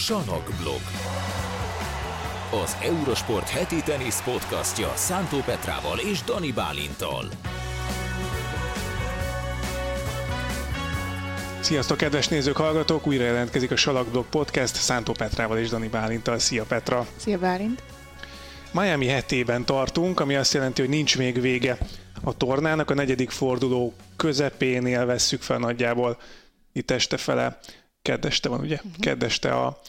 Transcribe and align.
Sanokblog. 0.00 0.80
Az 2.62 2.76
Eurosport 2.82 3.48
heti 3.48 3.82
tenisz 3.82 4.22
podcastja 4.22 4.92
Szántó 4.94 5.38
Petrával 5.38 5.98
és 5.98 6.22
Dani 6.22 6.52
Bálintal. 6.52 7.24
Sziasztok, 11.60 11.96
kedves 11.96 12.28
nézők, 12.28 12.56
hallgatók! 12.56 13.06
Újra 13.06 13.24
jelentkezik 13.24 13.70
a 13.70 13.76
Salakblog 13.76 14.26
Podcast 14.26 14.74
Szántó 14.74 15.12
Petrával 15.12 15.58
és 15.58 15.68
Dani 15.68 15.88
Bálintal. 15.88 16.38
Szia 16.38 16.64
Petra! 16.64 17.06
Szia 17.16 17.38
Bálint! 17.38 17.82
Miami 18.72 19.06
hetében 19.06 19.64
tartunk, 19.64 20.20
ami 20.20 20.36
azt 20.36 20.54
jelenti, 20.54 20.80
hogy 20.80 20.90
nincs 20.90 21.18
még 21.18 21.40
vége 21.40 21.78
a 22.22 22.36
tornának. 22.36 22.90
A 22.90 22.94
negyedik 22.94 23.30
forduló 23.30 23.94
közepénél 24.16 25.06
vesszük 25.06 25.42
fel 25.42 25.58
nagyjából 25.58 26.18
itt 26.72 26.90
este 26.90 27.16
fele, 27.16 27.58
keddeste 28.02 28.48
van 28.48 28.60
ugye, 28.60 28.74
uh-huh. 28.74 28.92
keddeste 29.00 29.52
a, 29.52 29.80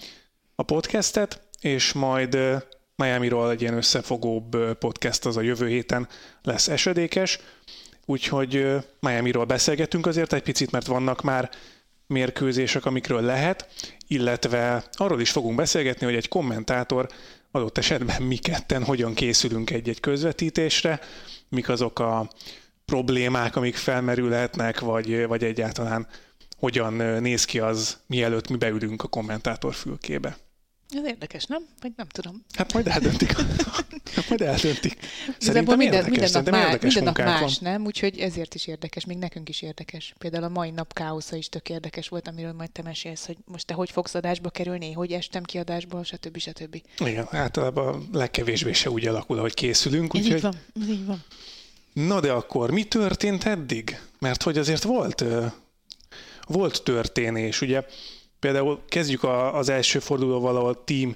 a 0.55 0.63
podcastet, 0.63 1.41
és 1.59 1.93
majd 1.93 2.37
Miami-ról 2.95 3.51
egy 3.51 3.61
ilyen 3.61 3.77
összefogóbb 3.77 4.77
podcast 4.77 5.25
az 5.25 5.37
a 5.37 5.41
jövő 5.41 5.67
héten 5.67 6.07
lesz 6.43 6.67
esedékes, 6.67 7.39
úgyhogy 8.05 8.65
Miami-ról 8.99 9.45
beszélgetünk 9.45 10.05
azért 10.05 10.33
egy 10.33 10.43
picit, 10.43 10.71
mert 10.71 10.85
vannak 10.85 11.21
már 11.21 11.49
mérkőzések, 12.07 12.85
amikről 12.85 13.21
lehet, 13.21 13.67
illetve 14.07 14.83
arról 14.91 15.21
is 15.21 15.31
fogunk 15.31 15.55
beszélgetni, 15.55 16.05
hogy 16.05 16.15
egy 16.15 16.27
kommentátor 16.27 17.07
adott 17.51 17.77
esetben 17.77 18.21
mi 18.21 18.35
ketten 18.35 18.83
hogyan 18.83 19.13
készülünk 19.13 19.69
egy-egy 19.69 19.99
közvetítésre, 19.99 20.99
mik 21.49 21.69
azok 21.69 21.99
a 21.99 22.29
problémák, 22.85 23.55
amik 23.55 23.75
felmerülhetnek, 23.75 24.79
vagy, 24.79 25.27
vagy 25.27 25.43
egyáltalán 25.43 26.07
hogyan 26.61 26.93
néz 27.21 27.45
ki 27.45 27.59
az, 27.59 27.97
mielőtt 28.07 28.49
mi 28.49 28.57
beülünk 28.57 29.03
a 29.03 29.07
kommentátor 29.07 29.73
fülkébe. 29.73 30.37
Ez 30.89 31.05
érdekes, 31.05 31.45
nem? 31.45 31.67
Vagy 31.81 31.91
nem 31.95 32.07
tudom. 32.07 32.45
Hát 32.53 32.73
majd 32.73 32.87
eldöntik. 32.87 33.31
hát 34.15 34.29
majd 34.29 34.41
eldöntik. 34.41 34.97
Szerintem 35.37 35.77
minden, 35.77 36.09
minden 36.09 36.29
nap, 36.33 36.49
má, 36.49 36.77
minden 36.81 37.03
nap 37.03 37.17
más, 37.17 37.39
van. 37.39 37.51
nem? 37.71 37.85
Úgyhogy 37.85 38.19
ezért 38.19 38.55
is 38.55 38.67
érdekes, 38.67 39.05
még 39.05 39.17
nekünk 39.17 39.49
is 39.49 39.61
érdekes. 39.61 40.13
Például 40.17 40.43
a 40.43 40.49
mai 40.49 40.69
nap 40.69 40.93
káosza 40.93 41.35
is 41.35 41.49
tök 41.49 41.69
érdekes 41.69 42.07
volt, 42.07 42.27
amiről 42.27 42.53
majd 42.53 42.71
te 42.71 42.81
mesélsz, 42.81 43.25
hogy 43.25 43.37
most 43.45 43.65
te 43.65 43.73
hogy 43.73 43.89
fogsz 43.89 44.15
adásba 44.15 44.49
kerülni, 44.49 44.91
hogy 44.91 45.11
estem 45.11 45.43
ki 45.43 45.57
adásból, 45.57 46.03
stb. 46.03 46.37
stb. 46.37 46.81
Igen, 46.97 47.27
általában 47.29 48.09
legkevésbé 48.11 48.73
se 48.73 48.89
úgy 48.89 49.07
alakul, 49.07 49.37
ahogy 49.37 49.53
készülünk. 49.53 50.13
Ez 50.13 50.25
így 50.25 50.41
van, 50.41 50.55
így 50.87 51.05
van. 51.05 51.23
Na 51.93 52.19
de 52.19 52.31
akkor 52.31 52.71
mi 52.71 52.83
történt 52.83 53.43
eddig? 53.43 53.99
Mert 54.19 54.43
hogy 54.43 54.57
azért 54.57 54.83
volt, 54.83 55.23
volt 56.47 56.83
történés, 56.83 57.61
ugye 57.61 57.83
Például 58.41 58.83
kezdjük 58.87 59.23
a, 59.23 59.55
az 59.57 59.69
első 59.69 59.99
fordulóval, 59.99 60.55
ahol 60.55 60.83
Team 60.83 61.15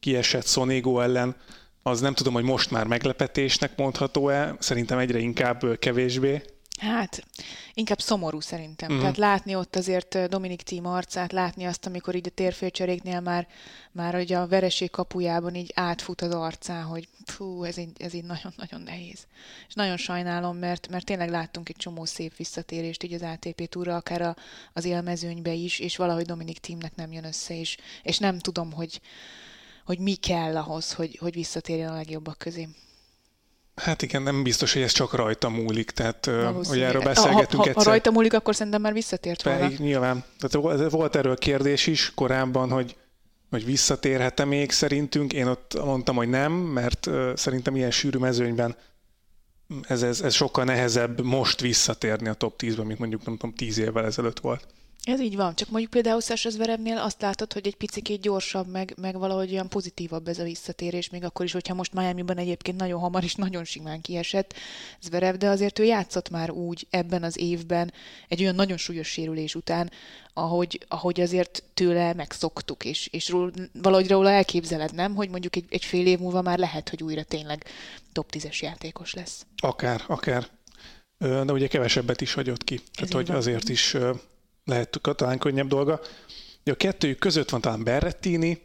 kiesett 0.00 0.46
Sonego 0.46 1.00
ellen, 1.00 1.36
az 1.82 2.00
nem 2.00 2.14
tudom, 2.14 2.32
hogy 2.32 2.44
most 2.44 2.70
már 2.70 2.86
meglepetésnek 2.86 3.76
mondható-e, 3.76 4.56
szerintem 4.58 4.98
egyre 4.98 5.18
inkább 5.18 5.78
kevésbé. 5.78 6.42
Hát, 6.80 7.26
inkább 7.74 8.00
szomorú 8.00 8.40
szerintem. 8.40 8.92
Mm. 8.92 8.98
Tehát 8.98 9.16
látni 9.16 9.54
ott 9.54 9.76
azért 9.76 10.28
Dominik 10.28 10.62
Tím 10.62 10.86
arcát, 10.86 11.32
látni 11.32 11.64
azt, 11.64 11.86
amikor 11.86 12.14
így 12.14 12.26
a 12.26 12.34
térfélcseréknél 12.34 13.20
már, 13.20 13.48
már 13.92 14.14
hogy 14.14 14.32
a 14.32 14.46
vereség 14.46 14.90
kapujában 14.90 15.54
így 15.54 15.72
átfut 15.74 16.20
az 16.20 16.30
arcán, 16.32 16.84
hogy 16.84 17.08
fú, 17.24 17.64
ez 17.64 17.76
így, 17.76 17.90
ez 17.98 18.14
így 18.14 18.24
nagyon-nagyon 18.24 18.80
nehéz. 18.80 19.26
És 19.68 19.74
nagyon 19.74 19.96
sajnálom, 19.96 20.56
mert, 20.56 20.88
mert 20.88 21.04
tényleg 21.04 21.30
láttunk 21.30 21.68
egy 21.68 21.76
csomó 21.76 22.04
szép 22.04 22.36
visszatérést 22.36 23.02
így 23.02 23.12
az 23.12 23.22
ATP 23.22 23.68
túra, 23.68 23.96
akár 23.96 24.22
a, 24.22 24.36
az 24.72 24.84
élmezőnybe 24.84 25.52
is, 25.52 25.78
és 25.78 25.96
valahogy 25.96 26.24
Dominik 26.24 26.58
Tímnek 26.58 26.94
nem 26.94 27.12
jön 27.12 27.24
össze, 27.24 27.58
és, 27.58 27.76
és 28.02 28.18
nem 28.18 28.38
tudom, 28.38 28.72
hogy, 28.72 29.00
hogy 29.84 29.98
mi 29.98 30.14
kell 30.14 30.56
ahhoz, 30.56 30.92
hogy, 30.92 31.16
hogy 31.16 31.34
visszatérjen 31.34 31.90
a 31.90 31.94
legjobbak 31.94 32.38
közé. 32.38 32.68
Hát 33.76 34.02
igen, 34.02 34.22
nem 34.22 34.42
biztos, 34.42 34.72
hogy 34.72 34.82
ez 34.82 34.92
csak 34.92 35.14
rajta 35.14 35.48
múlik, 35.48 35.90
tehát 35.90 36.30
hogy 36.68 36.80
erről 36.80 37.02
beszélgetünk 37.02 37.50
ha, 37.50 37.56
ha, 37.56 37.68
egyszer. 37.68 37.82
Ha 37.84 37.90
rajta 37.90 38.10
múlik, 38.10 38.34
akkor 38.34 38.54
szerintem 38.54 38.80
már 38.80 38.92
visszatért 38.92 39.42
volna. 39.42 39.60
Pedig, 39.60 39.78
nyilván. 39.78 40.24
Tehát 40.38 40.90
volt 40.90 41.16
erről 41.16 41.36
kérdés 41.36 41.86
is 41.86 42.12
korábban, 42.14 42.70
hogy, 42.70 42.96
hogy 43.50 43.64
visszatérhet-e 43.64 44.44
még 44.44 44.70
szerintünk. 44.70 45.32
Én 45.32 45.46
ott 45.46 45.84
mondtam, 45.84 46.16
hogy 46.16 46.28
nem, 46.28 46.52
mert 46.52 47.08
szerintem 47.34 47.76
ilyen 47.76 47.90
sűrű 47.90 48.18
mezőnyben 48.18 48.76
ez, 49.82 50.02
ez, 50.02 50.20
ez 50.20 50.34
sokkal 50.34 50.64
nehezebb 50.64 51.20
most 51.24 51.60
visszatérni 51.60 52.28
a 52.28 52.34
top 52.34 52.62
10-ben, 52.62 52.86
mint 52.86 52.98
mondjuk 52.98 53.24
nem 53.24 53.36
tudom, 53.36 53.54
10 53.54 53.78
évvel 53.78 54.04
ezelőtt 54.04 54.40
volt. 54.40 54.66
Ez 55.06 55.20
így 55.20 55.36
van, 55.36 55.54
csak 55.54 55.68
mondjuk 55.68 55.90
például 55.90 56.20
Sasha 56.20 56.50
Zverevnél 56.50 56.98
azt 56.98 57.20
látod, 57.20 57.52
hogy 57.52 57.66
egy 57.66 57.76
picit 57.76 58.20
gyorsabb, 58.20 58.68
meg, 58.68 58.94
meg 59.00 59.18
valahogy 59.18 59.52
olyan 59.52 59.68
pozitívabb 59.68 60.28
ez 60.28 60.38
a 60.38 60.44
visszatérés, 60.44 61.10
még 61.10 61.24
akkor 61.24 61.44
is, 61.44 61.52
hogyha 61.52 61.74
most 61.74 61.92
Miami-ban 61.92 62.36
egyébként 62.36 62.76
nagyon 62.76 63.00
hamar 63.00 63.22
és 63.22 63.34
nagyon 63.34 63.64
simán 63.64 64.00
kiesett 64.00 64.54
Zverev, 65.00 65.34
de 65.34 65.48
azért 65.48 65.78
ő 65.78 65.84
játszott 65.84 66.30
már 66.30 66.50
úgy 66.50 66.86
ebben 66.90 67.22
az 67.22 67.38
évben, 67.38 67.92
egy 68.28 68.40
olyan 68.40 68.54
nagyon 68.54 68.76
súlyos 68.76 69.08
sérülés 69.08 69.54
után, 69.54 69.90
ahogy, 70.32 70.84
ahogy 70.88 71.20
azért 71.20 71.62
tőle 71.74 72.14
megszoktuk, 72.14 72.84
és, 72.84 73.06
és 73.06 73.28
ról, 73.28 73.52
valahogy 73.72 74.08
róla 74.08 74.30
elképzeled, 74.30 74.94
nem? 74.94 75.14
Hogy 75.14 75.28
mondjuk 75.28 75.56
egy, 75.56 75.64
egy 75.68 75.84
fél 75.84 76.06
év 76.06 76.18
múlva 76.18 76.42
már 76.42 76.58
lehet, 76.58 76.88
hogy 76.88 77.02
újra 77.02 77.22
tényleg 77.22 77.64
top 78.12 78.30
10-es 78.32 78.58
játékos 78.58 79.14
lesz. 79.14 79.46
Akár, 79.56 80.04
akár. 80.06 80.46
De 81.18 81.52
ugye 81.52 81.66
kevesebbet 81.66 82.20
is 82.20 82.32
hagyott 82.32 82.64
ki. 82.64 82.74
Ez 82.74 82.90
Tehát, 82.94 83.12
hogy 83.12 83.26
van. 83.26 83.36
azért 83.36 83.68
is 83.68 83.96
lehet 84.66 85.00
talán 85.16 85.38
könnyebb 85.38 85.68
dolga. 85.68 86.00
De 86.64 86.72
a 86.72 86.74
kettőjük 86.74 87.18
között 87.18 87.50
van 87.50 87.60
talán 87.60 87.84
Berrettini, 87.84 88.62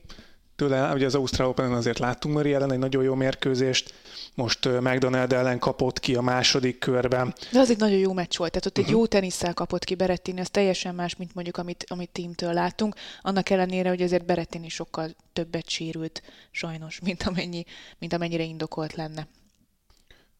tőle, 0.55 0.93
ugye 0.93 1.05
az 1.05 1.15
Ausztrál 1.15 1.47
open 1.47 1.71
azért 1.71 1.99
láttunk 1.99 2.35
Murray 2.35 2.53
ellen 2.53 2.71
egy 2.71 2.79
nagyon 2.79 3.03
jó 3.03 3.15
mérkőzést, 3.15 3.93
most 4.35 4.65
McDonald 4.65 5.33
ellen 5.33 5.59
kapott 5.59 5.99
ki 5.99 6.15
a 6.15 6.21
második 6.21 6.79
körben. 6.79 7.33
De 7.51 7.59
az 7.59 7.69
egy 7.69 7.77
nagyon 7.77 7.97
jó 7.97 8.13
meccs 8.13 8.37
volt, 8.37 8.51
tehát 8.51 8.65
ott 8.65 8.77
uh-huh. 8.77 8.93
egy 8.93 8.99
jó 8.99 9.07
tenisszel 9.07 9.53
kapott 9.53 9.83
ki 9.83 9.95
Berettini, 9.95 10.39
ez 10.39 10.49
teljesen 10.49 10.95
más, 10.95 11.15
mint 11.15 11.33
mondjuk 11.33 11.57
amit, 11.57 11.85
amit 11.87 12.09
Teamtől 12.09 12.53
láttunk, 12.53 12.95
annak 13.21 13.49
ellenére, 13.49 13.89
hogy 13.89 14.01
azért 14.01 14.25
Berettini 14.25 14.69
sokkal 14.69 15.15
többet 15.33 15.69
sérült 15.69 16.21
sajnos, 16.51 16.99
mint, 17.03 17.23
amennyi, 17.23 17.65
mint 17.99 18.13
amennyire 18.13 18.43
indokolt 18.43 18.93
lenne. 18.93 19.27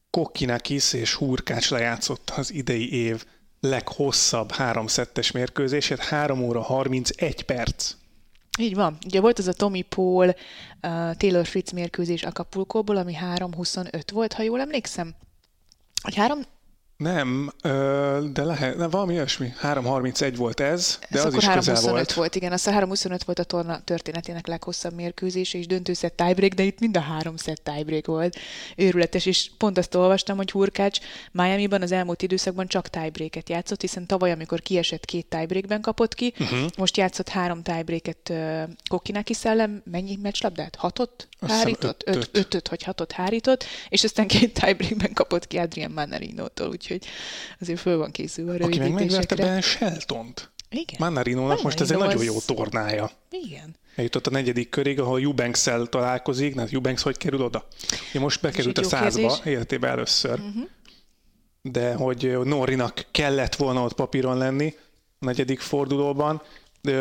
Kokkinakis 0.09 0.93
és 0.93 1.13
Hurkács 1.13 1.69
lejátszott 1.69 2.29
az 2.35 2.53
idei 2.53 2.93
év 2.93 3.25
leghosszabb 3.61 4.51
háromszettes 4.51 5.31
mérkőzését, 5.31 5.99
3 5.99 6.44
óra 6.44 6.61
31 6.61 7.44
perc. 7.44 7.95
Így 8.59 8.75
van. 8.75 8.97
Ugye 9.05 9.19
volt 9.19 9.39
az 9.39 9.47
a 9.47 9.53
Tommy 9.53 9.81
Paul 9.81 10.27
uh, 10.27 10.35
Taylor 11.16 11.45
Fritz 11.45 11.72
mérkőzés 11.72 12.23
Acapulco-ból, 12.23 12.97
ami 12.97 13.17
3.25 13.35 14.03
volt, 14.11 14.33
ha 14.33 14.41
jól 14.41 14.59
emlékszem. 14.59 15.16
Hogy 16.01 16.16
három, 16.16 16.39
nem, 17.01 17.51
de 18.34 18.44
lehet, 18.44 18.78
nem, 18.78 18.89
valami 18.89 19.13
olyasmi. 19.13 19.53
3.31 19.62 20.34
volt 20.38 20.59
ez, 20.59 21.00
de 21.09 21.19
ez 21.19 21.25
az 21.25 21.35
is 21.35 21.47
közel 21.47 21.81
volt. 21.81 22.13
volt. 22.13 22.35
igen. 22.35 22.51
A 22.51 22.56
3.25 22.56 23.19
volt 23.25 23.39
a 23.39 23.44
torna 23.44 23.79
történetének 23.84 24.47
leghosszabb 24.47 24.94
mérkőzése, 24.94 25.57
és 25.57 25.67
döntőszett 25.67 26.16
tiebreak, 26.16 26.53
de 26.53 26.63
itt 26.63 26.79
mind 26.79 26.97
a 26.97 27.00
három 27.00 27.38
set 27.38 27.61
tiebreak 27.61 28.06
volt. 28.06 28.38
Őrületes, 28.75 29.25
és 29.25 29.50
pont 29.57 29.78
azt 29.78 29.95
olvastam, 29.95 30.38
hogy 30.38 30.51
Hurkács 30.51 31.00
Miami-ban 31.31 31.81
az 31.81 31.91
elmúlt 31.91 32.22
időszakban 32.22 32.67
csak 32.67 32.88
tiebreaket 32.88 33.50
játszott, 33.50 33.81
hiszen 33.81 34.06
tavaly, 34.06 34.31
amikor 34.31 34.61
kiesett 34.61 35.06
két 35.06 35.25
tiebreakben 35.25 35.81
kapott 35.81 36.13
ki, 36.13 36.34
uh-huh. 36.40 36.59
most 36.78 36.97
játszott 36.97 37.29
három 37.29 37.61
tiebreaket 37.61 38.29
uh, 38.29 38.61
Kokinaki 38.90 39.34
szellem, 39.34 39.81
mennyi 39.91 40.17
meccslabdát? 40.22 40.75
Hatot 40.75 41.28
hárított? 41.47 42.03
Öt, 42.06 42.16
öt, 42.16 42.29
ötöt, 42.31 42.69
vagy 42.69 42.84
hatot 42.84 43.11
hárított, 43.11 43.63
és 43.90 44.03
aztán 44.03 44.28
két 44.28 44.59
tiebreakben 44.59 45.13
kapott 45.13 45.47
ki 45.47 45.57
Adrian 45.57 45.91
Manarino-tól, 45.91 46.69
úgyhogy 46.69 46.91
azért 47.59 47.79
föl 47.79 47.97
van 47.97 48.12
készülve 48.12 48.52
a 48.52 48.57
rövidítésekre. 48.57 48.94
Aki 48.94 49.03
meg 49.03 49.12
megverte 49.12 49.35
Ben 49.35 49.62
Sheltont. 49.62 50.52
Igen. 50.69 50.96
Mannarinónak 51.00 51.62
most 51.62 51.79
ez 51.79 51.91
egy 51.91 51.97
nagyon 51.97 52.24
jó 52.24 52.40
tornája. 52.40 53.11
Igen. 53.29 53.76
Eljutott 53.96 54.28
a 54.28 54.29
negyedik 54.29 54.70
körig, 54.70 54.99
ahol 54.99 55.22
eubanks 55.22 55.70
találkozik, 55.90 56.55
hát 56.55 56.73
Eubanks 56.73 57.02
hogy 57.02 57.17
kerül 57.17 57.41
oda? 57.41 57.67
Ja, 58.14 58.20
most 58.20 58.41
bekerült 58.41 58.78
a 58.78 58.84
százba 58.84 59.40
életében 59.46 59.90
először. 59.90 60.40
Uh-huh. 60.40 60.64
De 61.61 61.93
hogy 61.93 62.38
Norinak 62.43 63.05
kellett 63.11 63.55
volna 63.55 63.84
ott 63.84 63.93
papíron 63.93 64.38
lenni 64.38 64.76
a 65.20 65.26
negyedik 65.26 65.59
fordulóban, 65.59 66.41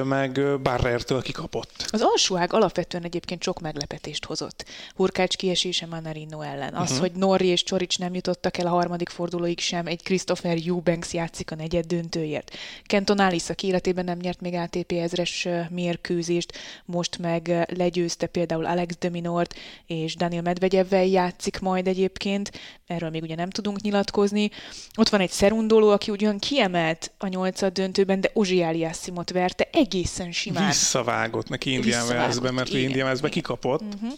meg 0.05 0.61
Barrertől 0.63 1.23
kikapott. 1.23 1.85
Az 1.91 2.03
alsóág 2.03 2.53
alapvetően 2.53 3.05
egyébként 3.05 3.43
sok 3.43 3.61
meglepetést 3.61 4.25
hozott. 4.25 4.65
Hurkács 4.95 5.37
kiesése 5.37 5.87
Manarino 5.87 6.41
ellen. 6.41 6.75
Az, 6.75 6.83
uh-huh. 6.83 6.99
hogy 6.99 7.13
Norri 7.13 7.47
és 7.47 7.63
Csorics 7.63 7.99
nem 7.99 8.15
jutottak 8.15 8.59
el 8.59 8.67
a 8.67 8.71
harmadik 8.71 9.09
fordulóig 9.09 9.59
sem, 9.59 9.87
egy 9.87 10.03
Christopher 10.03 10.59
Eubanks 10.67 11.13
játszik 11.13 11.51
a 11.51 11.55
negyed 11.55 11.87
döntőért. 11.87 12.57
Kenton 12.85 13.19
Alice, 13.19 13.53
aki 13.53 13.67
életében 13.67 14.05
nem 14.05 14.19
nyert 14.19 14.41
még 14.41 14.55
ATP 14.55 14.93
ezres 14.93 15.49
mérkőzést, 15.71 16.53
most 16.85 17.19
meg 17.19 17.67
legyőzte 17.77 18.27
például 18.27 18.67
Alex 18.67 18.97
de 18.99 19.09
Minort, 19.09 19.55
és 19.87 20.17
Daniel 20.17 20.43
Medvegyevvel 20.43 21.05
játszik 21.05 21.59
majd 21.59 21.87
egyébként. 21.87 22.51
Erről 22.87 23.11
még 23.11 23.23
ugye 23.23 23.35
nem 23.35 23.51
tudunk 23.51 23.81
nyilatkozni. 23.81 24.51
Ott 24.97 25.09
van 25.09 25.21
egy 25.21 25.31
Szerundoló, 25.31 25.91
aki 25.91 26.11
ugyan 26.11 26.39
kiemelt 26.39 27.11
a 27.19 27.27
nyolcad 27.27 27.73
döntőben, 27.73 28.21
de 28.21 28.31
Ozsi 28.33 28.63
Aliassimot 28.63 29.31
verte 29.31 29.69
egészen 29.73 30.33
simán. 30.33 30.67
Visszavágott 30.67 31.49
neki 31.49 31.73
Indian 31.73 32.07
Wells-be, 32.07 32.51
mert 32.51 32.69
igen, 32.69 32.81
Indian 32.81 33.07
Wells-be 33.07 33.29
kikapott. 33.29 33.83
Uh-huh. 33.83 34.13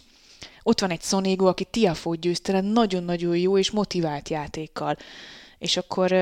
Ott 0.63 0.81
van 0.81 0.91
egy 0.91 1.03
Sonego, 1.03 1.47
aki 1.47 1.65
Tiafót 1.65 2.21
győzte 2.21 2.61
nagyon-nagyon 2.61 3.37
jó 3.37 3.59
és 3.59 3.71
motivált 3.71 4.29
játékkal. 4.29 4.97
És 5.59 5.77
akkor 5.77 6.13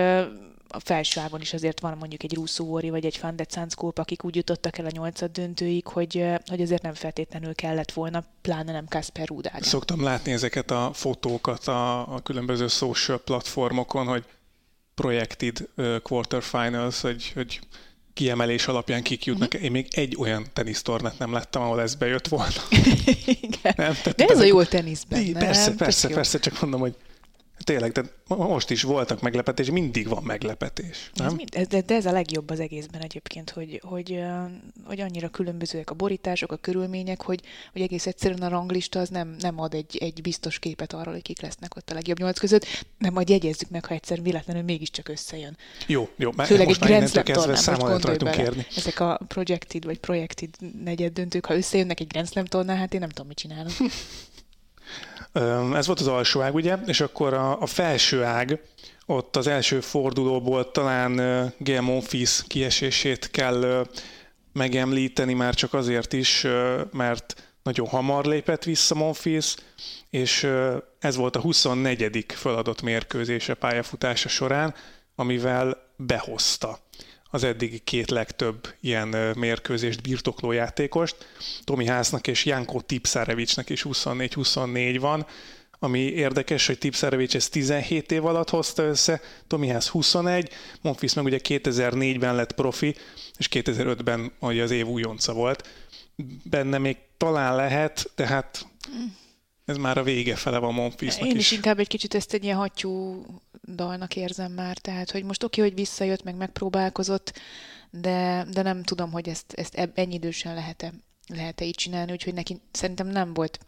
a 0.72 0.80
felső 0.80 1.20
ágon 1.20 1.40
is 1.40 1.52
azért 1.52 1.80
van 1.80 1.96
mondjuk 1.98 2.22
egy 2.22 2.34
Russo 2.34 2.64
vagy 2.64 3.04
egy 3.04 3.18
Van 3.22 3.36
de 3.36 3.46
akik 3.94 4.24
úgy 4.24 4.36
jutottak 4.36 4.78
el 4.78 4.86
a 4.86 4.90
nyolcad 4.92 5.30
döntőig, 5.30 5.86
hogy, 5.86 6.24
hogy 6.46 6.60
azért 6.60 6.82
nem 6.82 6.94
feltétlenül 6.94 7.54
kellett 7.54 7.92
volna, 7.92 8.24
pláne 8.40 8.72
nem 8.72 8.86
Kasper 8.88 9.26
Rudága. 9.26 9.64
Szoktam 9.64 10.02
látni 10.02 10.32
ezeket 10.32 10.70
a 10.70 10.90
fotókat 10.92 11.68
a, 11.68 12.14
a 12.14 12.20
különböző 12.22 12.68
social 12.68 13.18
platformokon, 13.18 14.06
hogy 14.06 14.24
projected 14.94 15.68
quarterfinals, 16.02 17.00
hogy, 17.00 17.32
hogy 17.34 17.60
kiemelés 18.20 18.66
alapján 18.66 19.02
kik 19.02 19.24
jutnak. 19.24 19.48
Uh-huh. 19.48 19.64
Én 19.64 19.70
még 19.70 19.86
egy 19.90 20.16
olyan 20.18 20.46
tenisztornát 20.52 21.18
nem 21.18 21.32
láttam, 21.32 21.62
ahol 21.62 21.80
ez 21.80 21.94
bejött 21.94 22.28
volna. 22.28 22.62
Igen. 23.40 23.74
Nem? 23.76 23.92
Tehát, 24.02 24.14
De 24.14 24.24
ez 24.24 24.38
a 24.38 24.44
jó 24.44 24.62
teniszben, 24.62 25.22
nem? 25.22 25.32
Persze, 25.32 25.74
persze, 25.74 26.08
persze, 26.08 26.38
csak 26.38 26.60
mondom, 26.60 26.80
hogy 26.80 26.94
Tényleg, 27.64 27.92
de 27.92 28.02
most 28.26 28.70
is 28.70 28.82
voltak 28.82 29.20
meglepetés, 29.20 29.70
mindig 29.70 30.08
van 30.08 30.22
meglepetés. 30.22 31.10
Nem? 31.14 31.26
Ez 31.26 31.32
mind, 31.32 31.48
de, 31.68 31.80
de 31.80 31.94
ez 31.94 32.06
a 32.06 32.12
legjobb 32.12 32.50
az 32.50 32.60
egészben 32.60 33.00
egyébként, 33.00 33.50
hogy, 33.50 33.80
hogy, 33.84 34.22
hogy 34.84 35.00
annyira 35.00 35.28
különbözőek 35.28 35.90
a 35.90 35.94
borítások, 35.94 36.52
a 36.52 36.56
körülmények, 36.56 37.22
hogy, 37.22 37.40
hogy 37.72 37.82
egész 37.82 38.06
egyszerűen 38.06 38.42
a 38.42 38.48
ranglista 38.48 39.00
az 39.00 39.08
nem, 39.08 39.36
nem 39.40 39.60
ad 39.60 39.74
egy, 39.74 39.96
egy 40.00 40.20
biztos 40.22 40.58
képet 40.58 40.92
arról, 40.92 41.12
hogy 41.12 41.22
kik 41.22 41.40
lesznek 41.40 41.76
ott 41.76 41.90
a 41.90 41.94
legjobb 41.94 42.18
nyolc 42.18 42.38
között, 42.38 42.66
nem 42.98 43.12
majd 43.12 43.28
jegyezzük 43.28 43.70
meg, 43.70 43.84
ha 43.84 43.94
egyszer 43.94 44.22
véletlenül 44.22 44.62
mégiscsak 44.62 45.08
összejön. 45.08 45.56
Jó, 45.86 46.08
jó, 46.16 46.30
mert 46.36 46.48
Főleg 46.48 46.66
most 46.66 46.82
egy 46.82 46.88
Grand 46.88 47.08
Slam 47.08 47.24
tornán, 47.74 48.16
most 48.20 48.36
kérni. 48.36 48.66
Ezek 48.76 49.00
a 49.00 49.20
projected 49.28 49.84
vagy 49.84 49.98
projected 49.98 50.50
negyed 50.84 51.12
döntők, 51.12 51.46
ha 51.46 51.56
összejönnek 51.56 52.00
egy 52.00 52.06
Grand 52.06 52.28
Slam 52.28 52.44
tornán, 52.44 52.76
hát 52.76 52.94
én 52.94 53.00
nem 53.00 53.08
tudom, 53.08 53.26
mit 53.26 53.36
csinálok. 53.36 53.72
Ez 55.74 55.86
volt 55.86 56.00
az 56.00 56.06
alsó 56.06 56.40
ág, 56.40 56.54
ugye, 56.54 56.76
és 56.86 57.00
akkor 57.00 57.34
a, 57.34 57.60
a 57.60 57.66
felső 57.66 58.22
ág, 58.22 58.60
ott 59.06 59.36
az 59.36 59.46
első 59.46 59.80
fordulóból 59.80 60.70
talán 60.70 61.14
Gail 61.58 61.80
Monfils 61.80 62.42
kiesését 62.46 63.30
kell 63.30 63.86
megemlíteni, 64.52 65.34
már 65.34 65.54
csak 65.54 65.74
azért 65.74 66.12
is, 66.12 66.46
mert 66.92 67.50
nagyon 67.62 67.86
hamar 67.86 68.24
lépett 68.24 68.64
vissza 68.64 68.94
Monfils, 68.94 69.56
és 70.10 70.48
ez 70.98 71.16
volt 71.16 71.36
a 71.36 71.40
24. 71.40 72.24
feladott 72.28 72.82
mérkőzése 72.82 73.54
pályafutása 73.54 74.28
során, 74.28 74.74
amivel 75.14 75.76
behozta 75.96 76.78
az 77.30 77.44
eddigi 77.44 77.78
két 77.78 78.10
legtöbb 78.10 78.74
ilyen 78.80 79.08
mérkőzést 79.38 80.02
birtokló 80.02 80.52
játékost. 80.52 81.16
Tomi 81.64 81.86
Hásznak 81.86 82.26
és 82.26 82.44
Janko 82.44 82.80
Tipszárevicsnek 82.80 83.68
is 83.68 83.84
24-24 83.88 84.96
van, 85.00 85.26
ami 85.82 85.98
érdekes, 85.98 86.66
hogy 86.66 86.78
Tipszárevics 86.78 87.34
ezt 87.34 87.50
17 87.50 88.12
év 88.12 88.26
alatt 88.26 88.50
hozta 88.50 88.82
össze, 88.82 89.20
Tomi 89.46 89.68
Ház 89.68 89.88
21, 89.88 90.50
Monfils 90.80 91.14
meg 91.14 91.24
ugye 91.24 91.38
2004-ben 91.42 92.34
lett 92.34 92.52
profi, 92.52 92.94
és 93.36 93.48
2005-ben 93.50 94.32
ugye 94.40 94.62
az 94.62 94.70
év 94.70 94.86
újonca 94.86 95.32
volt. 95.32 95.68
Benne 96.44 96.78
még 96.78 96.96
talán 97.16 97.56
lehet, 97.56 98.10
tehát 98.14 98.66
ez 99.70 99.76
már 99.76 99.98
a 99.98 100.02
vége 100.02 100.36
fele 100.36 100.58
van 100.58 100.74
Monfilsnak 100.74 101.28
Én 101.28 101.36
is, 101.36 101.40
is 101.40 101.52
inkább 101.52 101.78
egy 101.78 101.88
kicsit 101.88 102.14
ezt 102.14 102.32
egy 102.32 102.44
ilyen 102.44 102.56
hattyú 102.56 103.24
dalnak 103.74 104.16
érzem 104.16 104.52
már, 104.52 104.78
tehát 104.78 105.10
hogy 105.10 105.24
most 105.24 105.42
oké, 105.42 105.60
hogy 105.60 105.74
visszajött, 105.74 106.22
meg 106.22 106.36
megpróbálkozott, 106.36 107.38
de, 107.90 108.46
de 108.52 108.62
nem 108.62 108.82
tudom, 108.82 109.10
hogy 109.10 109.28
ezt, 109.28 109.52
ezt 109.52 109.90
ennyi 109.94 110.14
idősen 110.14 110.54
lehet-e, 110.54 110.92
lehet-e 111.26 111.64
így 111.64 111.74
csinálni, 111.74 112.12
úgyhogy 112.12 112.34
neki 112.34 112.60
szerintem 112.72 113.06
nem 113.06 113.34
volt, 113.34 113.58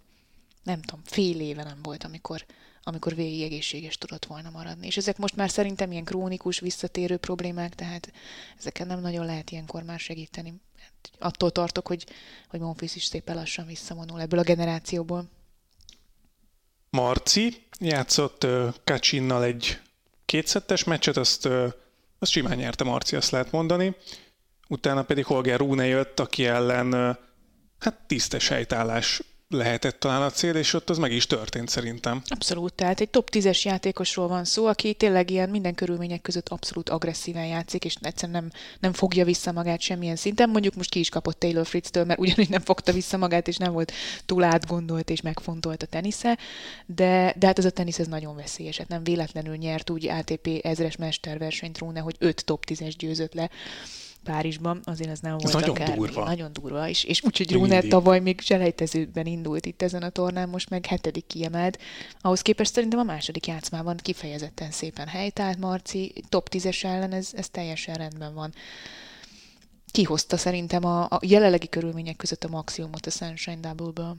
nem 0.62 0.81
tudom, 0.81 1.00
fél 1.04 1.40
éve 1.40 1.62
nem 1.62 1.78
volt, 1.82 2.05
amikor, 2.05 2.44
amikor 2.82 3.14
végig 3.14 3.43
egészséges 3.43 3.98
tudott 3.98 4.25
volna 4.25 4.50
maradni. 4.50 4.87
És 4.87 4.96
ezek 4.96 5.19
most 5.19 5.37
már 5.37 5.50
szerintem 5.50 5.93
ilyen 5.93 6.05
krónikus, 6.05 6.58
visszatérő 6.58 7.16
problémák, 7.16 7.75
tehát 7.75 8.12
ezeken 8.58 8.87
nem 8.87 9.00
nagyon 9.00 9.26
lehet 9.26 9.50
ilyenkor 9.50 9.82
már 9.82 9.98
segíteni. 9.98 10.55
Attól 11.19 11.50
tartok, 11.50 11.87
hogy, 11.87 12.06
hogy 12.48 12.60
Monfils 12.60 12.96
is 12.96 13.05
szépen 13.05 13.37
lassan 13.37 13.66
visszavonul 13.66 14.20
ebből 14.20 14.38
a 14.38 14.43
generációból. 14.43 15.28
Marci 16.97 17.67
játszott 17.79 18.47
Kacsinnal 18.85 19.44
egy 19.44 19.81
kétszettes 20.25 20.85
meccset, 20.85 21.17
azt, 21.17 21.49
azt 22.19 22.31
simán 22.31 22.56
nyerte 22.56 22.85
Marci, 22.85 23.17
azt 23.17 23.31
lehet 23.31 23.50
mondani. 23.53 23.97
Utána 24.69 25.03
pedig 25.03 25.25
Holger 25.25 25.59
Rune 25.59 25.87
jött, 25.87 26.21
aki 26.21 26.47
ellen 26.47 27.19
hát 27.79 28.00
tisztes 28.06 28.49
helytállás 28.49 29.23
lehetett 29.52 30.00
talán 30.00 30.22
a 30.22 30.31
cél, 30.31 30.54
és 30.54 30.72
ott 30.72 30.90
az 30.90 30.99
meg 30.99 31.12
is 31.12 31.26
történt 31.26 31.69
szerintem. 31.69 32.22
Abszolút, 32.26 32.75
tehát 32.75 33.00
egy 33.00 33.08
top 33.08 33.28
10-es 33.32 33.62
játékosról 33.62 34.28
van 34.28 34.44
szó, 34.44 34.66
aki 34.66 34.94
tényleg 34.94 35.31
ilyen 35.31 35.49
minden 35.49 35.75
körülmények 35.75 36.22
között 36.22 36.49
abszolút 36.49 36.88
agresszíven 36.88 37.46
játszik, 37.46 37.84
és 37.84 37.96
egyszerűen 38.00 38.43
nem, 38.43 38.60
nem 38.81 38.93
fogja 38.93 39.25
vissza 39.25 39.52
magát 39.52 39.81
semmilyen 39.81 40.16
szinten. 40.16 40.50
Mondjuk 40.50 40.75
most 40.75 40.90
ki 40.90 40.99
is 40.99 41.08
kapott 41.08 41.38
Taylor 41.38 41.66
Fritz-től, 41.66 42.04
mert 42.04 42.20
ugyanúgy 42.20 42.49
nem 42.49 42.60
fogta 42.60 42.93
vissza 42.93 43.16
magát, 43.16 43.49
és 43.49 43.56
nem 43.56 43.72
volt 43.72 43.93
túl 44.26 44.43
átgondolt 44.44 45.10
és 45.10 45.20
megfontolt 45.20 45.82
a 45.82 45.87
tenisze, 45.87 46.38
de, 46.87 47.34
de 47.38 47.46
hát 47.46 47.58
ez 47.58 47.64
a 47.64 47.70
tenisz 47.70 47.98
ez 47.98 48.06
nagyon 48.06 48.37
veszélyes, 48.37 48.78
hát 48.78 48.88
nem 48.88 49.05
véletlenül 49.05 49.56
nyert 49.56 49.90
úgy 49.90 50.08
ATP 50.08 50.48
ezres 50.62 50.96
mesterversenyt 50.96 51.78
Rune, 51.78 52.00
hogy 52.00 52.16
5 52.19 52.44
top 52.44 52.64
10-es 52.69 52.94
győzött 52.98 53.34
le 53.34 53.50
Párizsban, 54.24 54.80
azért 54.84 55.10
ez 55.10 55.20
nem 55.20 55.36
volt 55.36 55.52
nagyon 55.52 55.70
akár, 55.70 55.96
durva. 55.96 56.24
Nagyon 56.24 56.52
durva, 56.52 56.88
és, 56.88 57.04
és 57.04 57.22
úgyhogy 57.22 57.52
Rune 57.52 57.80
tavaly 57.80 58.20
még 58.20 58.40
selejtezőben 58.40 59.26
indult 59.26 59.66
itt 59.66 59.82
ezen 59.82 60.02
a 60.02 60.08
tornán, 60.08 60.48
most 60.48 60.70
meg 60.70 60.86
hetedik 60.86 61.26
kiemelt. 61.26 61.78
Ahhoz 62.20 62.42
képest 62.42 62.72
szerintem 62.72 62.98
a 62.98 63.02
második 63.02 63.46
játszmában 63.46 63.96
kifejezetten 63.96 64.70
szépen 64.70 65.06
helytált 65.06 65.58
Marci, 65.58 66.12
top 66.28 66.48
10-es 66.50 66.84
ellen 66.84 67.12
ez, 67.12 67.30
ez 67.32 67.48
teljesen 67.48 67.94
rendben 67.94 68.34
van. 68.34 68.52
Kihozta 69.90 70.36
szerintem 70.36 70.84
a, 70.84 71.02
a 71.02 71.19
jelenlegi 71.20 71.69
körülmények 71.69 72.16
között 72.16 72.44
a 72.44 72.48
maximumot 72.48 73.06
a 73.06 73.10
Sunshine 73.10 73.60
Double-ből. 73.60 74.16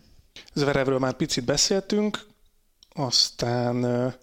Zverevről 0.53 1.00
már 1.00 1.13
picit 1.13 1.45
beszéltünk, 1.45 2.25
aztán 2.94 4.13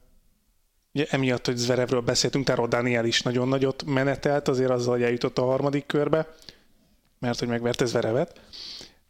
Ugye 0.92 1.06
emiatt, 1.10 1.46
hogy 1.46 1.56
Zverevről 1.56 2.00
beszéltünk, 2.00 2.44
tehát 2.44 2.68
Daniel 2.68 3.04
is 3.04 3.22
nagyon 3.22 3.48
nagyot 3.48 3.84
menetelt, 3.86 4.48
azért 4.48 4.70
azzal, 4.70 4.92
hogy 4.92 5.02
eljutott 5.02 5.38
a 5.38 5.44
harmadik 5.44 5.86
körbe, 5.86 6.34
mert 7.18 7.38
hogy 7.38 7.48
megverte 7.48 7.84
Zverevet. 7.84 8.40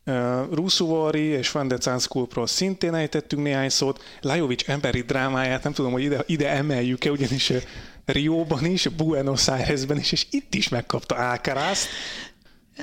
Uh, 0.07 1.15
és 1.15 1.51
Van 1.51 1.69
de 1.69 1.77
Zanskulpról 1.81 2.47
szintén 2.47 2.95
ejtettünk 2.95 3.43
néhány 3.43 3.69
szót. 3.69 4.03
Lajovic 4.21 4.69
emberi 4.69 5.01
drámáját 5.01 5.63
nem 5.63 5.73
tudom, 5.73 5.93
hogy 5.93 6.03
ide, 6.03 6.23
ide 6.27 6.49
emeljük-e, 6.49 7.11
ugyanis 7.11 7.53
Rióban 8.05 8.65
is, 8.65 8.89
Buenos 8.89 9.49
Airesben 9.49 9.99
is, 9.99 10.13
és 10.13 10.27
itt 10.31 10.55
is 10.55 10.69
megkapta 10.69 11.15
Alcaraz. 11.15 11.87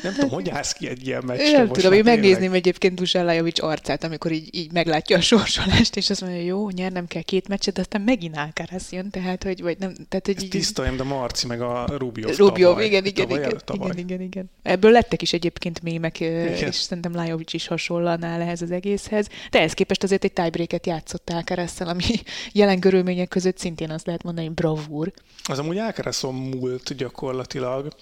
Nem 0.04 0.14
tudom, 0.14 0.30
hogy 0.30 0.50
állsz 0.50 0.74
ki 0.74 0.88
egy 0.88 1.08
ilyen 1.08 1.24
meccsre 1.26 1.58
Nem 1.58 1.68
tudom, 1.68 1.94
én 1.94 2.04
megnézném 2.04 2.54
egyébként 2.54 2.96
Dusan 2.96 3.26
Lajovic 3.26 3.64
arcát, 3.64 4.04
amikor 4.04 4.32
így, 4.32 4.56
így 4.56 4.72
meglátja 4.72 5.18
a 5.18 5.22
sorsolást, 5.22 5.96
és 5.96 6.10
azt 6.10 6.22
mondja, 6.22 6.42
jó, 6.42 6.70
nyernem 6.70 7.08
kell 7.08 7.22
két 7.22 7.48
meccset, 7.48 7.74
de 7.74 7.82
aztán 7.82 8.02
megint 8.02 8.38
Alcaraz 8.38 8.92
jön, 8.92 9.10
tehát, 9.10 9.44
hogy, 9.44 9.62
vagy 9.62 9.78
nem, 9.78 9.94
tehát, 10.10 10.26
hogy 10.26 10.44
így... 10.44 10.50
tiszta, 10.50 10.92
de 10.96 11.04
Marci 11.04 11.48
meg 11.48 11.62
a 11.62 11.86
Rubio 11.98 12.30
Rubio, 12.38 12.68
tavaly, 12.68 12.86
igen, 12.86 13.06
igen, 13.06 13.28
tavaly, 13.28 13.46
igen, 13.46 13.62
tavaly. 13.66 13.90
igen, 13.90 14.06
igen, 14.06 14.22
igen. 14.22 14.50
Ebből 14.64 14.92
lettek 14.92 15.22
is 15.22 15.34
egyébként 15.34 15.82
mémek, 15.82 16.20
igen. 16.20 16.48
és 16.48 16.76
szerintem 16.76 17.14
Lajovic 17.14 17.54
is 17.54 17.68
hasonlóan 17.68 18.24
áll 18.24 18.42
ehhez 18.42 18.62
az 18.62 18.72
egészhez, 18.72 19.28
de 19.52 19.60
ehhez 19.60 19.74
képest 19.74 20.04
azért 20.04 20.24
egy 20.24 20.34
tiebreaket 20.34 20.86
játszott 20.86 21.30
alcaraz 21.30 21.82
ami 21.82 22.04
jelen 22.52 22.80
körülmények 22.80 23.28
között 23.28 23.58
szintén 23.58 23.90
azt 23.90 24.06
lehet 24.06 24.24
mondani, 24.24 24.50
bravúr. 24.50 25.12
Az 25.44 25.60
amúgy 25.60 25.78
Alcarazon 25.78 26.36
múlt 26.36 26.96
gyakorlatilag, 26.96 27.94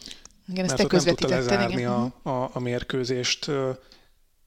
igen, 0.47 0.65
ezt 0.65 0.75
te 0.75 0.85
nem 0.89 1.03
tudta 1.05 1.27
lezárni 1.27 1.73
igen. 1.73 1.91
A, 1.91 2.13
mhm. 2.23 2.35
a, 2.35 2.49
a 2.53 2.59
mérkőzést, 2.59 3.51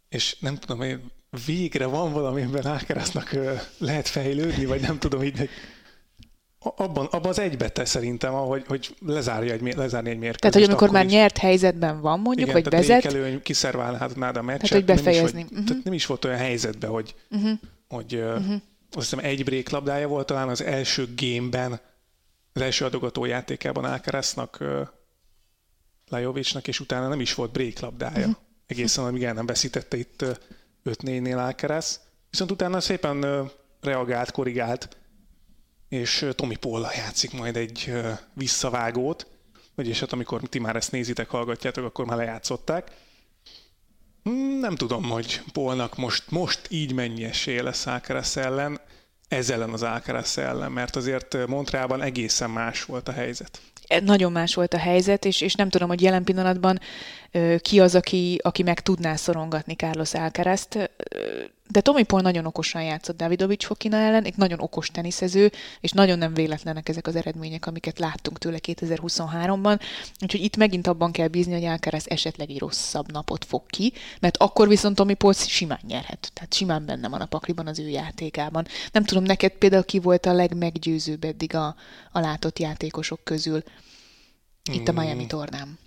és 0.09 0.37
nem 0.40 0.57
tudom, 0.57 0.78
hogy 0.78 1.00
végre 1.47 1.87
van 1.87 2.12
valami, 2.12 2.43
amiben 2.43 2.67
Ákerasznak 2.67 3.37
lehet 3.78 4.09
fejlődni, 4.09 4.64
vagy 4.64 4.81
nem 4.81 4.99
tudom, 4.99 5.23
így 5.23 5.49
abban, 6.59 7.07
abban 7.07 7.31
az 7.31 7.38
egybe 7.38 7.71
szerintem, 7.85 8.35
ahogy, 8.35 8.64
hogy 8.67 8.95
lezárja 9.07 9.52
egy, 9.52 9.75
lezárni 9.75 10.11
egy 10.11 10.19
mérkőzést. 10.19 10.40
Tehát, 10.40 10.55
hogy 10.55 10.64
amikor 10.64 10.90
már 10.90 11.05
is, 11.05 11.12
nyert 11.12 11.38
helyzetben 11.38 12.00
van 12.00 12.21
mondjuk, 12.21 12.49
igen, 12.49 12.62
vagy 12.62 12.73
vezet. 12.73 13.05
Igen, 13.05 13.23
tehát 13.23 13.43
kiszerválhatnád 13.43 14.37
a 14.37 14.43
meccset. 14.43 14.69
Tehát, 14.69 14.85
hogy 14.85 14.97
befejezni. 14.97 15.38
Nem 15.38 15.47
is, 15.47 15.50
uh-huh. 15.50 15.67
tehát 15.67 15.85
nem 15.85 15.93
is 15.93 16.07
volt 16.07 16.25
olyan 16.25 16.38
helyzetben, 16.38 16.90
hogy, 16.90 17.14
uh-huh. 17.31 17.50
hogy 17.88 18.14
uh-huh. 18.14 18.52
azt 18.93 19.11
hiszem 19.11 19.19
egy 19.19 19.45
break 19.45 19.69
labdája 19.69 20.09
volt 20.09 20.26
talán 20.26 20.49
az 20.49 20.62
első 20.62 21.09
gameben, 21.17 21.81
az 22.52 22.62
első 22.62 22.85
adogató 22.85 23.25
játékában 23.25 23.85
Alcaraznak 23.85 24.64
Lajovicsnak, 26.09 26.69
és 26.69 26.81
utána 26.81 27.09
nem 27.09 27.21
is 27.21 27.35
volt 27.35 27.53
break 27.53 27.79
labdája. 27.79 28.19
Uh-huh. 28.19 28.35
Egészen, 28.67 29.05
amíg 29.05 29.25
el 29.25 29.33
nem 29.33 29.47
veszítette 29.47 29.97
itt 29.97 30.25
5-4-nél 30.85 31.37
Alcaraz. 31.37 32.00
Viszont 32.31 32.50
utána 32.50 32.81
szépen 32.81 33.50
reagált, 33.81 34.31
korrigált, 34.31 34.97
és 35.88 36.27
Tomi 36.35 36.57
Polla 36.57 36.91
játszik 36.97 37.33
majd 37.33 37.57
egy 37.57 37.93
visszavágót, 38.35 39.27
vagyis 39.75 40.00
hát 40.00 40.12
amikor 40.12 40.41
ti 40.41 40.59
már 40.59 40.77
ezt 40.77 40.93
nézitek, 40.93 41.29
hallgatjátok, 41.29 41.85
akkor 41.85 42.07
már 42.07 42.17
lejátszották. 42.17 42.91
Hmm, 44.23 44.59
Nem 44.59 44.75
tudom, 44.75 45.03
hogy 45.05 45.43
Polnak 45.53 45.97
most, 45.97 46.31
most 46.31 46.61
így 46.71 46.93
mennyi 46.93 47.25
esélye 47.25 47.62
lesz 47.62 47.87
Alcaraz 47.87 48.37
ellen, 48.37 48.81
ez 49.29 49.50
ellen 49.50 49.71
az 49.71 49.83
Alcaraz 49.83 50.38
ellen, 50.38 50.73
mert 50.73 50.97
azért 50.97 51.47
Montrealban 51.47 52.03
egészen 52.03 52.50
más 52.50 52.85
volt 52.85 53.09
a 53.09 53.12
helyzet. 53.12 53.61
Nagyon 54.04 54.33
más 54.33 54.54
volt 54.54 54.75
a 54.75 54.78
helyzet, 54.78 55.25
és, 55.25 55.40
és 55.40 55.54
nem 55.54 55.68
tudom, 55.68 55.88
hogy 55.88 56.02
jelen 56.02 56.25
pillanatban 56.25 56.78
ki 57.61 57.80
az, 57.80 57.95
aki, 57.95 58.38
aki 58.42 58.62
meg 58.62 58.80
tudná 58.80 59.16
szorongatni 59.16 59.75
Carlos 59.75 60.14
Alcarazt. 60.14 60.90
De 61.71 61.81
Tomi 61.81 62.03
Paul 62.03 62.21
nagyon 62.21 62.47
okosan 62.47 62.83
játszott 62.83 63.17
Davidovics 63.17 63.65
Fokina 63.65 63.97
ellen, 63.97 64.25
egy 64.25 64.37
nagyon 64.37 64.61
okos 64.61 64.89
teniszező, 64.89 65.53
és 65.81 65.91
nagyon 65.91 66.19
nem 66.19 66.35
véletlenek 66.35 66.89
ezek 66.89 67.07
az 67.07 67.17
eredmények, 67.17 67.67
amiket 67.67 67.99
láttunk 67.99 68.39
tőle 68.39 68.59
2023-ban. 68.63 69.81
Úgyhogy 70.21 70.41
itt 70.41 70.57
megint 70.57 70.87
abban 70.87 71.13
kell 71.13 71.29
bízni, 71.29 71.53
hogy 71.53 71.65
Alcaraz 71.65 72.09
esetleg 72.09 72.51
egy 72.51 72.59
rosszabb 72.59 73.13
napot 73.13 73.45
fog 73.45 73.63
ki, 73.67 73.93
mert 74.21 74.37
akkor 74.37 74.69
viszont 74.69 74.97
Tomi 74.97 75.15
Paul 75.15 75.33
simán 75.33 75.81
nyerhet. 75.87 76.31
Tehát 76.35 76.55
simán 76.55 76.85
benne 76.87 77.09
van 77.09 77.21
a 77.21 77.27
pakliban 77.27 77.67
az 77.67 77.79
ő 77.79 77.89
játékában. 77.89 78.67
Nem 78.93 79.05
tudom, 79.05 79.23
neked 79.23 79.53
például 79.53 79.85
ki 79.85 79.99
volt 79.99 80.27
a 80.27 80.33
legmeggyőzőbb 80.33 81.25
eddig 81.25 81.55
a, 81.55 81.75
a 82.13 82.21
látott 82.21 82.59
játékosok 82.59 83.25
közül 83.25 83.63
itt 84.73 84.89
a 84.89 84.93
Miami 84.93 85.27
tornán. 85.27 85.79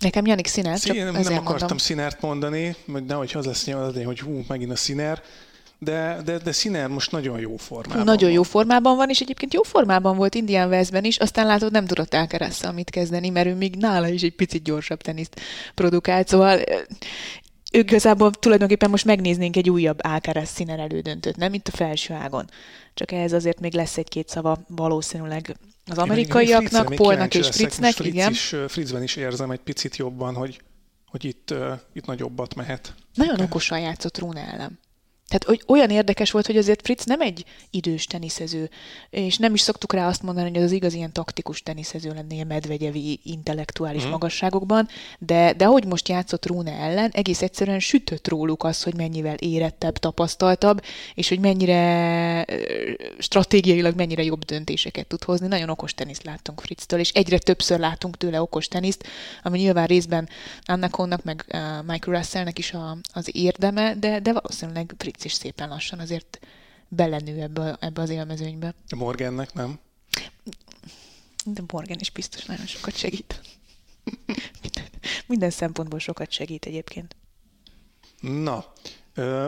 Nekem 0.00 0.26
Janik 0.26 0.46
Sziner, 0.46 0.78
csak 0.78 0.94
Szín, 0.94 1.04
nem, 1.04 1.14
akartam 1.16 1.58
mondom. 1.58 1.78
színert 1.78 2.20
mondani, 2.20 2.76
hogy 2.92 3.04
nehogy 3.04 3.32
az 3.34 3.44
lesz 3.44 3.64
nyilván, 3.66 4.04
hogy 4.04 4.20
hú, 4.20 4.44
megint 4.48 4.70
a 4.70 4.76
színer, 4.76 5.22
de, 5.78 6.20
de, 6.24 6.38
de 6.38 6.52
színer 6.52 6.88
most 6.88 7.10
nagyon 7.10 7.40
jó 7.40 7.56
formában 7.56 8.04
Nagyon 8.04 8.30
jó 8.30 8.42
van. 8.42 8.50
formában 8.50 8.96
van, 8.96 9.10
és 9.10 9.20
egyébként 9.20 9.54
jó 9.54 9.62
formában 9.62 10.16
volt 10.16 10.34
Indian 10.34 10.68
Westben 10.68 11.04
is, 11.04 11.16
aztán 11.16 11.46
látod, 11.46 11.72
nem 11.72 11.86
tudott 11.86 12.14
Alcarazzal 12.14 12.72
mit 12.72 12.90
kezdeni, 12.90 13.28
mert 13.28 13.46
ő 13.46 13.54
még 13.54 13.76
nála 13.76 14.08
is 14.08 14.22
egy 14.22 14.34
picit 14.34 14.62
gyorsabb 14.62 15.00
teniszt 15.00 15.40
produkált, 15.74 16.28
szóval 16.28 16.58
ö, 16.58 16.78
ő 17.72 17.78
igazából 17.78 18.30
tulajdonképpen 18.30 18.90
most 18.90 19.04
megnéznénk 19.04 19.56
egy 19.56 19.70
újabb 19.70 19.98
Alcaraz 20.02 20.48
színen 20.48 20.78
elődöntőt, 20.80 21.36
nem 21.36 21.54
itt 21.54 21.68
a 21.68 21.76
felső 21.76 22.14
ágon. 22.14 22.50
Csak 22.94 23.12
ehhez 23.12 23.32
azért 23.32 23.60
még 23.60 23.74
lesz 23.74 23.96
egy-két 23.96 24.28
szava 24.28 24.58
valószínűleg 24.68 25.56
az 25.86 25.98
amerikaiaknak, 25.98 26.94
Polnak 26.94 27.34
és. 27.34 27.48
Fritznek, 27.48 27.92
Fritz 27.92 28.14
igen. 28.14 28.30
Is, 28.30 28.54
Fritzben 28.68 29.02
is 29.02 29.16
érzem 29.16 29.50
egy 29.50 29.60
picit 29.60 29.96
jobban, 29.96 30.34
hogy, 30.34 30.60
hogy 31.06 31.24
itt, 31.24 31.50
uh, 31.50 31.72
itt 31.92 32.06
nagyobbat 32.06 32.54
mehet. 32.54 32.94
Nagyon 33.14 33.40
okosan 33.40 33.80
játszott 33.80 34.18
Rune 34.18 34.52
ellen. 34.52 34.78
Tehát 35.28 35.44
hogy 35.44 35.62
olyan 35.66 35.90
érdekes 35.90 36.30
volt, 36.30 36.46
hogy 36.46 36.56
azért 36.56 36.82
Fritz 36.82 37.04
nem 37.04 37.20
egy 37.20 37.44
idős 37.70 38.06
teniszező, 38.06 38.70
és 39.10 39.36
nem 39.36 39.54
is 39.54 39.60
szoktuk 39.60 39.92
rá 39.92 40.08
azt 40.08 40.22
mondani, 40.22 40.48
hogy 40.48 40.62
az 40.62 40.72
igaz 40.72 40.94
ilyen 40.94 41.12
taktikus 41.12 41.62
teniszező 41.62 42.08
lenne 42.08 42.34
ilyen 42.34 42.46
medvegyevi 42.46 43.20
intellektuális 43.22 44.04
mm. 44.04 44.10
magasságokban, 44.10 44.88
de, 45.18 45.52
de 45.52 45.64
ahogy 45.64 45.84
most 45.86 46.08
játszott 46.08 46.46
Rune 46.46 46.72
ellen, 46.72 47.10
egész 47.10 47.42
egyszerűen 47.42 47.80
sütött 47.80 48.28
róluk 48.28 48.64
az, 48.64 48.82
hogy 48.82 48.96
mennyivel 48.96 49.34
érettebb, 49.34 49.98
tapasztaltabb, 49.98 50.82
és 51.14 51.28
hogy 51.28 51.38
mennyire 51.38 52.46
stratégiailag 53.18 53.96
mennyire 53.96 54.22
jobb 54.22 54.44
döntéseket 54.44 55.06
tud 55.06 55.24
hozni. 55.24 55.46
Nagyon 55.46 55.68
okos 55.68 55.94
teniszt 55.94 56.24
láttunk 56.24 56.60
Fritztől, 56.60 57.00
és 57.00 57.10
egyre 57.10 57.38
többször 57.38 57.78
látunk 57.78 58.16
tőle 58.16 58.40
okos 58.40 58.68
teniszt, 58.68 59.06
ami 59.42 59.58
nyilván 59.58 59.86
részben 59.86 60.28
Anna 60.64 60.88
Konnak, 60.88 61.24
meg 61.24 61.44
Michael 61.86 62.16
Russellnek 62.16 62.58
is 62.58 62.72
a, 62.72 62.96
az 63.12 63.30
érdeme, 63.32 63.94
de, 63.94 64.20
de 64.20 64.32
valószínűleg 64.32 64.94
Fritz 64.98 65.13
is 65.22 65.32
szépen 65.32 65.68
lassan 65.68 65.98
azért 65.98 66.38
belenő 66.88 67.40
ebbe, 67.40 67.76
ebbe 67.80 68.02
az 68.02 68.10
élmezőnybe. 68.10 68.74
Morgannek 68.96 69.52
nem. 69.52 69.78
De 71.44 71.62
Morgan 71.72 71.98
is 72.00 72.10
biztos 72.10 72.44
nagyon 72.44 72.66
sokat 72.66 72.96
segít. 72.96 73.40
Minden, 74.62 74.84
minden 75.26 75.50
szempontból 75.50 75.98
sokat 75.98 76.30
segít 76.30 76.64
egyébként. 76.64 77.16
Na, 78.20 78.72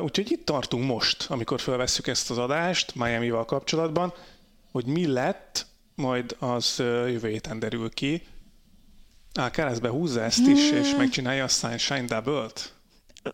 úgyhogy 0.00 0.30
itt 0.30 0.44
tartunk 0.44 0.84
most, 0.84 1.26
amikor 1.30 1.60
felvesszük 1.60 2.06
ezt 2.06 2.30
az 2.30 2.38
adást 2.38 2.94
Miami-val 2.94 3.44
kapcsolatban, 3.44 4.14
hogy 4.72 4.86
mi 4.86 5.06
lett, 5.06 5.66
majd 5.94 6.36
az 6.38 6.74
jövő 6.78 7.28
héten 7.28 7.58
derül 7.58 7.90
ki. 7.90 8.22
Á, 9.34 9.50
keresztbe 9.50 9.88
húzza 9.88 10.22
ezt 10.22 10.46
is, 10.46 10.70
és 10.70 10.94
megcsinálja 10.96 11.44
a 11.44 11.48
Sunshine 11.48 12.04
Double-t? 12.04 12.74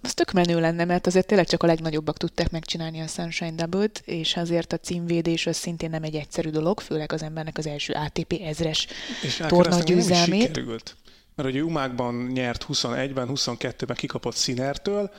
Az 0.01 0.15
tök 0.15 0.33
menő 0.33 0.61
lenne, 0.61 0.85
mert 0.85 1.07
azért 1.07 1.27
tényleg 1.27 1.47
csak 1.47 1.63
a 1.63 1.67
legnagyobbak 1.67 2.17
tudták 2.17 2.51
megcsinálni 2.51 3.01
a 3.01 3.07
Sunshine 3.07 3.55
Double-t, 3.55 4.03
és 4.05 4.37
azért 4.37 4.73
a 4.73 4.79
címvédés 4.79 5.47
az 5.47 5.57
szintén 5.57 5.91
nem 5.91 6.03
egy 6.03 6.15
egyszerű 6.15 6.51
dolog, 6.51 6.81
főleg 6.81 7.13
az 7.13 7.23
embernek 7.23 7.59
az 7.59 7.67
első 7.67 7.93
ATP 7.93 8.33
ezres 8.33 8.87
És 9.23 9.43
torna 9.49 9.83
győzelmét. 9.83 10.41
sikerült. 10.47 10.97
Mert 11.35 11.51
hogy 11.51 11.63
Umákban 11.63 12.15
nyert 12.15 12.67
21-ben, 12.69 13.29
22-ben 13.35 13.97
kikapott 13.97 14.37
Sinertől, 14.37 15.11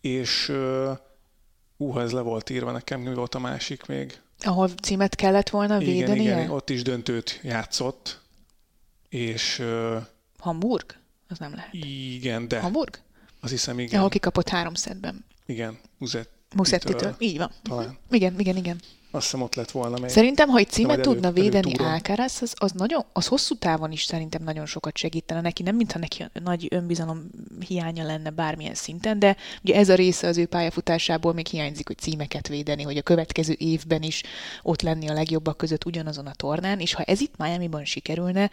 és 0.00 0.48
uh, 1.78 2.02
ez 2.02 2.12
le 2.12 2.20
volt 2.20 2.50
írva 2.50 2.70
nekem, 2.70 3.00
mi 3.00 3.14
volt 3.14 3.34
a 3.34 3.38
másik 3.38 3.86
még. 3.86 4.20
Ahol 4.40 4.68
címet 4.82 5.14
kellett 5.14 5.48
volna 5.48 5.80
Igen, 5.80 5.94
védenie? 5.94 6.22
igen, 6.22 6.50
ott 6.50 6.70
is 6.70 6.82
döntőt 6.82 7.40
játszott, 7.42 8.20
és 9.08 9.58
uh, 9.58 9.96
Hamburg? 10.38 10.84
Az 11.28 11.38
nem 11.38 11.54
lehet. 11.54 11.74
igen, 11.74 12.48
de 12.48 12.60
Hamburg? 12.60 12.98
Azt 13.46 13.54
hiszem 13.54 13.78
igen, 13.78 13.98
Ahol 13.98 14.08
kikapott 14.08 14.48
három 14.48 14.74
szedben. 14.74 15.24
igen, 15.46 15.78
Muzet, 15.98 16.28
Musettitől. 16.54 17.14
Így 17.18 17.38
van. 17.38 17.50
talán. 17.62 17.98
Igen, 18.10 18.40
igen, 18.40 18.56
igen. 18.56 18.80
Azt 19.16 19.24
hiszem 19.24 19.42
ott 19.42 19.54
lett 19.54 19.70
volna 19.70 19.98
még. 19.98 20.10
Szerintem, 20.10 20.48
ha 20.48 20.58
egy 20.58 20.68
címet 20.70 20.92
elő- 20.92 21.02
tudna 21.02 21.30
védeni. 21.30 21.74
Alcaraz, 21.74 22.38
az, 22.42 22.52
az, 22.56 22.72
nagyon, 22.72 23.04
az 23.12 23.26
hosszú 23.26 23.54
távon 23.54 23.92
is 23.92 24.04
szerintem 24.04 24.42
nagyon 24.42 24.66
sokat 24.66 24.96
segítene 24.96 25.40
neki, 25.40 25.62
nem 25.62 25.76
mintha 25.76 25.98
neki 25.98 26.24
nagy 26.44 26.66
önbizalom 26.70 27.26
hiánya 27.66 28.04
lenne 28.04 28.30
bármilyen 28.30 28.74
szinten, 28.74 29.18
de 29.18 29.36
ugye 29.64 29.74
ez 29.74 29.88
a 29.88 29.94
része 29.94 30.26
az 30.28 30.38
ő 30.38 30.46
pályafutásából 30.46 31.32
még 31.32 31.46
hiányzik, 31.46 31.86
hogy 31.86 31.98
címeket 31.98 32.48
védeni, 32.48 32.82
hogy 32.82 32.96
a 32.96 33.02
következő 33.02 33.54
évben 33.58 34.02
is 34.02 34.22
ott 34.62 34.82
lenni 34.82 35.08
a 35.08 35.12
legjobbak 35.12 35.56
között 35.56 35.84
ugyanazon 35.84 36.26
a 36.26 36.34
tornán, 36.34 36.80
és 36.80 36.94
ha 36.94 37.02
ez 37.02 37.20
itt 37.20 37.34
Miami-ban 37.36 37.84
sikerülne, 37.84 38.50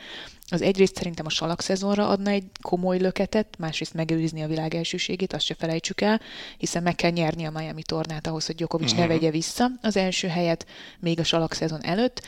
az 0.49 0.61
egyrészt 0.61 0.95
szerintem 0.95 1.25
a 1.25 1.29
salak 1.29 1.61
szezonra 1.61 2.07
adna 2.07 2.29
egy 2.29 2.43
komoly 2.61 2.97
löketet, 2.99 3.47
másrészt 3.57 3.93
megőrizni 3.93 4.41
a 4.43 4.47
világ 4.47 4.75
elsőségét, 4.75 5.33
azt 5.33 5.45
se 5.45 5.55
felejtsük 5.57 6.01
el, 6.01 6.21
hiszen 6.57 6.83
meg 6.83 6.95
kell 6.95 7.09
nyerni 7.11 7.43
a 7.45 7.51
Miami 7.51 7.81
tornát 7.81 8.27
ahhoz, 8.27 8.45
hogy 8.45 8.55
Djokovic 8.55 8.91
Mhm. 8.91 8.99
ne 9.01 9.07
vegye 9.07 9.29
vissza 9.31 9.67
az 9.81 9.97
első 9.97 10.27
helyet 10.27 10.52
még 10.99 11.19
a 11.19 11.23
salak 11.23 11.53
szezon 11.53 11.83
előtt, 11.83 12.21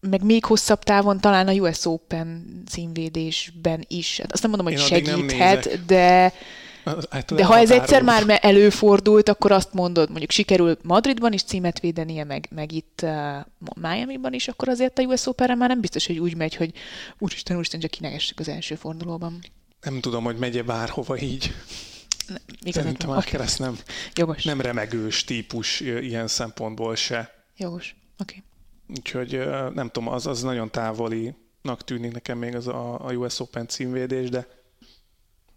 meg 0.00 0.24
még 0.24 0.44
hosszabb 0.44 0.82
távon 0.82 1.20
talán 1.20 1.48
a 1.48 1.52
US 1.52 1.86
Open 1.86 2.62
címvédésben 2.68 3.84
is. 3.88 4.18
Hát 4.18 4.32
azt 4.32 4.42
nem 4.42 4.50
mondom, 4.50 4.72
hogy 4.72 4.80
Én 4.80 4.86
segíthet, 4.86 5.84
de, 5.84 6.32
Hát, 6.84 7.34
de 7.34 7.44
ha 7.44 7.58
ez 7.58 7.70
egyszer 7.70 8.02
már 8.02 8.38
előfordult, 8.42 9.28
akkor 9.28 9.52
azt 9.52 9.72
mondod, 9.72 10.08
mondjuk 10.08 10.30
sikerül 10.30 10.76
Madridban 10.82 11.32
is 11.32 11.42
címet 11.42 11.80
védenie, 11.80 12.24
meg, 12.24 12.48
meg 12.50 12.72
itt 12.72 13.00
uh, 13.02 13.10
Miami-ban 13.74 14.32
is, 14.32 14.48
akkor 14.48 14.68
azért 14.68 14.98
a 14.98 15.02
US 15.02 15.26
Open-re 15.26 15.54
már 15.54 15.68
nem 15.68 15.80
biztos, 15.80 16.06
hogy 16.06 16.18
úgy 16.18 16.36
megy, 16.36 16.54
hogy 16.54 16.72
úristen, 17.18 17.56
úristen, 17.56 17.80
csak 17.80 17.90
kinegessük 17.90 18.38
az 18.40 18.48
első 18.48 18.74
fordulóban. 18.74 19.38
Nem 19.80 20.00
tudom, 20.00 20.24
hogy 20.24 20.36
megye 20.36 20.62
bárhova 20.62 21.18
így. 21.18 21.54
Ne, 22.64 22.72
Szerintem 22.72 23.08
van. 23.08 23.16
Alcaraz 23.16 23.56
nem, 23.56 23.78
Jogos. 24.14 24.44
nem 24.44 24.60
remegős 24.60 25.24
típus 25.24 25.80
ilyen 25.80 26.28
szempontból 26.28 26.96
se. 26.96 27.41
Jogos. 27.62 27.96
Oké. 28.18 28.42
Okay. 28.88 28.96
Úgyhogy 28.96 29.48
nem 29.74 29.90
tudom, 29.90 30.08
az, 30.08 30.26
az 30.26 30.42
nagyon 30.42 30.70
távolinak 30.70 31.84
tűnik 31.84 32.12
nekem 32.12 32.38
még 32.38 32.54
az 32.54 32.66
a, 32.66 33.06
a 33.06 33.12
US 33.12 33.40
Open 33.40 33.68
címvédés, 33.68 34.28
de, 34.28 34.46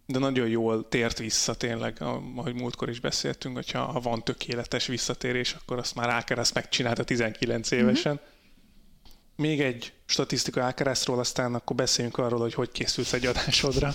de 0.05 0.19
nagyon 0.19 0.47
jól 0.47 0.87
tért 0.87 1.17
vissza 1.17 1.53
tényleg, 1.53 2.01
ahogy 2.35 2.53
múltkor 2.53 2.89
is 2.89 2.99
beszéltünk, 2.99 3.55
hogyha 3.55 3.85
ha 3.85 3.99
van 3.99 4.23
tökéletes 4.23 4.87
visszatérés, 4.87 5.53
akkor 5.53 5.77
azt 5.77 5.95
már 5.95 6.09
Alcaraz 6.09 6.51
megcsinálta 6.51 7.03
19 7.03 7.71
évesen. 7.71 8.13
Mm-hmm. 8.13 8.33
Még 9.35 9.61
egy 9.61 9.93
statisztika 10.05 10.65
Alcarazról, 10.65 11.19
aztán 11.19 11.55
akkor 11.55 11.75
beszéljünk 11.75 12.17
arról, 12.17 12.39
hogy 12.39 12.53
hogy 12.53 12.71
készülsz 12.71 13.13
egy 13.13 13.25
adásodra, 13.25 13.93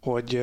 hogy 0.00 0.42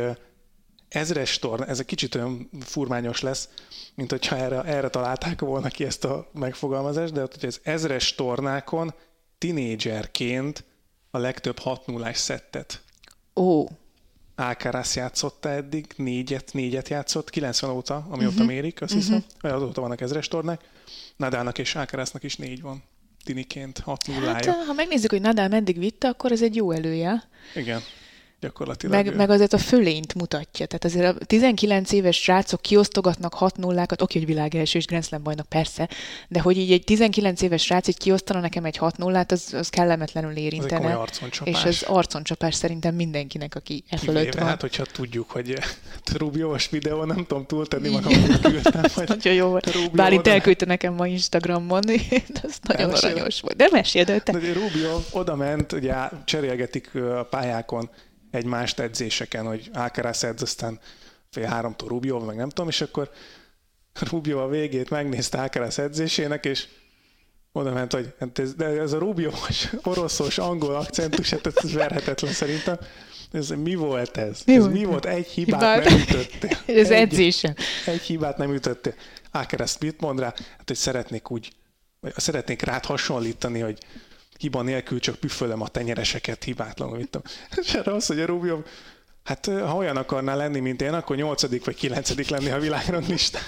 ezres 0.95 1.39
torna, 1.39 1.65
ez 1.65 1.79
egy 1.79 1.85
kicsit 1.85 2.15
olyan 2.15 2.49
furmányos 2.59 3.21
lesz, 3.21 3.49
mint 3.95 4.09
hogyha 4.11 4.35
erre, 4.35 4.63
erre 4.63 4.89
találták 4.89 5.39
volna 5.41 5.67
ki 5.67 5.83
ezt 5.83 6.05
a 6.05 6.29
megfogalmazást, 6.33 7.13
de 7.13 7.19
hogy 7.19 7.45
az 7.45 7.59
ezres 7.63 8.15
tornákon 8.15 8.93
tinédzserként 9.37 10.63
a 11.11 11.17
legtöbb 11.17 11.59
6 11.59 11.85
0 11.87 12.13
szettet 12.13 12.81
Ó, 13.35 13.65
Alcaraz 14.35 14.95
játszotta 14.95 15.49
eddig, 15.49 15.85
négyet, 15.95 16.53
négyet 16.53 16.89
játszott, 16.89 17.29
90 17.29 17.69
óta, 17.69 18.05
amióta 18.09 18.33
uh-huh. 18.33 18.47
mérik, 18.47 18.81
azt 18.81 18.93
hiszem, 18.93 19.23
vagy 19.41 19.51
azóta 19.51 19.81
vannak 19.81 20.01
ezres 20.01 20.27
tornák. 20.27 20.61
Nadalnak 21.15 21.57
és 21.57 21.75
Alcaraznak 21.75 22.23
is 22.23 22.35
négy 22.35 22.61
van 22.61 22.83
tiniként, 23.23 23.79
6 23.79 24.07
0 24.07 24.33
hát 24.33 24.45
ha 24.45 24.73
megnézzük, 24.73 25.11
hogy 25.11 25.21
Nadal 25.21 25.47
meddig 25.47 25.79
vitte, 25.79 26.07
akkor 26.07 26.31
ez 26.31 26.41
egy 26.41 26.55
jó 26.55 26.71
előjel. 26.71 27.23
Igen. 27.55 27.81
Gyakorlatilag. 28.45 29.05
Meg, 29.05 29.15
meg 29.15 29.29
azért 29.29 29.53
a 29.53 29.57
fölényt 29.57 30.13
mutatja. 30.13 30.65
Tehát 30.65 30.85
azért 30.85 31.21
a 31.21 31.25
19 31.25 31.91
éves 31.91 32.15
srácok 32.21 32.61
kiosztogatnak 32.61 33.33
6 33.33 33.57
nullákat, 33.57 34.01
oké, 34.01 34.17
hogy 34.17 34.27
világ 34.27 34.55
első 34.55 34.77
és 34.77 34.85
Grand 34.85 35.03
Slam 35.03 35.23
bajnok, 35.23 35.45
persze, 35.45 35.89
de 36.27 36.39
hogy 36.41 36.57
így 36.57 36.71
egy 36.71 36.83
19 36.83 37.41
éves 37.41 37.63
srác 37.63 37.87
így 37.87 37.97
kiosztana 37.97 38.39
nekem 38.39 38.65
egy 38.65 38.77
6 38.77 38.97
nullát, 38.97 39.31
az, 39.31 39.53
az 39.53 39.69
kellemetlenül 39.69 40.35
érintene. 40.35 40.99
És 41.43 41.63
az 41.63 41.83
arconcsapás 41.87 42.55
szerintem 42.55 42.95
mindenkinek, 42.95 43.55
aki 43.55 43.83
e 43.89 43.97
fölött 43.97 44.33
van. 44.33 44.45
Hát, 44.45 44.61
hogyha 44.61 44.83
tudjuk, 44.83 45.31
hogy 45.31 45.57
Rubiós 46.13 46.69
videó, 46.69 47.03
nem 47.03 47.25
tudom 47.27 47.45
túltenni 47.45 47.89
magam, 47.89 48.21
hogy 48.21 48.39
küldtem. 48.39 48.83
Nagyon 49.07 49.33
jó 49.33 49.47
volt. 49.47 49.91
Bár 49.91 50.13
itt 50.13 50.27
elküldte 50.27 50.65
nekem 50.65 50.93
ma 50.93 51.07
Instagramon, 51.07 51.83
az 52.43 52.57
nagyon 52.61 52.91
aranyos 52.91 53.41
volt. 53.41 53.55
De 53.55 53.67
meséld 53.71 54.09
el 54.09 54.19
te. 54.19 54.31
De 54.31 54.53
Rubio 54.53 54.99
oda 55.11 55.35
ment, 55.35 55.71
ugye 55.71 55.93
cserélgetik 56.25 56.95
a 56.95 57.27
pályákon 57.29 57.89
egymást 58.35 58.79
edzéseken, 58.79 59.45
hogy 59.45 59.69
Alcaraz 59.73 60.23
edz, 60.23 60.41
aztán 60.41 60.79
fél 61.29 61.45
háromtól 61.45 61.87
Rubio, 61.87 62.19
meg 62.19 62.35
nem 62.35 62.49
tudom, 62.49 62.67
és 62.69 62.81
akkor 62.81 63.11
Rubio 63.99 64.39
a 64.39 64.47
végét 64.47 64.89
megnézte 64.89 65.37
Alcaraz 65.41 65.79
edzésének, 65.79 66.45
és 66.45 66.67
oda 67.51 67.71
ment, 67.71 67.93
hogy 67.93 68.13
hát 68.19 68.55
de 68.55 68.65
ez 68.65 68.93
a 68.93 68.97
Rubiós, 68.97 69.69
oroszos, 69.83 70.37
angol 70.37 70.75
akcentus, 70.75 71.29
hát 71.29 71.47
ez 71.47 71.73
verhetetlen 71.73 72.33
szerintem. 72.33 72.77
Ez 73.31 73.49
mi 73.49 73.75
volt 73.75 74.17
ez? 74.17 74.41
Mi 74.45 74.53
ez 74.53 74.61
volt? 74.61 74.73
mi 74.73 74.83
volt? 74.83 75.05
Egy 75.15 75.27
hibát 75.27 75.83
nem 75.83 75.99
ütöttél. 75.99 76.57
ez 76.65 76.91
egy, 76.91 77.01
edzésen. 77.01 77.57
Egy 77.85 78.01
hibát 78.01 78.37
nem 78.37 78.53
ütöttél. 78.53 78.93
Ákereszt 79.31 79.79
mit 79.79 80.01
mond 80.01 80.19
rá? 80.19 80.25
Hát, 80.25 80.63
hogy 80.65 80.75
szeretnék 80.75 81.31
úgy, 81.31 81.51
vagy 81.99 82.13
szeretnék 82.15 82.61
rád 82.61 82.85
hasonlítani, 82.85 83.59
hogy 83.59 83.77
hiba 84.45 84.61
nélkül 84.61 84.99
csak 84.99 85.15
püfölöm 85.15 85.61
a 85.61 85.67
tenyereseket 85.67 86.43
hibátlanul. 86.43 86.97
Mit. 86.97 87.19
És 87.61 87.73
erre 87.73 87.93
az, 87.93 88.05
hogy 88.05 88.19
a 88.19 88.25
Rubio, 88.25 88.61
hát 89.23 89.45
ha 89.45 89.75
olyan 89.75 89.97
akarnál 89.97 90.37
lenni, 90.37 90.59
mint 90.59 90.81
én, 90.81 90.93
akkor 90.93 91.15
nyolcadik 91.15 91.65
vagy 91.65 91.75
kilencedik 91.75 92.29
lenni 92.29 92.49
a 92.49 92.59
világranglistán. 92.59 93.41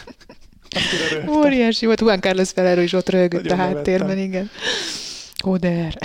Óriási 1.30 1.86
volt, 1.86 2.02
Juan 2.02 2.22
Carlos 2.22 2.50
Ferrero 2.50 2.82
is 2.82 2.94
ott 2.94 3.10
rögött 3.10 3.52
a 3.52 3.56
háttérben, 3.56 4.18
igen. 4.18 4.50
Oder. 5.44 5.98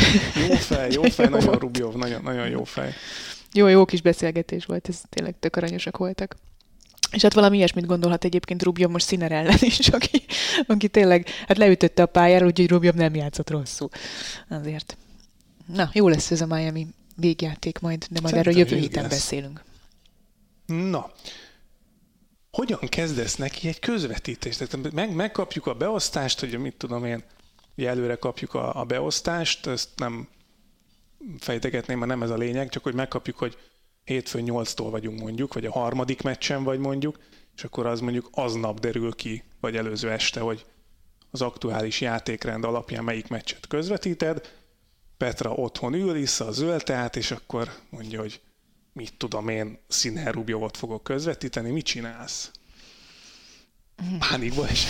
Jó 0.48 0.54
fej, 0.54 0.90
jó 0.90 1.02
fej, 1.02 1.26
jó 1.30 1.36
nagyon 1.36 1.54
Rubio, 1.54 1.90
nagyon, 1.90 2.22
nagyon 2.22 2.48
jó 2.48 2.64
fej. 2.64 2.92
Jó, 3.52 3.66
jó 3.66 3.84
kis 3.84 4.02
beszélgetés 4.02 4.64
volt, 4.64 4.88
ez 4.88 5.00
tényleg 5.08 5.34
tök 5.40 5.56
aranyosak 5.56 5.96
voltak. 5.96 6.36
És 7.12 7.22
hát 7.22 7.34
valami 7.34 7.56
ilyesmit 7.56 7.86
gondolhat 7.86 8.24
egyébként 8.24 8.62
Rubio 8.62 8.88
most 8.88 9.06
Sziner 9.06 9.32
ellen 9.32 9.58
is, 9.60 9.88
aki, 9.98 10.24
aki 10.66 10.88
tényleg 10.88 11.28
hát 11.46 11.56
leütötte 11.56 12.02
a 12.02 12.06
pályára, 12.06 12.46
úgyhogy 12.46 12.68
Rubio 12.68 12.92
nem 12.94 13.14
játszott 13.14 13.50
rosszul. 13.50 13.88
Azért. 14.48 14.96
Na, 15.66 15.90
jó 15.92 16.08
lesz 16.08 16.30
ez 16.30 16.40
a 16.40 16.46
Miami 16.46 16.86
végjáték 17.16 17.78
majd, 17.78 18.06
de 18.10 18.20
majd 18.20 18.34
Szerintem 18.34 18.52
erről 18.52 18.68
jövő 18.68 18.76
héten 18.76 19.02
lesz. 19.02 19.12
beszélünk. 19.12 19.64
Na, 20.66 21.10
hogyan 22.50 22.88
kezdesz 22.88 23.36
neki 23.36 23.68
egy 23.68 23.78
közvetítést? 23.78 24.68
Tehát 24.68 24.92
meg, 24.92 25.14
megkapjuk 25.14 25.66
a 25.66 25.74
beosztást, 25.74 26.40
hogy 26.40 26.58
mit 26.58 26.74
tudom 26.76 27.04
én, 27.04 27.24
hogy 27.74 27.84
előre 27.84 28.14
kapjuk 28.14 28.54
a, 28.54 28.80
a 28.80 28.84
beosztást, 28.84 29.66
ezt 29.66 29.88
nem 29.96 30.28
fejtegetném, 31.38 31.98
mert 31.98 32.10
nem 32.10 32.22
ez 32.22 32.30
a 32.30 32.36
lényeg, 32.36 32.68
csak 32.68 32.82
hogy 32.82 32.94
megkapjuk, 32.94 33.38
hogy 33.38 33.58
hétfőn 34.04 34.44
8-tól 34.46 34.88
vagyunk 34.90 35.20
mondjuk, 35.20 35.54
vagy 35.54 35.66
a 35.66 35.72
harmadik 35.72 36.22
meccsen 36.22 36.64
vagy 36.64 36.78
mondjuk, 36.78 37.18
és 37.56 37.64
akkor 37.64 37.86
az 37.86 38.00
mondjuk 38.00 38.28
aznap 38.32 38.80
derül 38.80 39.14
ki, 39.14 39.44
vagy 39.60 39.76
előző 39.76 40.10
este, 40.10 40.40
hogy 40.40 40.64
az 41.30 41.42
aktuális 41.42 42.00
játékrend 42.00 42.64
alapján 42.64 43.04
melyik 43.04 43.28
meccset 43.28 43.66
közvetíted, 43.66 44.52
Petra 45.16 45.52
otthon 45.52 45.94
ül, 45.94 46.12
vissza 46.12 46.46
a 46.46 46.52
zöld 46.52 46.82
teát, 46.82 47.16
és 47.16 47.30
akkor 47.30 47.72
mondja, 47.90 48.20
hogy 48.20 48.40
mit 48.92 49.14
tudom 49.16 49.48
én, 49.48 49.78
Sziner 49.88 50.34
Rubjovot 50.34 50.76
fogok 50.76 51.02
közvetíteni, 51.02 51.70
mit 51.70 51.84
csinálsz? 51.84 52.50
Pánikba 54.18 54.70
is. 54.70 54.86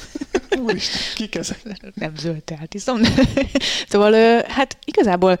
Úristen, 0.64 1.00
kik 1.14 1.34
ezek? 1.34 1.60
Nem 1.94 2.16
zöld 2.16 2.44
teát 2.44 2.74
iszom. 2.74 3.00
szóval, 3.88 4.42
hát 4.48 4.78
igazából 4.84 5.38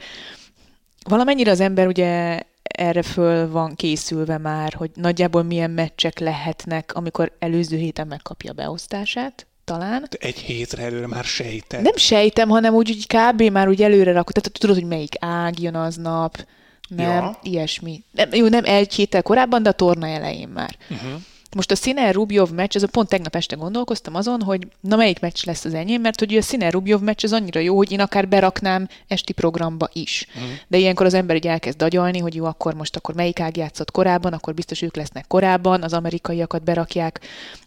valamennyire 1.02 1.50
az 1.50 1.60
ember 1.60 1.86
ugye 1.86 2.42
erre 2.78 3.02
föl 3.02 3.50
van 3.50 3.74
készülve 3.74 4.38
már, 4.38 4.72
hogy 4.72 4.90
nagyjából 4.94 5.42
milyen 5.42 5.70
meccsek 5.70 6.18
lehetnek, 6.18 6.94
amikor 6.94 7.32
előző 7.38 7.76
héten 7.76 8.06
megkapja 8.06 8.50
a 8.50 8.54
beosztását, 8.54 9.46
talán. 9.64 10.06
De 10.10 10.16
egy 10.20 10.38
hétre 10.38 10.82
előre 10.82 11.06
már 11.06 11.24
sejtem. 11.24 11.82
Nem 11.82 11.96
sejtem, 11.96 12.48
hanem 12.48 12.74
úgy, 12.74 12.90
úgy 12.90 13.06
kb. 13.06 13.42
már 13.42 13.68
úgy 13.68 13.82
előre 13.82 14.12
rakod. 14.12 14.34
Tehát 14.34 14.58
tudod, 14.58 14.76
hogy 14.76 14.86
melyik 14.86 15.14
ág 15.18 15.60
jön 15.60 15.74
aznap, 15.74 16.46
nem, 16.88 17.10
ja. 17.10 17.38
ilyesmi. 17.42 18.02
Nem, 18.10 18.28
jó, 18.32 18.48
nem 18.48 18.64
egy 18.64 18.94
héttel 18.94 19.22
korábban, 19.22 19.62
de 19.62 19.68
a 19.68 19.72
torna 19.72 20.06
elején 20.06 20.48
már. 20.48 20.76
Uh-huh. 20.90 21.20
Most 21.56 21.70
a 21.70 21.76
Sziner 21.76 22.14
Rubjov 22.14 22.50
meccs, 22.50 22.76
ez 22.76 22.82
a 22.82 22.86
pont 22.86 23.08
tegnap 23.08 23.34
este 23.34 23.56
gondolkoztam 23.56 24.14
azon, 24.14 24.42
hogy 24.42 24.66
na 24.80 24.96
melyik 24.96 25.20
meccs 25.20 25.44
lesz 25.44 25.64
az 25.64 25.74
enyém, 25.74 26.00
mert 26.00 26.18
hogy 26.18 26.36
a 26.36 26.42
Sziner 26.42 26.72
Rubjov 26.72 27.00
meccs 27.00 27.24
az 27.24 27.32
annyira 27.32 27.60
jó, 27.60 27.76
hogy 27.76 27.92
én 27.92 28.00
akár 28.00 28.28
beraknám 28.28 28.88
esti 29.06 29.32
programba 29.32 29.88
is. 29.92 30.26
Uh-huh. 30.28 30.50
De 30.68 30.76
ilyenkor 30.76 31.06
az 31.06 31.14
ember 31.14 31.36
így 31.36 31.46
elkezd 31.46 31.78
dagyalni, 31.78 32.18
hogy 32.18 32.34
jó, 32.34 32.44
akkor 32.44 32.74
most 32.74 32.96
akkor 32.96 33.14
melyik 33.14 33.40
ág 33.40 33.56
játszott 33.56 33.90
korábban, 33.90 34.32
akkor 34.32 34.54
biztos 34.54 34.82
ők 34.82 34.96
lesznek 34.96 35.26
korábban, 35.26 35.82
az 35.82 35.92
amerikaiakat 35.92 36.62
berakják 36.62 37.20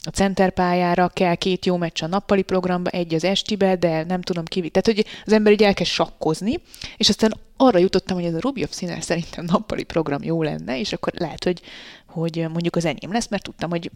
a 0.04 0.10
centerpályára, 0.10 1.08
kell 1.08 1.36
két 1.36 1.65
jó 1.65 1.78
meccs 1.78 2.04
a 2.04 2.08
nappali 2.08 2.41
programba, 2.41 2.89
egy 2.89 3.13
az 3.13 3.24
estibe, 3.24 3.76
de 3.76 4.04
nem 4.04 4.22
tudom 4.22 4.46
ki. 4.46 4.70
Tehát, 4.70 4.86
hogy 4.86 5.06
az 5.26 5.34
ember 5.34 5.54
így 5.54 5.63
elkezd 5.63 5.89
sakkozni, 5.91 6.60
és 6.98 7.10
aztán 7.10 7.34
arra 7.62 7.78
jutottam, 7.78 8.15
hogy 8.15 8.26
ez 8.26 8.34
a 8.34 8.39
Rubjov 8.39 8.69
Sziner 8.69 9.04
szerintem 9.04 9.45
nappali 9.45 9.84
program 9.84 10.24
jó 10.24 10.43
lenne, 10.43 10.80
és 10.80 10.93
akkor 10.93 11.13
lehet, 11.15 11.43
hogy 11.43 11.62
hogy 12.06 12.47
mondjuk 12.50 12.76
az 12.76 12.86
enyém 12.86 13.12
lesz, 13.12 13.28
mert 13.28 13.43
tudtam, 13.43 13.69
hogy 13.69 13.91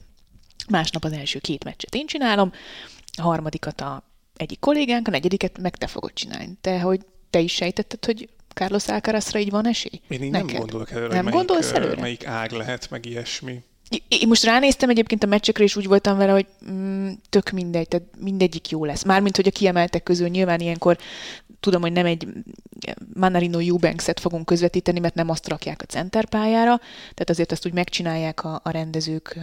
másnap 0.69 1.03
az 1.03 1.11
első 1.11 1.39
két 1.39 1.63
meccset 1.63 1.95
én 1.95 2.05
csinálom, 2.05 2.51
a 3.17 3.21
harmadikat 3.21 3.81
a 3.81 4.03
egyik 4.35 4.59
kollégánk, 4.59 5.07
a 5.07 5.11
negyediket 5.11 5.57
meg 5.57 5.75
te 5.75 5.87
fogod 5.87 6.13
csinálni. 6.13 6.57
Te, 6.61 6.79
hogy 6.79 7.01
te 7.29 7.39
is 7.39 7.53
sejtetted, 7.53 8.05
hogy 8.05 8.29
Carlos 8.53 8.87
Alcarazra 8.87 9.39
így 9.39 9.49
van 9.49 9.67
esély? 9.67 10.01
Én 10.07 10.23
így 10.23 10.31
Neked? 10.31 10.47
nem 10.47 10.57
gondolok 10.57 10.91
előre, 10.91 11.13
nem 11.13 11.23
melyik, 11.23 11.37
gondolsz 11.37 11.71
előre? 11.71 12.01
melyik 12.01 12.25
ág 12.27 12.51
lehet, 12.51 12.89
meg 12.89 13.05
ilyesmi. 13.05 13.63
Én 14.07 14.27
most 14.27 14.43
ránéztem 14.43 14.89
egyébként 14.89 15.23
a 15.23 15.27
meccsekre, 15.27 15.63
és 15.63 15.75
úgy 15.75 15.87
voltam 15.87 16.17
vele, 16.17 16.31
hogy 16.31 16.45
mm, 16.71 17.09
tök 17.29 17.49
mindegy, 17.49 17.87
tehát 17.87 18.07
mindegyik 18.19 18.69
jó 18.69 18.85
lesz. 18.85 19.03
Mármint, 19.03 19.35
hogy 19.35 19.47
a 19.47 19.51
kiemeltek 19.51 20.03
közül 20.03 20.27
nyilván 20.27 20.59
ilyenkor 20.59 20.97
tudom, 21.59 21.81
hogy 21.81 21.91
nem 21.91 22.05
egy 22.05 22.27
Manarino 23.13 23.59
Eubanks-et 23.59 24.19
fogunk 24.19 24.45
közvetíteni, 24.45 24.99
mert 24.99 25.15
nem 25.15 25.29
azt 25.29 25.47
rakják 25.47 25.81
a 25.81 25.85
centerpályára, 25.85 26.77
tehát 26.99 27.29
azért 27.29 27.51
azt 27.51 27.65
úgy 27.65 27.73
megcsinálják 27.73 28.43
a, 28.43 28.61
a 28.63 28.69
rendezők 28.69 29.39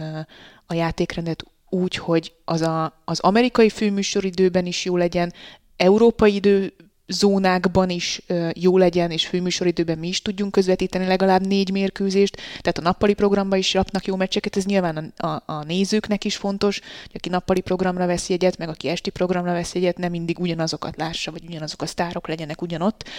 a 0.65 0.73
játékrendet 0.73 1.45
úgy, 1.69 1.95
hogy 1.95 2.33
az, 2.45 2.61
a, 2.61 3.01
az 3.05 3.19
amerikai 3.19 3.69
főműsoridőben 3.69 4.65
is 4.65 4.85
jó 4.85 4.97
legyen, 4.97 5.33
európai 5.77 6.33
idő 6.35 6.73
zónákban 7.07 7.89
is 7.89 8.21
jó 8.53 8.77
legyen, 8.77 9.11
és 9.11 9.27
főműsoridőben 9.27 9.97
mi 9.97 10.07
is 10.07 10.21
tudjunk 10.21 10.51
közvetíteni 10.51 11.05
legalább 11.05 11.47
négy 11.47 11.71
mérkőzést, 11.71 12.35
tehát 12.35 12.77
a 12.77 12.81
nappali 12.81 13.13
programban 13.13 13.59
is 13.59 13.73
rapnak 13.73 14.05
jó 14.05 14.15
meccseket, 14.15 14.57
ez 14.57 14.65
nyilván 14.65 15.13
a, 15.17 15.27
a, 15.27 15.43
a 15.45 15.63
nézőknek 15.63 16.23
is 16.23 16.35
fontos, 16.35 16.79
hogy 16.79 17.15
aki 17.15 17.29
nappali 17.29 17.61
programra 17.61 18.05
vesz 18.05 18.29
jegyet, 18.29 18.57
meg 18.57 18.69
aki 18.69 18.87
esti 18.87 19.09
programra 19.09 19.51
vesz 19.51 19.73
jegyet, 19.73 19.97
nem 19.97 20.11
mindig 20.11 20.39
ugyanazokat 20.39 20.97
lássa, 20.97 21.31
vagy 21.31 21.43
ugyanazok 21.47 21.81
a 21.81 21.85
sztárok 21.85 22.27
legyenek 22.27 22.61
ugyanott. 22.61 23.09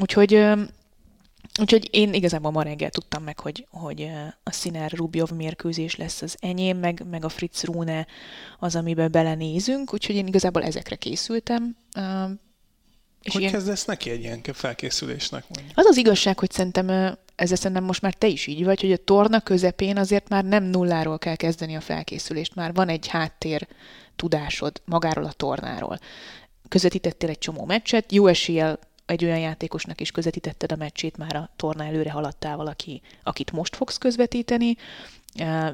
Úgyhogy 0.00 0.46
Úgyhogy 1.60 1.88
én 1.90 2.14
igazából 2.14 2.50
ma 2.50 2.62
reggel 2.62 2.90
tudtam 2.90 3.22
meg, 3.22 3.40
hogy, 3.40 3.66
hogy 3.70 4.10
a 4.42 4.52
Sziner 4.52 4.90
Rubjov 4.92 5.30
mérkőzés 5.30 5.96
lesz 5.96 6.22
az 6.22 6.36
enyém, 6.40 6.78
meg, 6.78 7.02
meg 7.10 7.24
a 7.24 7.28
Fritz 7.28 7.64
Rune 7.64 8.06
az, 8.58 8.76
amiben 8.76 9.10
belenézünk, 9.10 9.94
úgyhogy 9.94 10.14
én 10.14 10.26
igazából 10.26 10.62
ezekre 10.62 10.96
készültem. 10.96 11.76
És 13.22 13.32
hogy 13.32 13.40
ilyen... 13.40 13.52
kezdesz 13.52 13.84
neki 13.84 14.10
egy 14.10 14.20
ilyen 14.20 14.40
felkészülésnek? 14.52 15.44
Mondjuk? 15.48 15.78
Az 15.78 15.86
az 15.86 15.96
igazság, 15.96 16.38
hogy 16.38 16.50
szerintem 16.50 17.16
ezzel 17.34 17.56
szerintem 17.56 17.84
most 17.84 18.02
már 18.02 18.14
te 18.14 18.26
is 18.26 18.46
így 18.46 18.64
vagy, 18.64 18.80
hogy 18.80 18.92
a 18.92 18.96
torna 18.96 19.40
közepén 19.40 19.96
azért 19.96 20.28
már 20.28 20.44
nem 20.44 20.64
nulláról 20.64 21.18
kell 21.18 21.36
kezdeni 21.36 21.76
a 21.76 21.80
felkészülést, 21.80 22.54
már 22.54 22.74
van 22.74 22.88
egy 22.88 23.06
háttér 23.06 23.68
tudásod 24.16 24.80
magáról 24.84 25.24
a 25.24 25.32
tornáról. 25.32 25.98
Közvetítettél 26.68 27.28
egy 27.28 27.38
csomó 27.38 27.64
meccset, 27.64 28.12
jó 28.12 28.26
eséllyel 28.26 28.78
egy 29.06 29.24
olyan 29.24 29.38
játékosnak 29.38 30.00
is 30.00 30.10
közvetítetted 30.10 30.72
a 30.72 30.76
meccsét, 30.76 31.16
már 31.16 31.36
a 31.36 31.50
torna 31.56 31.84
előre 31.84 32.10
haladtál 32.10 32.56
valaki, 32.56 33.02
akit 33.22 33.52
most 33.52 33.76
fogsz 33.76 33.98
közvetíteni, 33.98 34.76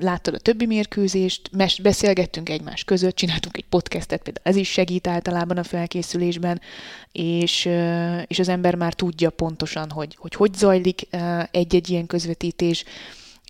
láttad 0.01 0.35
a 0.35 0.39
többi 0.39 0.67
mérkőzést, 0.67 1.51
mes- 1.53 1.83
beszélgettünk 1.83 2.49
egymás 2.49 2.85
között, 2.85 3.15
csináltunk 3.15 3.57
egy 3.57 3.65
podcastet, 3.69 4.23
például 4.23 4.47
ez 4.47 4.57
is 4.57 4.69
segít 4.69 5.07
általában 5.07 5.57
a 5.57 5.63
felkészülésben, 5.63 6.61
és, 7.13 7.69
és 8.27 8.39
az 8.39 8.49
ember 8.49 8.75
már 8.75 8.95
tudja 8.95 9.31
pontosan, 9.31 9.91
hogy 9.91 10.17
hogy, 10.17 10.35
hogy 10.35 10.55
zajlik 10.55 11.07
egy-egy 11.51 11.91
ilyen 11.91 12.07
közvetítés, 12.07 12.85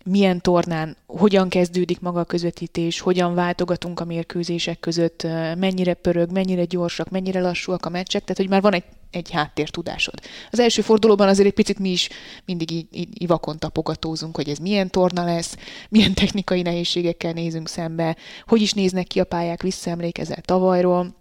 milyen 0.05 0.41
tornán, 0.41 0.97
hogyan 1.05 1.49
kezdődik 1.49 1.99
maga 1.99 2.19
a 2.19 2.23
közvetítés, 2.23 2.99
hogyan 2.99 3.33
váltogatunk 3.33 3.99
a 3.99 4.05
mérkőzések 4.05 4.79
között, 4.79 5.23
mennyire 5.57 5.93
pörög, 5.93 6.31
mennyire 6.31 6.65
gyorsak, 6.65 7.09
mennyire 7.09 7.41
lassúak 7.41 7.85
a 7.85 7.89
meccsek, 7.89 8.21
tehát 8.21 8.37
hogy 8.37 8.49
már 8.49 8.61
van 8.61 8.73
egy, 8.73 8.83
egy 9.15 9.31
háttértudásod. 9.31 10.19
Az 10.51 10.59
első 10.59 10.81
fordulóban 10.81 11.27
azért 11.27 11.47
egy 11.47 11.53
picit 11.53 11.79
mi 11.79 11.89
is 11.89 12.09
mindig 12.45 12.71
így, 12.71 12.87
így 12.91 13.21
ivakon 13.21 13.59
tapogatózunk, 13.59 14.35
hogy 14.35 14.49
ez 14.49 14.57
milyen 14.57 14.89
torna 14.89 15.25
lesz, 15.25 15.55
milyen 15.89 16.13
technikai 16.13 16.61
nehézségekkel 16.61 17.31
nézünk 17.31 17.67
szembe, 17.67 18.15
hogy 18.47 18.61
is 18.61 18.73
néznek 18.73 19.07
ki 19.07 19.19
a 19.19 19.23
pályák, 19.23 19.61
visszaemlékezel 19.61 20.41
tavalyról, 20.41 21.15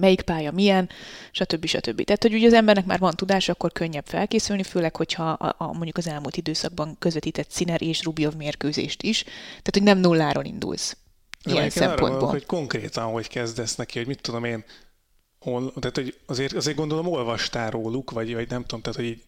melyik 0.00 0.22
pálya 0.22 0.52
milyen, 0.52 0.88
stb. 1.30 1.66
stb. 1.66 2.04
Tehát, 2.04 2.22
hogy 2.22 2.34
ugye 2.34 2.46
az 2.46 2.52
embernek 2.52 2.84
már 2.84 2.98
van 2.98 3.14
tudása, 3.14 3.52
akkor 3.52 3.72
könnyebb 3.72 4.06
felkészülni, 4.06 4.62
főleg, 4.62 4.96
hogyha 4.96 5.30
a, 5.30 5.54
a, 5.58 5.72
mondjuk 5.72 5.96
az 5.96 6.08
elmúlt 6.08 6.36
időszakban 6.36 6.96
közvetített 6.98 7.50
Sziner 7.50 7.82
és 7.82 8.02
Rubjov 8.02 8.34
mérkőzést 8.34 9.02
is. 9.02 9.22
Tehát, 9.22 9.70
hogy 9.72 9.82
nem 9.82 9.98
nulláról 9.98 10.44
indulsz. 10.44 10.96
Ilyen 11.44 11.70
szempontból. 11.70 12.22
Arra, 12.22 12.30
hogy 12.30 12.46
konkrétan 12.46 13.04
hogy 13.12 13.28
kezdesz 13.28 13.74
neki, 13.74 13.98
hogy 13.98 14.06
mit 14.06 14.20
tudom 14.20 14.44
én, 14.44 14.64
hol, 15.44 15.72
tehát 15.72 15.96
hogy 15.96 16.18
azért, 16.26 16.52
azért 16.52 16.76
gondolom 16.76 17.06
olvastál 17.06 17.70
róluk, 17.70 18.10
vagy, 18.10 18.34
vagy 18.34 18.48
nem 18.48 18.62
tudom, 18.62 18.80
tehát 18.80 18.98
hogy 18.98 19.08
így 19.08 19.22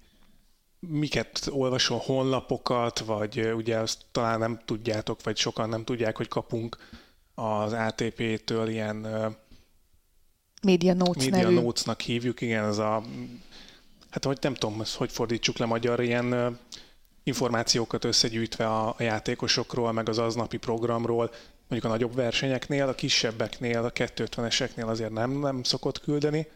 miket 0.79 1.49
olvasol, 1.51 1.99
honlapokat, 1.99 2.99
vagy 2.99 3.53
ugye 3.55 3.79
azt 3.79 3.99
talán 4.13 4.39
nem 4.39 4.61
tudjátok, 4.65 5.23
vagy 5.23 5.37
sokan 5.37 5.69
nem 5.69 5.85
tudják, 5.85 6.17
hogy 6.17 6.29
kapunk 6.29 6.77
az 7.35 7.73
ATP-től 7.73 8.69
ilyen 8.69 8.97
Media 10.63 10.95
Notes 10.95 11.25
Media 11.25 11.43
nevű. 11.43 11.55
Notes-nak 11.55 12.01
hívjuk, 12.01 12.41
igen, 12.41 12.65
ez 12.65 12.79
a, 12.79 13.03
hát 14.11 14.25
hogy 14.25 14.39
nem 14.41 14.55
tudom, 14.55 14.81
ezt 14.81 14.95
hogy 14.95 15.13
fordítsuk 15.13 15.57
le 15.57 15.67
magyar, 15.67 16.01
ilyen 16.01 16.59
információkat 17.23 18.05
összegyűjtve 18.05 18.67
a, 18.67 18.89
a 18.89 19.03
játékosokról, 19.03 19.93
meg 19.93 20.09
az 20.09 20.19
aznapi 20.19 20.57
programról, 20.57 21.31
mondjuk 21.69 21.93
a 21.93 21.95
nagyobb 21.95 22.15
versenyeknél, 22.15 22.89
a 22.89 22.95
kisebbeknél, 22.95 23.85
a 23.85 23.91
250-eseknél 23.93 24.87
azért 24.87 25.13
nem, 25.13 25.31
nem 25.31 25.63
szokott 25.63 26.01
küldeni 26.01 26.47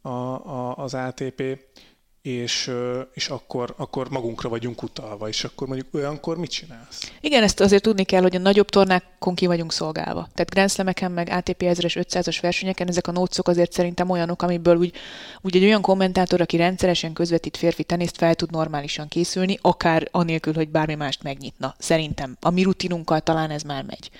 a, 0.00 0.08
a, 0.08 0.76
az 0.76 0.94
ATP, 0.94 1.58
és, 2.22 2.70
és 3.14 3.28
akkor, 3.28 3.74
akkor 3.76 4.10
magunkra 4.10 4.48
vagyunk 4.48 4.82
utalva, 4.82 5.28
és 5.28 5.44
akkor 5.44 5.66
mondjuk 5.66 5.94
olyankor 5.94 6.38
mit 6.38 6.50
csinálsz? 6.50 7.12
Igen, 7.20 7.42
ezt 7.42 7.60
azért 7.60 7.82
tudni 7.82 8.04
kell, 8.04 8.22
hogy 8.22 8.36
a 8.36 8.38
nagyobb 8.38 8.68
tornákon 8.68 9.34
ki 9.34 9.46
vagyunk 9.46 9.72
szolgálva. 9.72 10.28
Tehát 10.34 10.50
Grand 10.50 10.70
Slam-eken, 10.70 11.12
meg 11.12 11.28
ATP 11.28 11.62
1000-es, 11.62 12.04
500-as 12.08 12.38
versenyeken 12.40 12.88
ezek 12.88 13.06
a 13.06 13.12
nócok 13.12 13.48
azért 13.48 13.72
szerintem 13.72 14.10
olyanok, 14.10 14.42
amiből 14.42 14.76
úgy, 14.76 14.92
úgy 15.40 15.56
egy 15.56 15.64
olyan 15.64 15.82
kommentátor, 15.82 16.40
aki 16.40 16.56
rendszeresen 16.56 17.12
közvetít 17.12 17.56
férfi 17.56 17.84
teniszt, 17.84 18.16
fel 18.16 18.34
tud 18.34 18.50
normálisan 18.50 19.08
készülni, 19.08 19.58
akár 19.62 20.08
anélkül, 20.10 20.54
hogy 20.54 20.68
bármi 20.68 20.94
mást 20.94 21.22
megnyitna. 21.22 21.74
Szerintem 21.78 22.36
a 22.40 22.50
mi 22.50 22.62
rutinunkkal 22.62 23.20
talán 23.20 23.50
ez 23.50 23.62
már 23.62 23.84
megy. 23.84 24.10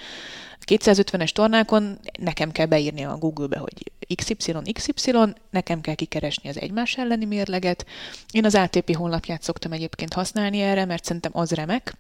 250-es 0.67 1.31
tornákon 1.31 1.99
nekem 2.19 2.53
kell 2.53 2.67
beírni 2.67 3.05
a 3.05 3.17
Google-be, 3.17 3.59
hogy 3.59 3.92
XY, 4.15 4.55
XY, 4.73 5.13
nekem 5.51 5.81
kell 5.81 5.95
kikeresni 5.95 6.49
az 6.49 6.61
egymás 6.61 6.97
elleni 6.97 7.25
mérleget. 7.25 7.87
Én 8.31 8.45
az 8.45 8.55
ATP 8.55 8.97
honlapját 8.97 9.43
szoktam 9.43 9.73
egyébként 9.73 10.13
használni 10.13 10.61
erre, 10.61 10.85
mert 10.85 11.05
szerintem 11.05 11.33
az 11.35 11.51
remek, 11.51 11.95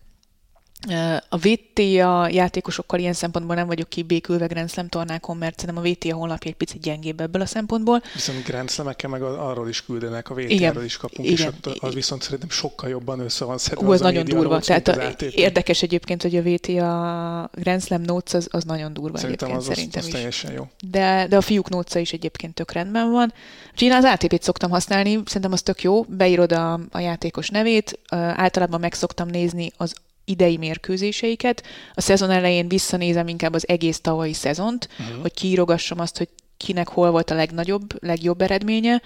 a 1.28 1.36
VTA 1.36 2.28
játékosokkal 2.28 2.98
ilyen 2.98 3.12
szempontból 3.12 3.54
nem 3.54 3.66
vagyok 3.66 3.88
kibékülve 3.88 4.46
Grand 4.46 4.70
Slam 4.70 4.88
tornákon, 4.88 5.36
mert 5.36 5.58
szerintem 5.60 5.84
a 5.84 5.88
VTA 5.88 6.14
honlapja 6.14 6.50
egy 6.50 6.56
picit 6.56 6.80
gyengébb 6.80 7.20
ebből 7.20 7.42
a 7.42 7.46
szempontból. 7.46 8.02
Viszont 8.14 8.44
Grand 8.44 8.70
slam 8.70 8.94
meg 9.08 9.22
arról 9.22 9.68
is 9.68 9.84
küldenek, 9.84 10.30
a 10.30 10.34
VTA-ről 10.34 10.84
is 10.84 10.96
kapunk, 10.96 11.28
igen, 11.28 11.54
és 11.64 11.72
az 11.80 11.94
viszont 11.94 12.22
szerintem 12.22 12.48
sokkal 12.48 12.88
jobban 12.88 13.20
össze 13.20 13.44
van 13.44 13.58
szedve. 13.58 13.86
Ú, 13.86 13.90
az, 13.90 13.94
az 13.94 14.00
nagyon 14.00 14.24
durva. 14.24 14.58
Tehát 14.58 14.88
a, 14.88 15.24
érdekes 15.30 15.82
egyébként, 15.82 16.22
hogy 16.22 16.36
a 16.36 16.42
VTA 16.42 17.50
Grand 17.54 17.82
Slam 17.82 18.02
Notes 18.02 18.34
az, 18.34 18.48
az 18.50 18.64
nagyon 18.64 18.92
durva 18.92 19.18
szerintem 19.18 19.48
egyébként. 19.48 19.70
Az, 19.70 19.76
szerintem 19.76 20.00
az, 20.00 20.06
az 20.06 20.12
teljesen 20.12 20.52
jó. 20.52 20.68
De, 20.90 21.26
de 21.28 21.36
a 21.36 21.40
fiúk 21.40 21.68
notes 21.68 22.02
is 22.02 22.12
egyébként 22.12 22.54
tök 22.54 22.72
rendben 22.72 23.10
van. 23.10 23.32
Úgyhogy 23.72 23.88
én 23.88 23.94
az 23.94 24.04
ATP-t 24.04 24.42
szoktam 24.42 24.70
használni, 24.70 25.20
szerintem 25.24 25.52
az 25.52 25.62
tök 25.62 25.82
jó, 25.82 26.02
beírod 26.02 26.52
a, 26.52 26.80
a 26.90 26.98
játékos 26.98 27.48
nevét, 27.48 27.98
általában 28.10 28.80
meg 28.80 28.94
szoktam 28.94 29.28
nézni 29.28 29.72
az 29.76 29.94
idei 30.24 30.56
mérkőzéseiket. 30.56 31.62
A 31.94 32.00
szezon 32.00 32.30
elején 32.30 32.68
visszanézem 32.68 33.28
inkább 33.28 33.54
az 33.54 33.68
egész 33.68 34.00
tavalyi 34.00 34.32
szezont, 34.32 34.88
uh-huh. 35.00 35.20
hogy 35.20 35.34
kiírogassam 35.34 36.00
azt, 36.00 36.18
hogy 36.18 36.28
kinek 36.56 36.88
hol 36.88 37.10
volt 37.10 37.30
a 37.30 37.34
legnagyobb, 37.34 38.04
legjobb 38.04 38.40
eredménye. 38.40 39.02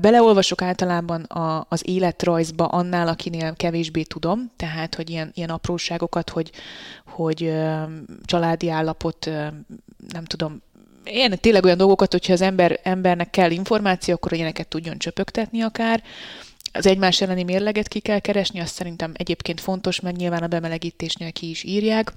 Beleolvasok 0.00 0.62
általában 0.62 1.22
a, 1.22 1.66
az 1.68 1.88
életrajzba 1.88 2.66
annál, 2.66 3.08
akinél 3.08 3.54
kevésbé 3.56 4.02
tudom, 4.02 4.52
tehát, 4.56 4.94
hogy 4.94 5.10
ilyen, 5.10 5.30
ilyen 5.34 5.50
apróságokat, 5.50 6.30
hogy, 6.30 6.50
hogy 7.06 7.52
családi 8.24 8.70
állapot, 8.70 9.30
nem 10.08 10.24
tudom, 10.24 10.62
én 11.04 11.38
tényleg 11.40 11.64
olyan 11.64 11.76
dolgokat, 11.76 12.12
hogyha 12.12 12.32
az 12.32 12.40
ember, 12.40 12.80
embernek 12.82 13.30
kell 13.30 13.50
információ, 13.50 14.14
akkor 14.14 14.32
ilyeneket 14.32 14.68
tudjon 14.68 14.98
csöpögtetni 14.98 15.60
akár. 15.60 16.02
Az 16.72 16.86
egymás 16.86 17.20
elleni 17.20 17.42
mérleget 17.42 17.88
ki 17.88 18.00
kell 18.00 18.18
keresni, 18.18 18.60
azt 18.60 18.74
szerintem 18.74 19.12
egyébként 19.16 19.60
fontos, 19.60 20.00
meg 20.00 20.16
nyilván 20.16 20.42
a 20.42 20.46
bemelegítésnél 20.46 21.32
ki 21.32 21.50
is 21.50 21.62
írják. 21.62 22.12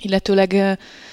Illetőleg, 0.00 0.52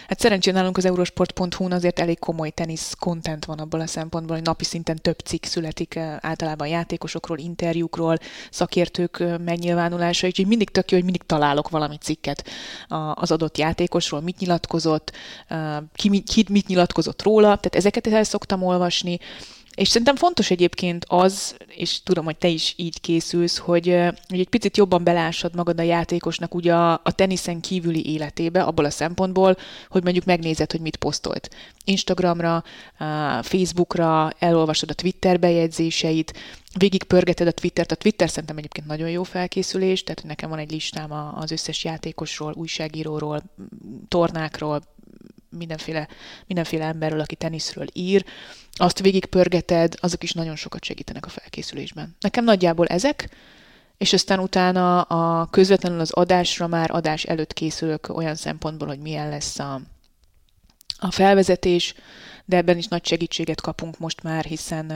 hát 0.08 0.20
szerencsén 0.20 0.54
nálunk 0.54 0.78
az 0.78 0.86
eurosport.hu-n 0.86 1.72
azért 1.72 2.00
elég 2.00 2.20
komoly 2.20 2.50
tenisz 2.50 2.94
content 3.00 3.46
van 3.46 3.60
abból 3.60 3.80
a 3.80 3.88
szempontból, 3.88 4.36
hogy 4.36 4.46
napi 4.46 4.64
szinten 4.64 4.96
több 5.02 5.20
cikk 5.20 5.44
születik 5.44 5.98
általában 6.20 6.68
játékosokról, 6.68 7.38
interjúkról, 7.38 8.18
szakértők 8.50 9.24
megnyilvánulása, 9.46 10.28
úgyhogy 10.28 10.48
mindig 10.48 10.70
tök 10.70 10.92
jó, 10.92 10.98
hogy 10.98 11.06
mindig 11.06 11.24
találok 11.26 11.70
valami 11.70 11.98
cikket 11.98 12.48
az 13.14 13.32
adott 13.32 13.58
játékosról, 13.58 14.22
mit 14.22 14.40
nyilatkozott, 14.40 15.12
ki, 15.94 16.24
ki 16.24 16.46
mit 16.50 16.68
nyilatkozott 16.68 17.22
róla, 17.22 17.46
tehát 17.46 17.76
ezeket 17.76 18.08
el 18.08 18.24
szoktam 18.24 18.64
olvasni, 18.64 19.20
és 19.76 19.88
szerintem 19.88 20.16
fontos 20.16 20.52
egyébként 20.52 21.06
az, 21.08 21.58
és 21.68 22.04
tudom, 22.04 22.26
hogy 22.26 22.38
te 22.38 22.48
is 22.48 22.74
így 22.78 23.02
készülsz, 23.02 23.58
hogy, 23.58 23.86
hogy 24.28 24.40
egy 24.40 24.50
picit 24.50 24.78
jobban 24.78 25.04
belássad 25.04 25.56
magad 25.56 25.80
a 25.80 25.84
játékosnak 25.84 26.56
ugye 26.56 26.74
a, 26.74 26.92
a 27.04 27.12
teniszen 27.12 27.60
kívüli 27.60 28.12
életébe, 28.12 28.64
abból 28.64 28.86
a 28.86 28.90
szempontból, 28.90 29.58
hogy 29.90 30.04
mondjuk 30.04 30.26
megnézed, 30.26 30.72
hogy 30.72 30.82
mit 30.82 30.96
posztolt. 30.96 31.50
Instagramra, 31.84 32.64
Facebookra, 33.42 34.32
elolvasod 34.40 34.90
a 34.90 34.94
Twitter 34.94 35.40
bejegyzéseit, 35.40 36.34
végig 36.78 37.04
pörgeted 37.04 37.48
a 37.48 37.52
Twittert. 37.52 37.92
A 37.92 37.96
Twitter 37.96 38.30
szerintem 38.30 38.58
egyébként 38.58 38.88
nagyon 38.88 39.10
jó 39.10 39.24
felkészülés, 39.24 40.04
tehát 40.04 40.24
nekem 40.24 40.50
van 40.50 40.60
egy 40.60 40.72
listám 40.72 41.12
az 41.36 41.52
összes 41.52 41.84
játékosról, 41.84 42.54
újságíróról, 42.58 43.44
tornákról, 44.08 44.82
mindenféle, 45.58 46.08
mindenféle 46.48 46.86
emberről, 46.86 47.20
aki 47.20 47.36
teniszről 47.36 47.88
ír, 47.94 48.26
azt 48.72 49.00
végigpörgeted, 49.00 49.94
azok 50.00 50.24
is 50.24 50.32
nagyon 50.32 50.56
sokat 50.56 50.84
segítenek 50.84 51.26
a 51.26 51.30
felkészülésben. 51.30 52.16
Nekem 52.20 52.44
nagyjából 52.44 52.86
ezek, 52.86 53.30
és 53.98 54.14
aztán 54.14 54.40
utána 54.40 55.02
a 55.02 55.46
közvetlenül 55.46 56.00
az 56.00 56.12
adásra 56.12 56.68
már 56.68 56.92
adás 56.92 57.24
előtt 57.24 57.54
készülök 57.54 58.18
olyan 58.18 58.36
szempontból, 58.36 58.88
hogy 58.88 59.00
milyen 59.00 59.30
lesz 59.30 59.60
a, 59.60 59.82
a 60.98 61.12
felvezetés, 61.12 61.94
de 62.46 62.58
ebben 62.58 62.78
is 62.78 62.88
nagy 62.88 63.06
segítséget 63.06 63.62
kapunk 63.62 64.00
most 64.00 64.24
már, 64.24 64.46
hiszen, 64.46 64.94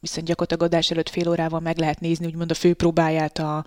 hiszen 0.00 0.24
gyakorlatilag 0.24 0.72
adás 0.72 0.90
előtt 0.90 1.08
fél 1.08 1.28
órával 1.28 1.60
meg 1.60 1.78
lehet 1.78 2.00
nézni, 2.00 2.26
úgymond 2.26 2.50
a 2.50 2.54
főpróbáját 2.54 3.38
a, 3.38 3.66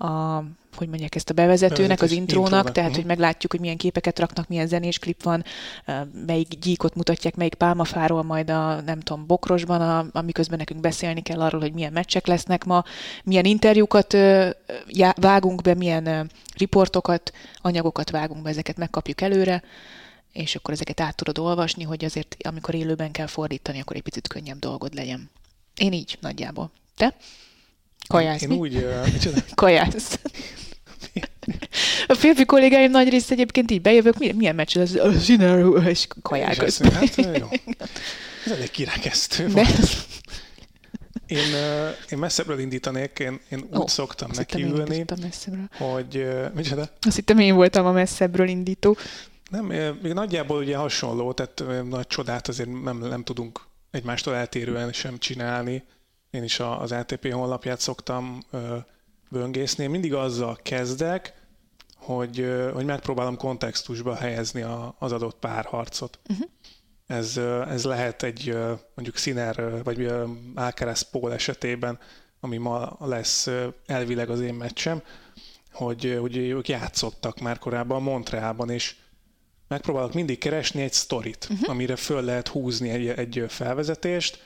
a 0.00 0.44
hogy 0.76 0.88
mondják 0.88 1.14
ezt 1.14 1.30
a 1.30 1.34
bevezetőnek, 1.34 2.02
az 2.02 2.10
intrónak, 2.10 2.48
intrónak, 2.48 2.72
tehát 2.72 2.94
hogy 2.94 3.04
meglátjuk, 3.04 3.52
hogy 3.52 3.60
milyen 3.60 3.76
képeket 3.76 4.18
raknak, 4.18 4.48
milyen 4.48 4.66
zenés 4.66 4.98
klip 4.98 5.22
van, 5.22 5.44
melyik 6.26 6.48
gyíkot 6.48 6.94
mutatják, 6.94 7.36
melyik 7.36 7.54
pálmafáról 7.54 8.22
majd 8.22 8.50
a, 8.50 8.80
nem 8.80 9.00
tudom, 9.00 9.26
bokrosban, 9.26 9.80
a, 9.80 10.06
amiközben 10.12 10.58
nekünk 10.58 10.80
beszélni 10.80 11.22
kell 11.22 11.40
arról, 11.40 11.60
hogy 11.60 11.72
milyen 11.72 11.92
meccsek 11.92 12.26
lesznek 12.26 12.64
ma, 12.64 12.84
milyen 13.24 13.44
interjúkat 13.44 14.16
vágunk 15.14 15.62
be, 15.62 15.74
milyen 15.74 16.30
riportokat, 16.56 17.32
anyagokat 17.56 18.10
vágunk 18.10 18.42
be, 18.42 18.48
ezeket 18.48 18.76
megkapjuk 18.76 19.20
előre, 19.20 19.62
és 20.32 20.54
akkor 20.54 20.74
ezeket 20.74 21.00
át 21.00 21.16
tudod 21.16 21.38
olvasni, 21.38 21.84
hogy 21.84 22.04
azért, 22.04 22.36
amikor 22.42 22.74
élőben 22.74 23.10
kell 23.10 23.26
fordítani, 23.26 23.80
akkor 23.80 23.96
egy 23.96 24.02
picit 24.02 24.28
könnyebb 24.28 24.58
dolgod 24.58 24.94
legyen. 24.94 25.30
Én 25.76 25.92
így 25.92 26.18
nagyjából. 26.20 26.70
Te? 26.96 27.14
Kajász, 28.10 28.42
Én 28.42 28.48
mi? 28.48 28.56
úgy... 28.56 28.74
Uh, 28.74 29.06
Kajász. 29.54 30.18
A 32.06 32.14
férfi 32.14 32.44
kollégáim 32.44 32.90
nagy 32.90 33.08
része 33.08 33.32
egyébként 33.32 33.70
így 33.70 33.80
bejövök, 33.80 34.18
milyen, 34.18 34.36
milyen 34.36 34.54
meccs 34.54 34.76
ez, 34.76 34.94
a 34.94 35.12
zsinár, 35.12 35.64
és 35.86 36.06
kaják 36.22 36.56
közben. 36.56 36.92
Hát, 36.92 37.16
jó. 37.16 37.48
Ez 38.44 38.52
elég 38.52 38.70
kirekesztő 38.70 39.46
De... 39.54 39.66
Én, 41.26 41.54
én 42.10 42.18
messzebbről 42.18 42.58
indítanék, 42.58 43.18
én, 43.18 43.40
én 43.48 43.58
úgy 43.58 43.68
oh, 43.70 43.88
szoktam 43.88 44.30
nekiülni, 44.34 45.04
hogy... 45.78 46.16
Uh, 46.16 46.54
micsoda? 46.54 46.88
Azt 47.00 47.16
hittem 47.16 47.38
én 47.38 47.54
voltam 47.54 47.86
a 47.86 47.92
messzebbről 47.92 48.48
indító. 48.48 48.96
Nem, 49.50 49.64
még 50.02 50.12
nagyjából 50.12 50.58
ugye 50.58 50.76
hasonló, 50.76 51.32
tehát 51.32 51.84
nagy 51.88 52.06
csodát 52.06 52.48
azért 52.48 52.82
nem, 52.82 52.98
nem 52.98 53.22
tudunk 53.22 53.60
egymástól 53.90 54.34
eltérően 54.34 54.92
sem 54.92 55.18
csinálni. 55.18 55.84
Én 56.30 56.42
is 56.42 56.60
az 56.60 56.92
ATP 56.92 57.32
honlapját 57.32 57.80
szoktam 57.80 58.42
böngészni. 59.30 59.84
Én 59.84 59.90
mindig 59.90 60.14
azzal 60.14 60.58
kezdek, 60.62 61.34
hogy, 61.96 62.52
hogy 62.72 62.84
megpróbálom 62.84 63.36
kontextusba 63.36 64.14
helyezni 64.14 64.62
a, 64.62 64.94
az 64.98 65.12
adott 65.12 65.38
párharcot. 65.38 66.18
Uh-huh. 66.28 66.46
ez, 67.06 67.36
ez 67.68 67.84
lehet 67.84 68.22
egy 68.22 68.56
mondjuk 68.94 69.16
Sziner 69.16 69.82
vagy 69.82 70.12
Alcaraz 70.54 71.00
Paul 71.00 71.32
esetében, 71.32 71.98
ami 72.40 72.56
ma 72.56 72.96
lesz 73.00 73.50
elvileg 73.86 74.30
az 74.30 74.40
én 74.40 74.54
meccsem, 74.54 75.02
hogy, 75.72 76.16
hogy 76.20 76.36
ők 76.36 76.68
játszottak 76.68 77.40
már 77.40 77.58
korábban 77.58 78.02
Montrealban, 78.02 78.70
és 78.70 78.96
megpróbálok 79.68 80.14
mindig 80.14 80.38
keresni 80.38 80.82
egy 80.82 80.92
sztorit, 80.92 81.48
uh-huh. 81.50 81.70
amire 81.70 81.96
föl 81.96 82.22
lehet 82.22 82.48
húzni 82.48 82.90
egy, 82.90 83.08
egy 83.08 83.44
felvezetést, 83.48 84.44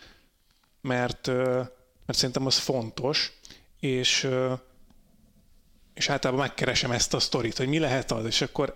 mert, 0.84 1.26
mert 2.06 2.18
szerintem 2.18 2.46
az 2.46 2.58
fontos, 2.58 3.32
és, 3.80 4.28
és 5.94 6.08
általában 6.08 6.44
megkeresem 6.46 6.90
ezt 6.90 7.14
a 7.14 7.18
sztorit, 7.18 7.56
hogy 7.56 7.68
mi 7.68 7.78
lehet 7.78 8.10
az, 8.10 8.24
és 8.24 8.40
akkor 8.40 8.74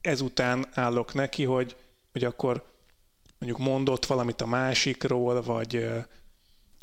ezután 0.00 0.66
állok 0.74 1.14
neki, 1.14 1.44
hogy, 1.44 1.76
hogy 2.12 2.24
akkor 2.24 2.64
mondjuk 3.38 3.66
mondott 3.66 4.06
valamit 4.06 4.40
a 4.40 4.46
másikról, 4.46 5.42
vagy, 5.42 5.88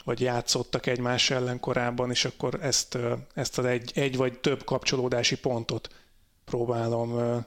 vagy 0.03 0.21
játszottak 0.21 0.85
egymás 0.85 1.29
ellen 1.29 1.59
korábban, 1.59 2.09
és 2.09 2.25
akkor 2.25 2.59
ezt, 2.61 2.97
ezt 3.33 3.57
az 3.57 3.65
egy, 3.65 3.91
egy 3.95 4.17
vagy 4.17 4.39
több 4.39 4.63
kapcsolódási 4.63 5.37
pontot 5.37 5.89
próbálom 6.45 7.43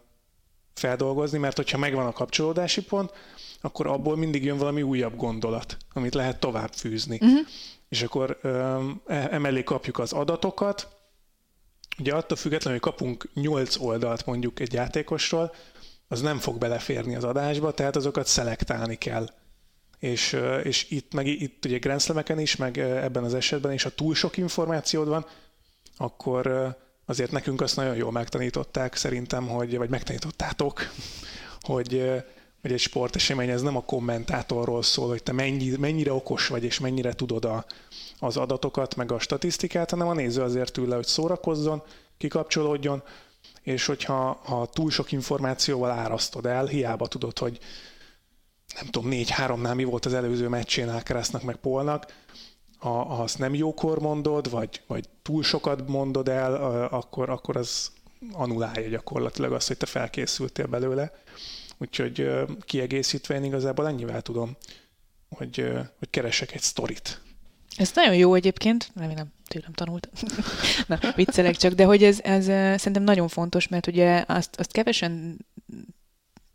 feldolgozni, 0.74 1.38
mert 1.38 1.56
hogyha 1.56 1.78
megvan 1.78 2.06
a 2.06 2.12
kapcsolódási 2.12 2.82
pont, 2.82 3.12
akkor 3.61 3.87
abból 3.87 4.16
mindig 4.16 4.44
jön 4.44 4.59
valami 4.59 4.83
újabb 4.83 5.16
gondolat, 5.16 5.77
amit 5.92 6.14
lehet 6.14 6.40
tovább 6.40 6.73
fűzni. 6.73 7.18
Uh-huh. 7.20 7.38
És 7.88 8.03
akkor 8.03 8.38
e, 8.42 8.49
emellé 9.07 9.62
kapjuk 9.62 9.99
az 9.99 10.12
adatokat, 10.12 10.88
ugye 11.99 12.14
attól 12.14 12.37
függetlenül, 12.37 12.81
hogy 12.81 12.92
kapunk 12.92 13.29
8 13.35 13.77
oldalt 13.81 14.27
mondjuk 14.27 14.61
egy 14.61 14.73
játékosról, 14.73 15.55
az 16.09 16.20
nem 16.20 16.38
fog 16.38 16.59
beleférni 16.59 17.14
az 17.14 17.25
adásba, 17.25 17.73
tehát 17.73 17.96
azokat 17.96 18.27
szelektálni 18.27 18.96
kell. 18.96 19.29
És, 19.99 20.37
és 20.62 20.90
itt, 20.90 21.14
meg 21.14 21.27
itt 21.27 21.64
ugye 21.64 21.79
Grand 21.79 22.03
is, 22.37 22.57
meg 22.57 22.79
ebben 22.79 23.25
az 23.25 23.35
esetben 23.35 23.73
is, 23.73 23.83
ha 23.83 23.90
túl 23.90 24.14
sok 24.14 24.37
információd 24.37 25.09
van, 25.09 25.27
akkor 25.96 26.77
azért 27.07 27.31
nekünk 27.31 27.61
azt 27.61 27.77
nagyon 27.77 27.96
jól 27.96 28.12
megtanították 28.12 28.96
szerintem, 28.96 29.49
hogy, 29.49 29.77
vagy 29.77 29.90
megtanítottátok, 29.90 30.81
hogy, 31.61 32.23
hogy 32.62 32.73
egy 32.73 32.81
sportesemény 32.81 33.49
ez 33.49 33.62
nem 33.62 33.77
a 33.77 33.85
kommentátorról 33.85 34.83
szól, 34.83 35.09
hogy 35.09 35.23
te 35.23 35.33
mennyi, 35.33 35.77
mennyire 35.77 36.12
okos 36.12 36.46
vagy, 36.46 36.64
és 36.64 36.81
mennyire 36.81 37.12
tudod 37.12 37.44
a, 37.44 37.64
az 38.18 38.37
adatokat, 38.37 38.96
meg 38.96 39.12
a 39.12 39.18
statisztikát, 39.18 39.90
hanem 39.90 40.09
a 40.09 40.14
néző 40.14 40.42
azért 40.42 40.77
ül 40.77 40.88
le, 40.88 40.94
hogy 40.94 41.07
szórakozzon, 41.07 41.83
kikapcsolódjon, 42.18 43.03
és 43.62 43.87
hogyha 43.87 44.40
ha 44.44 44.66
túl 44.66 44.90
sok 44.90 45.12
információval 45.12 45.90
árasztod 45.90 46.46
el, 46.46 46.66
hiába 46.66 47.07
tudod, 47.07 47.38
hogy 47.38 47.59
nem 48.75 48.90
tudom, 48.90 49.09
négy-háromnál 49.09 49.75
mi 49.75 49.85
volt 49.85 50.07
az 50.07 50.14
előző 50.14 50.49
meccsén 50.49 50.88
Alcaraznak 50.88 51.42
meg 51.42 51.57
Polnak, 51.57 52.07
ha, 52.79 53.05
ha 53.05 53.23
azt 53.23 53.38
nem 53.38 53.55
jókor 53.55 53.99
mondod, 53.99 54.51
vagy, 54.51 54.83
vagy 54.87 55.09
túl 55.23 55.42
sokat 55.42 55.88
mondod 55.88 56.29
el, 56.29 56.55
akkor, 56.85 57.31
akkor 57.31 57.57
az 57.57 57.90
anulálja 58.33 58.88
gyakorlatilag 58.88 59.53
azt, 59.53 59.66
hogy 59.66 59.77
te 59.77 59.87
felkészültél 59.87 60.66
belőle. 60.66 61.12
Úgyhogy 61.80 62.30
kiegészítve 62.60 63.34
én 63.34 63.44
igazából 63.44 63.86
ennyivel 63.86 64.22
tudom, 64.22 64.56
hogy, 65.28 65.72
hogy 65.98 66.10
keresek 66.10 66.52
egy 66.54 66.60
sztorit. 66.60 67.20
Ez 67.76 67.90
nagyon 67.94 68.14
jó 68.14 68.34
egyébként, 68.34 68.90
remélem 68.94 69.32
tőlem 69.48 69.72
tanult. 69.72 70.08
Na, 70.88 70.98
viccelek 71.14 71.56
csak, 71.56 71.72
de 71.72 71.84
hogy 71.84 72.04
ez, 72.04 72.20
ez 72.20 72.44
szerintem 72.80 73.02
nagyon 73.02 73.28
fontos, 73.28 73.68
mert 73.68 73.86
ugye 73.86 74.24
azt, 74.26 74.56
azt 74.60 74.72
kevesen 74.72 75.38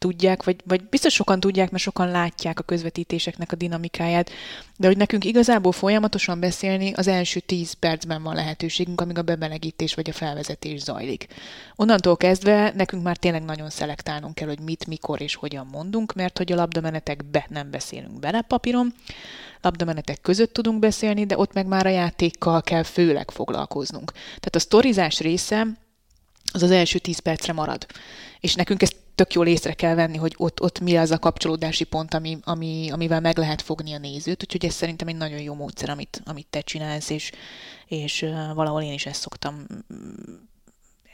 tudják, 0.05 0.43
vagy, 0.43 0.55
vagy 0.65 0.83
biztos 0.83 1.13
sokan 1.13 1.39
tudják, 1.39 1.71
mert 1.71 1.83
sokan 1.83 2.11
látják 2.11 2.59
a 2.59 2.63
közvetítéseknek 2.63 3.51
a 3.51 3.55
dinamikáját, 3.55 4.29
de 4.77 4.87
hogy 4.87 4.97
nekünk 4.97 5.25
igazából 5.25 5.71
folyamatosan 5.71 6.39
beszélni 6.39 6.93
az 6.93 7.07
első 7.07 7.39
tíz 7.39 7.73
percben 7.73 8.23
van 8.23 8.35
lehetőségünk, 8.35 9.01
amíg 9.01 9.17
a 9.17 9.21
bemelegítés 9.21 9.93
vagy 9.93 10.09
a 10.09 10.13
felvezetés 10.13 10.79
zajlik. 10.79 11.27
Onnantól 11.75 12.17
kezdve 12.17 12.73
nekünk 12.75 13.03
már 13.03 13.17
tényleg 13.17 13.43
nagyon 13.43 13.69
szelektálnunk 13.69 14.35
kell, 14.35 14.47
hogy 14.47 14.59
mit, 14.59 14.87
mikor 14.87 15.21
és 15.21 15.35
hogyan 15.35 15.67
mondunk, 15.71 16.13
mert 16.13 16.37
hogy 16.37 16.51
a 16.51 16.55
labdamenetekbe 16.55 17.45
nem 17.49 17.71
beszélünk 17.71 18.19
bele 18.19 18.41
papíron, 18.41 18.93
labdamenetek 19.61 20.21
között 20.21 20.53
tudunk 20.53 20.79
beszélni, 20.79 21.25
de 21.25 21.37
ott 21.37 21.53
meg 21.53 21.67
már 21.67 21.85
a 21.85 21.89
játékkal 21.89 22.61
kell 22.61 22.83
főleg 22.83 23.31
foglalkoznunk. 23.31 24.11
Tehát 24.11 24.55
a 24.55 24.59
sztorizás 24.59 25.19
része 25.19 25.67
az 26.53 26.63
az 26.63 26.71
első 26.71 26.99
tíz 26.99 27.19
percre 27.19 27.53
marad. 27.53 27.85
És 28.39 28.55
nekünk 28.55 28.81
ezt 28.81 29.03
tök 29.15 29.33
jól 29.33 29.47
észre 29.47 29.73
kell 29.73 29.95
venni, 29.95 30.17
hogy 30.17 30.33
ott, 30.37 30.61
ott 30.61 30.79
mi 30.79 30.97
az 30.97 31.11
a 31.11 31.19
kapcsolódási 31.19 31.83
pont, 31.83 32.13
ami, 32.13 32.37
ami, 32.43 32.89
amivel 32.91 33.19
meg 33.19 33.37
lehet 33.37 33.61
fogni 33.61 33.93
a 33.93 33.97
nézőt, 33.97 34.43
úgyhogy 34.43 34.65
ez 34.65 34.73
szerintem 34.73 35.07
egy 35.07 35.15
nagyon 35.15 35.39
jó 35.39 35.53
módszer, 35.53 35.89
amit, 35.89 36.21
amit 36.25 36.47
te 36.49 36.61
csinálsz, 36.61 37.09
és, 37.09 37.31
és 37.87 38.25
valahol 38.53 38.81
én 38.81 38.93
is 38.93 39.05
ezt 39.05 39.21
szoktam 39.21 39.65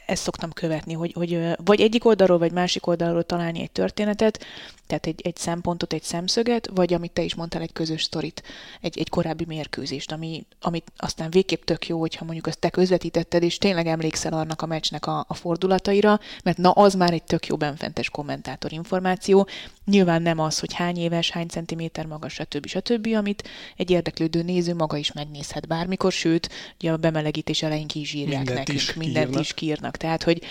ezt 0.06 0.22
szoktam 0.22 0.52
követni, 0.52 0.92
hogy, 0.92 1.12
hogy 1.12 1.54
vagy 1.64 1.80
egyik 1.80 2.04
oldalról, 2.04 2.38
vagy 2.38 2.52
másik 2.52 2.86
oldalról 2.86 3.22
találni 3.22 3.60
egy 3.60 3.70
történetet, 3.70 4.44
tehát 4.86 5.06
egy, 5.06 5.20
egy 5.24 5.36
szempontot, 5.36 5.92
egy 5.92 6.02
szemszöget, 6.02 6.68
vagy 6.74 6.94
amit 6.94 7.12
te 7.12 7.22
is 7.22 7.34
mondtál, 7.34 7.62
egy 7.62 7.72
közös 7.72 8.02
sztorit, 8.02 8.42
egy, 8.80 8.98
egy 8.98 9.08
korábbi 9.08 9.44
mérkőzést, 9.44 10.12
ami, 10.12 10.44
amit 10.60 10.92
aztán 10.96 11.30
végképp 11.30 11.62
tök 11.64 11.86
jó, 11.86 12.00
hogyha 12.00 12.24
mondjuk 12.24 12.46
azt 12.46 12.58
te 12.58 12.70
közvetítetted, 12.70 13.42
és 13.42 13.58
tényleg 13.58 13.86
emlékszel 13.86 14.32
annak 14.32 14.62
a 14.62 14.66
meccsnek 14.66 15.06
a, 15.06 15.24
a 15.28 15.34
fordulataira, 15.34 16.20
mert 16.44 16.56
na 16.56 16.70
az 16.70 16.94
már 16.94 17.12
egy 17.12 17.22
tök 17.22 17.46
jó 17.46 17.56
benfentes 17.56 18.10
kommentátor 18.10 18.72
információ. 18.72 19.48
Nyilván 19.84 20.22
nem 20.22 20.38
az, 20.38 20.58
hogy 20.58 20.74
hány 20.74 20.96
éves, 20.96 21.30
hány 21.30 21.48
centiméter 21.48 22.06
magas, 22.06 22.32
stb. 22.32 22.66
stb., 22.66 23.08
amit 23.16 23.48
egy 23.76 23.90
érdeklődő 23.90 24.42
néző 24.42 24.74
maga 24.74 24.96
is 24.96 25.12
megnézhet 25.12 25.66
bármikor, 25.66 26.12
sőt, 26.12 26.48
ugye 26.78 26.92
a 26.92 26.96
bemelegítés 26.96 27.62
elején 27.62 27.86
ki 27.86 28.00
is 28.00 28.12
írják 28.12 28.36
mindent 28.36 28.58
nekünk, 28.58 28.78
is 28.78 28.94
mindent 28.94 29.24
kiírnak. 29.24 29.44
is 29.44 29.54
kiírnak. 29.54 29.91
Tehát, 29.96 30.22
hogy 30.22 30.42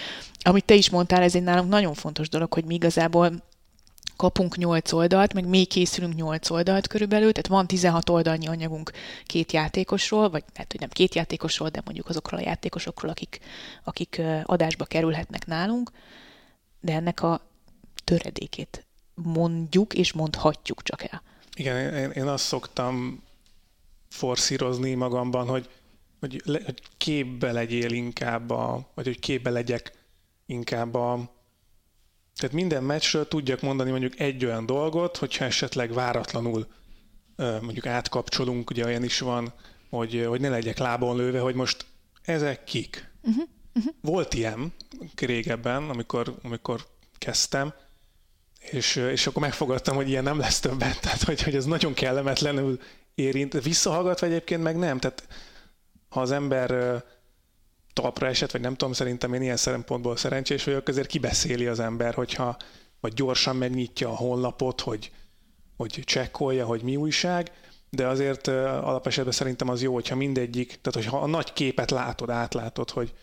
amit 0.44 0.66
te 0.66 0.74
is 0.74 0.90
mondtál, 0.90 1.22
ez 1.22 1.36
egy 1.36 1.44
nálunk 1.44 1.70
nagyon 1.70 1.94
fontos 1.94 2.30
dolog, 2.30 2.54
hogy 2.54 2.66
mi 2.66 2.74
igazából 2.74 3.44
kapunk 4.16 4.58
8 4.58 4.92
oldalt, 4.92 5.34
meg 5.34 5.46
még 5.46 5.68
készülünk 5.68 6.16
8 6.16 6.50
oldalt 6.50 6.88
körülbelül, 6.88 7.32
tehát 7.32 7.48
van 7.48 7.68
16 7.68 8.10
oldalnyi 8.10 8.48
anyagunk 8.48 8.92
két 9.26 9.52
játékosról, 9.52 10.30
vagy 10.30 10.44
hát, 10.54 10.72
hogy 10.72 10.80
nem 10.80 10.90
két 10.90 11.16
játékosról, 11.16 11.70
de 11.70 11.82
mondjuk 11.86 12.10
azokról 12.10 12.40
a 12.40 12.44
játékosokról, 12.44 13.12
akik, 13.12 13.40
akik 13.84 14.22
adásba 14.44 14.86
kerülhetnek 14.86 15.46
nálunk, 15.46 15.92
de 16.80 16.94
ennek 16.94 17.24
a 17.24 17.42
töredékét 18.04 18.86
mondjuk 19.14 19.94
és 19.94 20.14
mondhatjuk 20.14 20.84
csak 20.84 21.04
el. 21.04 21.22
Igen, 21.56 21.94
én, 21.94 22.10
én 22.10 22.28
azt 22.28 22.46
szoktam 22.46 23.24
forszírozni 24.10 24.94
magamban, 24.94 25.48
hogy, 25.48 25.70
hogy, 26.22 26.42
le, 26.46 26.62
hogy 26.66 26.82
képbe 26.98 27.52
legyél 27.52 27.92
inkább, 27.92 28.50
a, 28.50 28.90
vagy 28.94 29.06
hogy 29.06 29.20
képbe 29.20 29.50
legyek 29.50 29.92
inkább 30.46 30.96
a, 30.96 31.32
tehát 32.36 32.56
minden 32.56 32.84
meccsről 32.84 33.28
tudjak 33.28 33.62
mondani 33.62 33.90
mondjuk 33.90 34.20
egy 34.20 34.46
olyan 34.46 34.66
dolgot, 34.66 35.18
hogyha 35.18 35.46
esetleg 35.46 35.94
váratlanul 35.94 36.68
mondjuk 37.36 37.86
átkapcsolunk, 37.86 38.70
ugye 38.70 38.86
olyan 38.86 39.04
is 39.04 39.20
van, 39.20 39.54
hogy, 39.90 40.26
hogy 40.28 40.42
ne 40.42 40.50
legyek 40.50 40.78
lábon 40.78 41.16
lőve, 41.16 41.40
hogy 41.40 41.56
most 41.56 41.86
ezek 42.22 42.64
kik. 42.64 43.12
Uh-huh. 43.22 43.44
Uh-huh. 43.74 43.94
Volt 44.02 44.34
ilyen 44.34 44.74
régebben, 45.16 45.90
amikor, 45.90 46.36
amikor 46.44 46.86
kezdtem, 47.18 47.74
és, 48.60 48.96
és 48.96 49.28
akkor 49.28 49.42
megfogadtam, 49.42 49.96
hogy 49.96 50.10
ilyen 50.10 50.24
nem 50.24 50.40
lesz 50.40 50.60
többet, 50.60 51.02
tehát 51.02 51.24
hogy, 51.24 51.42
hogy 51.42 51.56
ez 51.56 51.66
nagyon 51.66 51.94
kellemetlenül 51.94 52.80
érint. 53.16 53.64
Visszahallgatva 53.64 54.26
egyébként 54.26 54.64
meg 54.64 54.78
nem, 54.78 55.00
tehát 55.00 55.28
ha 56.12 56.22
az 56.22 56.32
ember 56.32 57.04
talpra 57.94 58.28
esett, 58.28 58.52
vagy 58.52 58.62
nem 58.62 58.76
tudom, 58.76 58.94
szerintem 58.94 59.34
én 59.34 59.42
ilyen 59.42 59.58
szempontból 59.58 60.18
szerencsés 60.18 60.64
vagyok, 60.64 60.88
azért 60.88 61.08
kibeszéli 61.08 61.66
az 61.66 61.80
ember, 61.80 62.14
hogyha 62.14 62.58
vagy 63.00 63.14
gyorsan 63.14 63.56
megnyitja 63.56 64.10
a 64.10 64.16
honlapot, 64.16 64.82
hogy, 64.82 65.12
hogy 65.78 66.02
csekkolja, 66.06 66.66
hogy 66.66 66.82
mi 66.82 66.96
újság, 66.96 67.52
de 67.90 68.08
azért 68.08 68.48
alapesetben 68.48 69.34
szerintem 69.34 69.70
az 69.70 69.82
jó, 69.82 69.94
hogyha 69.94 70.16
mindegyik, 70.16 70.68
tehát 70.68 70.94
hogyha 70.94 71.22
a 71.22 71.28
nagy 71.28 71.54
képet 71.54 71.92
látod, 71.92 72.30
átlátod, 72.30 72.90
hogy, 72.90 73.14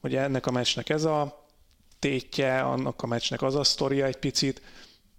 hogy 0.00 0.14
ennek 0.14 0.46
a 0.46 0.50
meccsnek 0.50 0.88
ez 0.88 1.04
a 1.04 1.46
tétje, 1.98 2.60
annak 2.60 3.02
a 3.02 3.06
meccsnek 3.06 3.42
az 3.42 3.54
a 3.54 3.64
sztoria 3.64 4.06
egy 4.06 4.16
picit, 4.16 4.62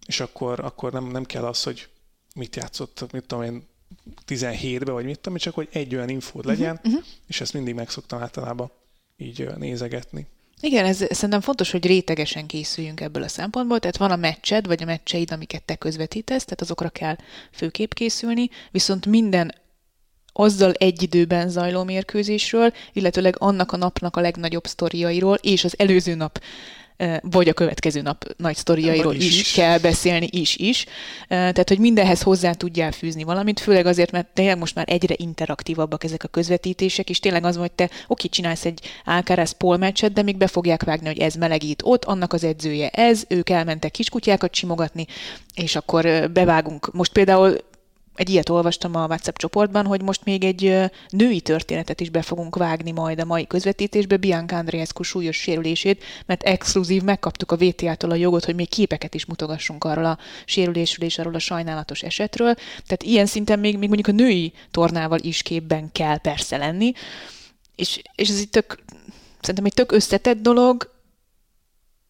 és 0.05 0.19
akkor, 0.19 0.59
akkor 0.59 0.91
nem, 0.91 1.05
nem 1.05 1.23
kell 1.23 1.45
az, 1.45 1.63
hogy 1.63 1.89
mit 2.35 2.55
játszott, 2.55 3.11
mit 3.11 3.25
tudom 3.25 3.43
én, 3.43 3.67
17-be, 4.27 4.91
vagy 4.91 5.05
mit 5.05 5.19
tudom, 5.19 5.37
csak 5.37 5.53
hogy 5.53 5.67
egy 5.71 5.95
olyan 5.95 6.09
infód 6.09 6.45
mhm, 6.45 6.53
legyen, 6.53 6.75
uh-huh, 6.75 6.93
uh-huh. 6.93 7.07
és 7.27 7.41
ezt 7.41 7.53
mindig 7.53 7.73
megszoktam 7.73 8.21
általában 8.21 8.71
így 9.17 9.49
nézegetni. 9.57 10.27
Igen, 10.61 10.85
ez 10.85 10.97
szerintem 11.09 11.41
fontos, 11.41 11.71
hogy 11.71 11.85
rétegesen 11.85 12.45
készüljünk 12.45 13.01
ebből 13.01 13.23
a 13.23 13.27
szempontból, 13.27 13.79
tehát 13.79 13.97
van 13.97 14.11
a 14.11 14.15
meccsed, 14.15 14.67
vagy 14.67 14.83
a 14.83 14.85
meccseid, 14.85 15.31
amiket 15.31 15.63
te 15.63 15.75
közvetítesz, 15.75 16.43
tehát 16.43 16.61
azokra 16.61 16.89
kell 16.89 17.15
főképp 17.51 17.91
készülni, 17.91 18.49
viszont 18.71 19.05
minden 19.05 19.53
azzal 20.33 20.71
egy 20.71 21.01
időben 21.01 21.49
zajló 21.49 21.83
mérkőzésről, 21.83 22.73
illetőleg 22.93 23.35
annak 23.37 23.71
a 23.71 23.77
napnak 23.77 24.15
a 24.15 24.21
legnagyobb 24.21 24.67
sztoriairól, 24.67 25.35
és 25.35 25.63
az 25.63 25.73
előző 25.77 26.15
nap 26.15 26.41
vagy 27.21 27.49
a 27.49 27.53
következő 27.53 28.01
nap 28.01 28.25
nagy 28.37 28.55
sztoriairól 28.55 29.15
is, 29.15 29.25
is, 29.25 29.39
is 29.39 29.51
kell 29.51 29.77
beszélni, 29.77 30.27
is, 30.31 30.55
is. 30.55 30.85
Tehát, 31.27 31.67
hogy 31.67 31.79
mindenhez 31.79 32.21
hozzá 32.21 32.51
tudjál 32.51 32.91
fűzni 32.91 33.23
valamit, 33.23 33.59
főleg 33.59 33.85
azért, 33.85 34.11
mert 34.11 34.27
tényleg 34.33 34.57
most 34.57 34.75
már 34.75 34.85
egyre 34.89 35.15
interaktívabbak 35.17 36.03
ezek 36.03 36.23
a 36.23 36.27
közvetítések, 36.27 37.09
és 37.09 37.19
tényleg 37.19 37.43
az, 37.43 37.55
hogy 37.55 37.71
te 37.71 37.89
oké, 38.07 38.27
csinálsz 38.27 38.65
egy 38.65 38.79
Alcaraz 39.05 39.51
Paul 39.51 39.77
meccset, 39.77 40.13
de 40.13 40.21
még 40.21 40.37
be 40.37 40.47
fogják 40.47 40.83
vágni, 40.83 41.07
hogy 41.07 41.19
ez 41.19 41.33
melegít 41.33 41.81
ott, 41.85 42.05
annak 42.05 42.33
az 42.33 42.43
edzője 42.43 42.89
ez, 42.89 43.23
ők 43.27 43.49
elmentek 43.49 43.91
kiskutyákat 43.91 44.55
simogatni, 44.55 45.05
és 45.53 45.75
akkor 45.75 46.31
bevágunk. 46.31 46.93
Most 46.93 47.11
például 47.11 47.57
egy 48.17 48.29
ilyet 48.29 48.49
olvastam 48.49 48.95
a 48.95 49.05
WhatsApp 49.05 49.35
csoportban, 49.35 49.85
hogy 49.85 50.01
most 50.01 50.23
még 50.23 50.43
egy 50.43 50.91
női 51.09 51.41
történetet 51.41 52.01
is 52.01 52.09
be 52.09 52.21
fogunk 52.21 52.55
vágni 52.55 52.91
majd 52.91 53.19
a 53.19 53.25
mai 53.25 53.47
közvetítésbe, 53.47 54.17
Bianca 54.17 54.55
Andreescu 54.55 55.03
súlyos 55.03 55.37
sérülését, 55.37 56.03
mert 56.25 56.43
exkluzív 56.43 57.01
megkaptuk 57.01 57.51
a 57.51 57.57
VTA-tól 57.57 58.11
a 58.11 58.15
jogot, 58.15 58.45
hogy 58.45 58.55
még 58.55 58.69
képeket 58.69 59.15
is 59.15 59.25
mutogassunk 59.25 59.83
arról 59.83 60.05
a 60.05 60.17
sérülésről 60.45 61.07
és 61.07 61.19
arról 61.19 61.35
a 61.35 61.39
sajnálatos 61.39 62.03
esetről. 62.03 62.53
Tehát 62.55 63.03
ilyen 63.03 63.25
szinten 63.25 63.59
még, 63.59 63.77
még 63.77 63.87
mondjuk 63.87 64.07
a 64.07 64.23
női 64.23 64.53
tornával 64.71 65.19
is 65.19 65.41
képben 65.41 65.91
kell 65.91 66.17
persze 66.17 66.57
lenni, 66.57 66.93
és, 67.75 68.01
és 68.15 68.29
ez 68.29 68.39
itt 68.39 68.51
tök, 68.51 68.83
szerintem 69.39 69.65
egy 69.65 69.73
tök 69.73 69.91
összetett 69.91 70.41
dolog, 70.41 70.95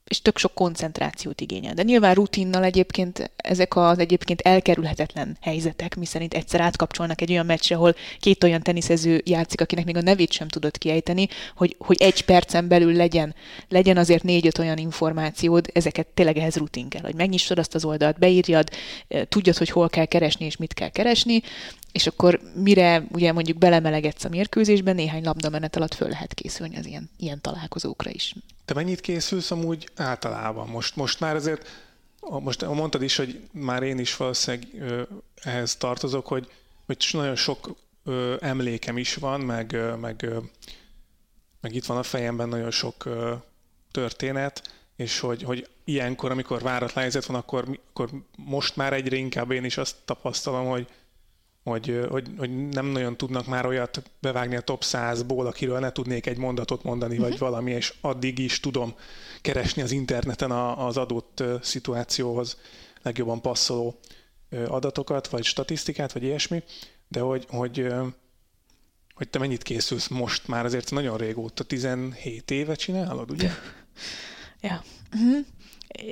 és 0.07 0.21
tök 0.21 0.37
sok 0.37 0.53
koncentrációt 0.53 1.41
igényel. 1.41 1.73
De 1.73 1.83
nyilván 1.83 2.13
rutinnal 2.13 2.63
egyébként 2.63 3.31
ezek 3.35 3.75
az 3.75 3.99
egyébként 3.99 4.41
elkerülhetetlen 4.41 5.37
helyzetek, 5.41 5.95
miszerint 5.95 6.33
egyszer 6.33 6.61
átkapcsolnak 6.61 7.21
egy 7.21 7.31
olyan 7.31 7.45
meccsre, 7.45 7.75
ahol 7.75 7.95
két 8.19 8.43
olyan 8.43 8.61
teniszező 8.61 9.21
játszik, 9.25 9.61
akinek 9.61 9.85
még 9.85 9.97
a 9.97 10.01
nevét 10.01 10.31
sem 10.31 10.47
tudott 10.47 10.77
kiejteni, 10.77 11.27
hogy, 11.55 11.75
hogy 11.79 12.01
egy 12.01 12.25
percen 12.25 12.67
belül 12.67 12.93
legyen, 12.93 13.35
legyen 13.69 13.97
azért 13.97 14.23
négy-öt 14.23 14.57
olyan 14.57 14.77
információd, 14.77 15.69
ezeket 15.73 16.07
tényleg 16.07 16.37
ehhez 16.37 16.55
rutin 16.55 16.89
kell, 16.89 17.01
hogy 17.01 17.15
megnyissad 17.15 17.59
azt 17.59 17.75
az 17.75 17.85
oldalt, 17.85 18.19
beírjad, 18.19 18.69
eh, 19.07 19.21
tudjad, 19.29 19.57
hogy 19.57 19.69
hol 19.69 19.89
kell 19.89 20.05
keresni 20.05 20.45
és 20.45 20.57
mit 20.57 20.73
kell 20.73 20.89
keresni, 20.89 21.41
és 21.91 22.07
akkor 22.07 22.39
mire 22.55 23.03
ugye 23.11 23.31
mondjuk 23.31 23.57
belemelegetsz 23.57 24.23
a 24.23 24.29
mérkőzésben, 24.29 24.95
néhány 24.95 25.23
labdamenet 25.23 25.75
alatt 25.75 25.93
föl 25.93 26.09
lehet 26.09 26.33
készülni 26.33 26.77
az 26.77 26.85
ilyen, 26.85 27.09
ilyen 27.17 27.41
találkozókra 27.41 28.09
is. 28.09 28.35
Te 28.67 28.73
mennyit 28.73 29.01
készülsz 29.01 29.51
amúgy 29.51 29.89
általában? 29.95 30.67
Most, 30.67 30.95
most 30.95 31.19
már 31.19 31.35
azért, 31.35 31.69
most 32.19 32.65
mondtad 32.65 33.01
is, 33.01 33.15
hogy 33.15 33.47
már 33.51 33.83
én 33.83 33.99
is 33.99 34.15
valószínűleg 34.15 34.67
ehhez 35.35 35.75
tartozok, 35.75 36.27
hogy, 36.27 36.51
hogy 36.85 37.07
nagyon 37.11 37.35
sok 37.35 37.75
emlékem 38.39 38.97
is 38.97 39.15
van, 39.15 39.41
meg, 39.41 39.77
meg, 39.99 40.29
meg 41.61 41.75
itt 41.75 41.85
van 41.85 41.97
a 41.97 42.03
fejemben 42.03 42.49
nagyon 42.49 42.71
sok 42.71 43.09
történet, 43.91 44.73
és 44.95 45.19
hogy, 45.19 45.43
hogy 45.43 45.69
ilyenkor, 45.83 46.31
amikor 46.31 46.61
váratlan 46.61 47.03
helyzet 47.03 47.25
van, 47.25 47.37
akkor, 47.37 47.79
akkor 47.89 48.09
most 48.35 48.75
már 48.75 48.93
egyre 48.93 49.15
inkább 49.15 49.51
én 49.51 49.63
is 49.63 49.77
azt 49.77 49.95
tapasztalom, 50.05 50.65
hogy, 50.65 50.87
hogy, 51.67 52.05
hogy, 52.09 52.27
hogy 52.37 52.67
nem 52.67 52.85
nagyon 52.85 53.17
tudnak 53.17 53.45
már 53.45 53.65
olyat 53.65 54.03
bevágni 54.19 54.55
a 54.55 54.61
top 54.61 54.83
100-ból, 54.85 55.45
akiről 55.45 55.79
ne 55.79 55.91
tudnék 55.91 56.25
egy 56.25 56.37
mondatot 56.37 56.83
mondani, 56.83 57.11
uh-huh. 57.11 57.27
vagy 57.27 57.37
mhm. 57.37 57.45
valami, 57.49 57.71
és 57.71 57.93
addig 58.01 58.39
is 58.39 58.59
tudom 58.59 58.95
keresni 59.41 59.81
az 59.81 59.91
interneten 59.91 60.51
az 60.51 60.97
adott 60.97 61.43
szituációhoz 61.61 62.57
legjobban 63.01 63.41
passzoló 63.41 63.99
adatokat, 64.67 65.27
vagy 65.27 65.43
statisztikát, 65.43 66.11
vagy 66.11 66.23
ilyesmi, 66.23 66.63
de 67.07 67.19
hogy, 67.19 67.45
hogy, 67.49 67.87
hogy 69.13 69.29
te 69.29 69.39
mennyit 69.39 69.63
készülsz 69.63 70.07
most 70.07 70.47
már, 70.47 70.65
azért 70.65 70.91
nagyon 70.91 71.17
régóta, 71.17 71.63
17 71.63 72.51
éve 72.51 72.75
csinálod, 72.75 73.31
ugye? 73.31 73.49
Ja. 74.61 74.83
Uh-huh. 75.13 75.45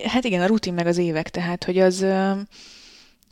Hát 0.06 0.24
igen, 0.24 0.42
a 0.42 0.46
rutin 0.46 0.74
meg 0.74 0.88
az 0.88 0.98
évek, 0.98 1.30
tehát, 1.30 1.64
hogy 1.64 1.78
az 1.78 2.06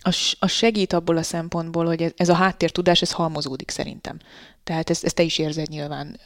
az, 0.03 0.33
az 0.39 0.51
segít 0.51 0.93
abból 0.93 1.17
a 1.17 1.23
szempontból, 1.23 1.85
hogy 1.85 2.01
ez, 2.01 2.11
ez 2.15 2.29
a 2.29 2.33
háttértudás, 2.33 3.01
ez 3.01 3.11
halmozódik 3.11 3.69
szerintem. 3.69 4.17
Tehát 4.63 4.89
ezt, 4.89 5.03
ezt 5.03 5.15
te 5.15 5.23
is 5.23 5.37
érzed 5.37 5.67
nyilván. 5.67 6.19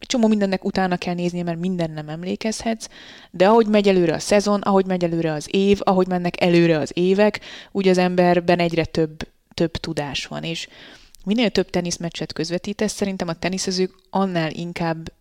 Csomó 0.00 0.26
mindennek 0.28 0.64
utána 0.64 0.96
kell 0.96 1.14
nézni, 1.14 1.42
mert 1.42 1.58
minden 1.58 1.90
nem 1.90 2.08
emlékezhetsz, 2.08 2.88
de 3.30 3.48
ahogy 3.48 3.66
megy 3.66 3.88
előre 3.88 4.14
a 4.14 4.18
szezon, 4.18 4.60
ahogy 4.60 4.86
megy 4.86 5.04
előre 5.04 5.32
az 5.32 5.48
év, 5.50 5.80
ahogy 5.82 6.06
mennek 6.06 6.40
előre 6.40 6.78
az 6.78 6.90
évek, 6.94 7.40
úgy 7.72 7.88
az 7.88 7.98
emberben 7.98 8.58
egyre 8.58 8.84
több, 8.84 9.28
több 9.54 9.70
tudás 9.70 10.26
van, 10.26 10.42
és 10.42 10.68
minél 11.24 11.50
több 11.50 11.70
teniszmeccset 11.70 12.32
közvetítesz, 12.32 12.92
szerintem 12.92 13.28
a 13.28 13.38
teniszezők 13.38 13.94
annál 14.10 14.50
inkább 14.50 15.12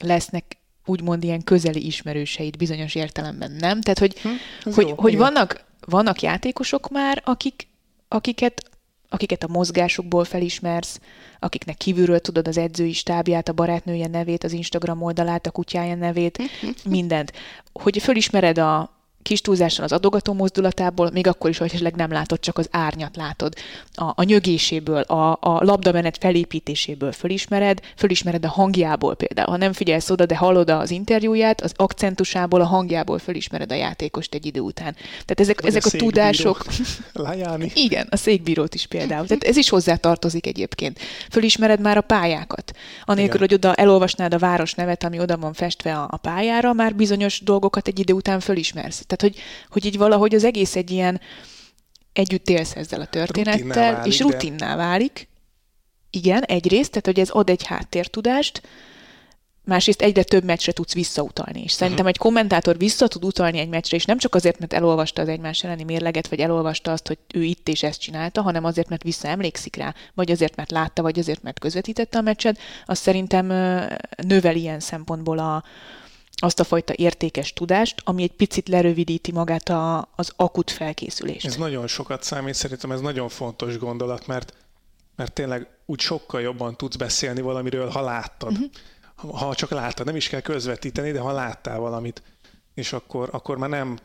lesznek 0.00 0.56
úgymond 0.84 1.24
ilyen 1.24 1.44
közeli 1.44 1.86
ismerőseid 1.86 2.56
bizonyos 2.56 2.94
értelemben, 2.94 3.50
nem? 3.50 3.80
Tehát, 3.80 3.98
hogy, 3.98 4.18
hm, 4.18 4.72
hogy, 4.72 4.88
jó, 4.88 4.94
hogy 4.94 5.16
vannak, 5.16 5.66
vannak 5.86 6.22
játékosok 6.22 6.88
már, 6.88 7.22
akik, 7.24 7.68
akiket, 8.08 8.70
akiket 9.08 9.42
a 9.42 9.48
mozgásukból 9.48 10.24
felismersz, 10.24 11.00
akiknek 11.38 11.76
kívülről 11.76 12.20
tudod 12.20 12.48
az 12.48 12.58
edzői 12.58 12.92
stábját, 12.92 13.48
a 13.48 13.52
barátnője 13.52 14.06
nevét, 14.06 14.44
az 14.44 14.52
Instagram 14.52 15.02
oldalát, 15.02 15.46
a 15.46 15.50
kutyája 15.50 15.94
nevét, 15.94 16.42
mindent. 16.84 17.32
Hogy 17.72 18.02
fölismered 18.02 18.58
a, 18.58 18.97
kis 19.28 19.40
túlzással 19.40 19.84
az 19.84 19.92
adogató 19.92 20.32
mozdulatából, 20.32 21.10
még 21.12 21.26
akkor 21.26 21.50
is, 21.50 21.58
hogy 21.58 21.66
esetleg 21.66 21.94
nem 21.94 22.12
látod, 22.12 22.40
csak 22.40 22.58
az 22.58 22.68
árnyat 22.70 23.16
látod. 23.16 23.54
A, 23.94 24.12
a 24.14 24.22
nyögéséből, 24.22 25.00
a, 25.00 25.38
a 25.40 25.64
labdamenet 25.64 26.18
felépítéséből 26.20 27.12
fölismered, 27.12 27.80
fölismered 27.96 28.44
a 28.44 28.48
hangjából 28.48 29.16
például. 29.16 29.48
Ha 29.48 29.56
nem 29.56 29.72
figyelsz 29.72 30.10
oda, 30.10 30.26
de 30.26 30.36
hallod 30.36 30.70
az 30.70 30.90
interjúját, 30.90 31.60
az 31.60 31.72
akcentusából, 31.76 32.60
a 32.60 32.64
hangjából 32.64 33.18
fölismered 33.18 33.72
a 33.72 33.74
játékost 33.74 34.34
egy 34.34 34.46
idő 34.46 34.60
után. 34.60 34.94
Tehát 34.94 35.40
ezek, 35.40 35.64
ezek 35.64 35.84
a, 35.84 35.90
a 35.92 35.98
tudások... 35.98 36.64
Lajáni. 37.12 37.72
Igen, 37.74 38.06
a 38.10 38.16
székbírót 38.16 38.74
is 38.74 38.86
például. 38.86 39.26
Tehát 39.26 39.44
ez 39.44 39.56
is 39.56 39.68
hozzá 39.68 39.96
tartozik 39.96 40.46
egyébként. 40.46 40.98
Fölismered 41.30 41.80
már 41.80 41.96
a 41.96 42.00
pályákat. 42.00 42.72
Anélkül, 43.04 43.34
Igen. 43.34 43.48
hogy 43.48 43.54
oda 43.54 43.74
elolvasnád 43.74 44.34
a 44.34 44.38
város 44.38 44.74
nevet, 44.74 45.04
ami 45.04 45.20
oda 45.20 45.36
van 45.36 45.52
festve 45.52 45.94
a, 45.94 46.08
a 46.10 46.16
pályára, 46.16 46.72
már 46.72 46.94
bizonyos 46.94 47.40
dolgokat 47.40 47.88
egy 47.88 47.98
idő 47.98 48.12
után 48.12 48.40
fölismersz. 48.40 49.04
Tehát 49.06 49.17
tehát, 49.18 49.34
hogy, 49.34 49.42
hogy 49.70 49.84
így 49.84 49.98
valahogy 49.98 50.34
az 50.34 50.44
egész 50.44 50.76
egy 50.76 50.90
ilyen 50.90 51.20
együtt 52.12 52.48
élsz 52.48 52.76
ezzel 52.76 53.00
a 53.00 53.06
történettel, 53.06 53.92
válik, 53.92 54.12
és 54.12 54.20
rutinná 54.20 54.70
de... 54.70 54.76
válik. 54.76 55.28
Igen, 56.10 56.42
egyrészt, 56.42 56.90
tehát 56.90 57.06
hogy 57.06 57.20
ez 57.20 57.30
ad 57.30 57.50
egy 57.50 57.66
háttértudást, 57.66 58.62
másrészt 59.68 60.02
egyre 60.02 60.22
több 60.22 60.44
meccsre 60.44 60.72
tudsz 60.72 60.94
visszautalni. 60.94 61.62
És 61.62 61.72
szerintem 61.72 62.04
uh-huh. 62.04 62.08
egy 62.08 62.18
kommentátor 62.18 62.78
vissza 62.78 63.08
tud 63.08 63.24
utalni 63.24 63.58
egy 63.58 63.68
meccsre, 63.68 63.96
és 63.96 64.04
nem 64.04 64.18
csak 64.18 64.34
azért, 64.34 64.58
mert 64.58 64.72
elolvasta 64.72 65.22
az 65.22 65.28
egymás 65.28 65.64
elleni 65.64 65.84
mérleget, 65.84 66.28
vagy 66.28 66.40
elolvasta 66.40 66.92
azt, 66.92 67.06
hogy 67.06 67.18
ő 67.34 67.42
itt 67.42 67.68
és 67.68 67.82
ezt 67.82 68.00
csinálta, 68.00 68.42
hanem 68.42 68.64
azért, 68.64 68.88
mert 68.88 69.02
visszaemlékszik 69.02 69.76
rá, 69.76 69.94
vagy 70.14 70.30
azért, 70.30 70.56
mert 70.56 70.70
látta, 70.70 71.02
vagy 71.02 71.18
azért, 71.18 71.42
mert 71.42 71.58
közvetítette 71.58 72.18
a 72.18 72.20
meccset, 72.20 72.58
az 72.86 72.98
szerintem 72.98 73.46
növel 74.26 74.56
ilyen 74.56 74.80
szempontból 74.80 75.38
a, 75.38 75.64
azt 76.40 76.60
a 76.60 76.64
fajta 76.64 76.92
értékes 76.96 77.52
tudást, 77.52 78.00
ami 78.04 78.22
egy 78.22 78.32
picit 78.32 78.68
lerövidíti 78.68 79.32
magát 79.32 79.68
a, 79.68 80.08
az 80.16 80.32
akut 80.36 80.70
felkészülést. 80.70 81.46
Ez 81.46 81.56
nagyon 81.56 81.86
sokat 81.86 82.22
számít, 82.22 82.54
szerintem 82.54 82.92
ez 82.92 83.00
nagyon 83.00 83.28
fontos 83.28 83.78
gondolat, 83.78 84.26
mert, 84.26 84.54
mert 85.16 85.32
tényleg 85.32 85.68
úgy 85.86 86.00
sokkal 86.00 86.40
jobban 86.40 86.76
tudsz 86.76 86.96
beszélni 86.96 87.40
valamiről, 87.40 87.88
ha 87.88 88.00
láttad. 88.00 88.52
Uh-huh. 88.52 89.38
Ha 89.38 89.54
csak 89.54 89.70
láttad, 89.70 90.06
nem 90.06 90.16
is 90.16 90.28
kell 90.28 90.40
közvetíteni, 90.40 91.12
de 91.12 91.20
ha 91.20 91.32
láttál 91.32 91.78
valamit, 91.78 92.22
és 92.74 92.92
akkor, 92.92 93.28
akkor 93.32 93.58
már 93.58 93.68
nem 93.68 93.98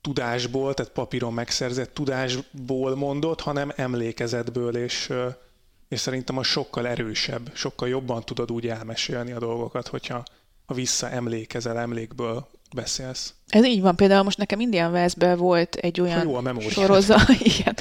tudásból, 0.00 0.74
tehát 0.74 0.92
papíron 0.92 1.32
megszerzett 1.32 1.94
tudásból 1.94 2.96
mondott, 2.96 3.40
hanem 3.40 3.72
emlékezetből, 3.76 4.76
és, 4.76 5.12
és 5.88 6.00
szerintem 6.00 6.38
a 6.38 6.42
sokkal 6.42 6.86
erősebb, 6.86 7.50
sokkal 7.54 7.88
jobban 7.88 8.22
tudod 8.24 8.50
úgy 8.52 8.68
elmesélni 8.68 9.32
a 9.32 9.38
dolgokat, 9.38 9.88
hogyha, 9.88 10.22
ha 10.66 10.74
visszaemlékezel, 10.74 11.78
emlékből 11.78 12.48
beszélsz. 12.74 13.34
Ez 13.48 13.64
így 13.64 13.80
van. 13.80 13.96
Például 13.96 14.22
most 14.22 14.38
nekem 14.38 14.60
Indian 14.60 14.92
Westben 14.92 15.38
volt 15.38 15.74
egy 15.74 16.00
olyan 16.00 16.22
jó 16.28 16.34
a 16.34 16.60
sorozat. 16.60 17.28
Igen. 17.58 17.76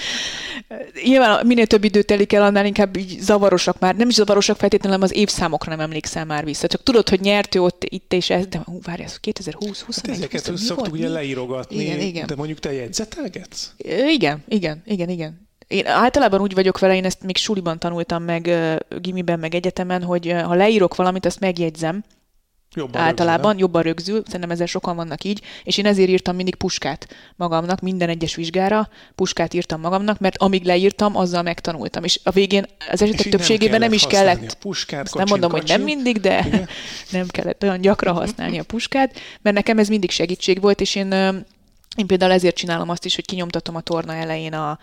Nyilván 1.04 1.46
minél 1.46 1.68
több 1.68 1.84
idő 1.84 2.02
telik 2.02 2.34
el, 2.34 2.44
annál 2.44 2.66
inkább 2.66 2.98
így 2.98 3.20
zavarosak 3.20 3.80
már. 3.80 3.96
Nem 3.96 4.10
is 4.10 4.14
zavarosak 4.14 4.58
feltétlenül, 4.58 4.98
hanem 4.98 5.12
az 5.12 5.18
évszámokra 5.18 5.72
nem 5.72 5.80
emlékszel 5.80 6.26
már 6.26 6.46
vissza. 6.46 6.68
Csak 6.68 6.84
tudod, 6.84 7.10
hogy 7.10 7.20
nyert 7.20 7.56
ő 7.56 7.62
ott, 7.62 7.84
itt 7.84 8.14
és 8.14 8.30
ez, 8.30 8.48
de 8.48 8.62
hú, 8.66 8.80
várj, 8.82 9.04
ez 9.04 9.20
2020, 9.20 9.82
21, 9.82 10.16
hát 10.16 10.24
ezeket 10.24 10.48
20, 10.48 10.62
szoktuk 10.62 10.94
ugye 10.94 11.08
leírogatni, 11.08 11.84
igen, 11.84 12.00
igen. 12.00 12.28
de 12.28 12.36
mondjuk 12.36 12.60
te 12.60 12.74
jegyzetelgetsz? 12.74 13.74
Igen, 14.08 14.44
igen, 14.48 14.82
igen, 14.86 15.10
igen. 15.10 15.48
Én 15.68 15.88
általában 15.88 16.42
úgy 16.42 16.54
vagyok 16.54 16.80
vele, 16.80 16.96
én 16.96 17.06
ezt 17.06 17.24
még 17.24 17.38
suliban 17.38 17.80
tanultam 17.80 18.24
meg, 18.24 18.50
gimiben, 19.02 19.40
meg 19.40 19.56
egyetemen, 19.56 20.04
hogy 20.04 20.32
ha 20.32 20.54
leírok 20.54 20.96
valamit, 20.96 21.26
azt 21.26 21.40
megjegyzem, 21.40 22.04
Jobban 22.76 23.02
általában 23.02 23.42
rögzül, 23.42 23.60
jobban 23.60 23.82
rögzül, 23.82 24.24
szerintem 24.26 24.52
ezzel 24.52 24.66
sokan 24.66 24.96
vannak 24.96 25.24
így, 25.24 25.42
és 25.64 25.78
én 25.78 25.86
ezért 25.86 26.10
írtam 26.10 26.36
mindig 26.36 26.56
puskát 26.56 27.08
magamnak, 27.36 27.82
minden 27.82 28.10
egyes 28.10 28.36
vizsgára 28.36 28.90
puskát 29.16 29.54
írtam 29.54 29.82
magamnak, 29.82 30.20
mert 30.20 30.38
amíg 30.38 30.64
leírtam, 30.64 31.18
azzal 31.18 31.42
megtanultam, 31.42 32.04
és 32.04 32.20
a 32.24 32.32
végén 32.32 32.66
az 32.92 33.02
esetek 33.02 33.30
többségében 33.30 33.80
nem, 33.80 33.90
kellett 33.90 34.04
is 34.04 34.08
kellett 34.08 34.52
A 34.52 34.58
puskát, 34.60 35.04
azt 35.04 35.16
nem 35.16 35.26
mondom, 35.30 35.52
hogy 35.52 35.68
nem 35.68 35.82
mindig, 35.82 36.20
de 36.20 36.44
Igen. 36.46 36.68
nem 37.12 37.28
kellett 37.28 37.64
olyan 37.64 37.82
gyakran 37.82 38.16
használni 38.16 38.60
a 38.60 38.64
puskát, 38.64 39.20
mert 39.42 39.56
nekem 39.56 39.78
ez 39.78 39.88
mindig 39.88 40.12
segítség 40.12 40.62
volt, 40.62 40.82
és 40.82 40.96
én, 40.96 41.12
én 41.96 42.08
például 42.08 42.32
ezért 42.32 42.56
csinálom 42.56 42.90
azt 42.90 43.06
is, 43.06 43.16
hogy 43.16 43.26
kinyomtatom 43.26 43.76
a 43.76 43.82
torna 43.82 44.14
elején 44.14 44.54
a, 44.54 44.80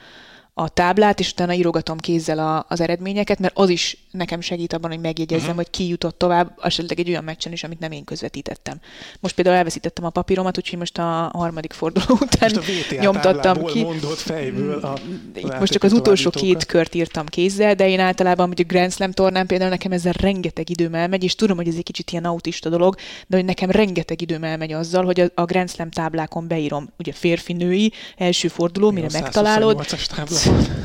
a 0.55 0.69
táblát, 0.69 1.21
és 1.21 1.31
utána 1.31 1.53
írogatom 1.53 1.99
kézzel 1.99 2.39
a, 2.39 2.67
az 2.69 2.81
eredményeket, 2.81 3.39
mert 3.39 3.59
az 3.59 3.69
is 3.69 3.97
nekem 4.11 4.41
segít 4.41 4.73
abban, 4.73 4.91
hogy 4.91 5.01
megjegyezzem, 5.01 5.43
uh-huh. 5.45 5.57
hogy 5.57 5.71
ki 5.71 5.89
jutott 5.89 6.19
tovább, 6.19 6.59
esetleg 6.63 6.99
egy 6.99 7.09
olyan 7.09 7.25
meccsen 7.25 7.53
is, 7.53 7.65
amit 7.65 7.79
nem 7.79 7.93
én 7.93 8.05
közvetítettem. 8.05 8.81
Most 9.21 9.35
például 9.35 9.57
elveszítettem 9.57 10.05
a 10.05 10.11
papíromat, 10.11 10.59
úgyhogy 10.59 10.79
most 10.79 10.99
a 10.99 11.31
harmadik 11.33 11.73
forduló 11.73 12.19
után 12.21 12.51
Most 12.55 12.93
a 12.93 13.01
nyomtattam 13.01 13.65
ki. 13.65 13.83
mondott 13.83 14.19
fejből 14.19 14.79
a 14.79 14.99
Itt 15.35 15.59
most 15.59 15.73
csak 15.73 15.83
az 15.83 15.93
utolsó 15.93 16.31
két 16.31 16.67
kört 16.67 16.95
írtam 16.95 17.27
kézzel, 17.27 17.75
de 17.75 17.89
én 17.89 18.01
általában 18.01 18.49
hogy 18.49 18.61
a 18.61 18.65
Grand 18.65 18.93
Slam 18.93 19.11
tornán 19.11 19.47
például 19.47 19.71
nekem 19.71 19.93
ezzel 19.93 20.13
rengeteg 20.13 20.71
időm 20.71 20.95
elmegy, 20.95 21.25
és 21.25 21.35
tudom, 21.35 21.57
hogy 21.57 21.69
ez 21.69 21.75
egy 21.77 21.83
kicsit 21.83 22.11
ilyen 22.11 22.25
autista 22.25 22.69
dolog, 22.69 22.95
de 23.27 23.37
hogy 23.37 23.45
nekem 23.45 23.71
rengeteg 23.71 24.21
időm 24.21 24.45
elmegy 24.45 24.73
azzal, 24.73 25.05
hogy 25.05 25.21
a, 25.21 25.27
a 25.35 25.45
Grand 25.45 25.71
Slam 25.71 25.91
táblákon 25.91 26.47
beírom, 26.47 26.89
ugye 26.99 27.13
férfi-női 27.13 27.93
első 28.17 28.49
forduló, 28.49 28.91
mire 28.91 29.09
megtalálod, 29.13 29.81
128-as 29.81 30.07
tábla. 30.07 30.37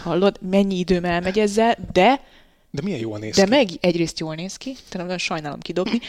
Hallod, 0.03 0.38
mennyi 0.49 0.78
időm 0.78 1.05
elmegy 1.05 1.39
ezzel, 1.39 1.78
de 1.93 2.22
De 2.72 2.82
milyen 2.84 2.99
jól 2.99 3.18
néz 3.20 3.36
de 3.36 3.43
ki. 3.43 3.49
meg 3.49 3.70
egyrészt 3.80 4.20
jól 4.20 4.36
néz 4.36 4.55
ki, 4.55 4.72
tehát 4.72 5.08
nagyon 5.08 5.18
sajnálom 5.18 5.60
kidobni, 5.60 5.99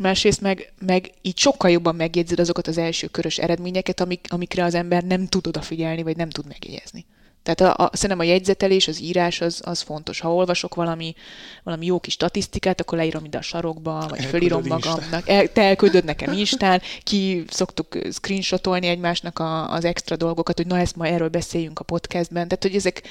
másrészt 0.00 0.40
meg, 0.40 0.72
meg 0.86 1.12
így 1.22 1.38
sokkal 1.38 1.70
jobban 1.70 1.94
megjegyzed 1.94 2.40
azokat 2.40 2.66
az 2.66 2.78
első 2.78 3.06
körös 3.06 3.38
eredményeket, 3.38 4.00
amik, 4.00 4.26
amikre 4.28 4.64
az 4.64 4.74
ember 4.74 5.02
nem 5.04 5.26
tud 5.26 5.46
odafigyelni, 5.46 6.02
vagy 6.02 6.16
nem 6.16 6.30
tud 6.30 6.46
megjegyezni. 6.46 7.06
Tehát 7.54 7.78
a, 7.78 7.84
a, 7.84 7.90
szerintem 7.92 8.26
a 8.26 8.30
jegyzetelés, 8.30 8.88
az 8.88 9.00
írás 9.00 9.40
az, 9.40 9.60
az 9.64 9.80
fontos. 9.80 10.20
Ha 10.20 10.34
olvasok 10.34 10.74
valami, 10.74 11.14
valami 11.62 11.86
jó 11.86 12.00
kis 12.00 12.12
statisztikát, 12.12 12.80
akkor 12.80 12.98
leírom 12.98 13.24
ide 13.24 13.38
a 13.38 13.42
sarokba, 13.42 13.92
vagy 13.92 14.02
Elküldöd 14.02 14.30
fölírom 14.30 14.64
Instán. 14.64 14.92
magamnak. 14.94 15.28
El, 15.28 15.52
te 15.52 15.62
elküldöd 15.62 16.04
nekem 16.04 16.32
Instán, 16.32 16.82
ki 17.02 17.44
szoktuk 17.48 17.98
screenshotolni 18.12 18.86
egymásnak 18.86 19.38
a, 19.38 19.72
az 19.72 19.84
extra 19.84 20.16
dolgokat, 20.16 20.56
hogy 20.56 20.66
na 20.66 20.78
ezt 20.78 20.96
ma 20.96 21.06
erről 21.06 21.28
beszéljünk 21.28 21.78
a 21.78 21.84
podcastben. 21.84 22.48
Tehát, 22.48 22.62
hogy 22.62 22.74
ezek, 22.74 23.02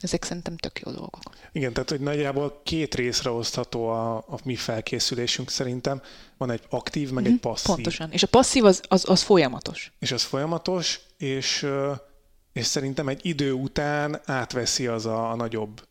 ezek 0.00 0.24
szerintem 0.24 0.56
tök 0.56 0.80
jó 0.84 0.92
dolgok. 0.92 1.22
Igen, 1.52 1.72
tehát 1.72 1.90
hogy 1.90 2.00
nagyjából 2.00 2.60
két 2.64 2.94
részre 2.94 3.30
osztható 3.30 3.88
a, 3.88 4.16
a 4.16 4.38
mi 4.44 4.54
felkészülésünk 4.54 5.50
szerintem. 5.50 6.02
Van 6.36 6.50
egy 6.50 6.62
aktív, 6.70 7.10
meg 7.10 7.26
egy 7.26 7.38
passzív. 7.40 7.66
Mhm, 7.66 7.74
Pontosan. 7.74 8.10
És 8.12 8.22
a 8.22 8.26
passzív 8.26 8.64
az, 8.64 8.80
az, 8.88 9.04
az 9.08 9.22
folyamatos. 9.22 9.92
És 9.98 10.12
az 10.12 10.22
folyamatos, 10.22 11.00
és, 11.18 11.66
és 12.58 12.66
szerintem 12.66 13.08
egy 13.08 13.26
idő 13.26 13.52
után 13.52 14.20
átveszi 14.24 14.86
az 14.86 15.06
a, 15.06 15.30
a 15.30 15.36
nagyobb 15.36 15.86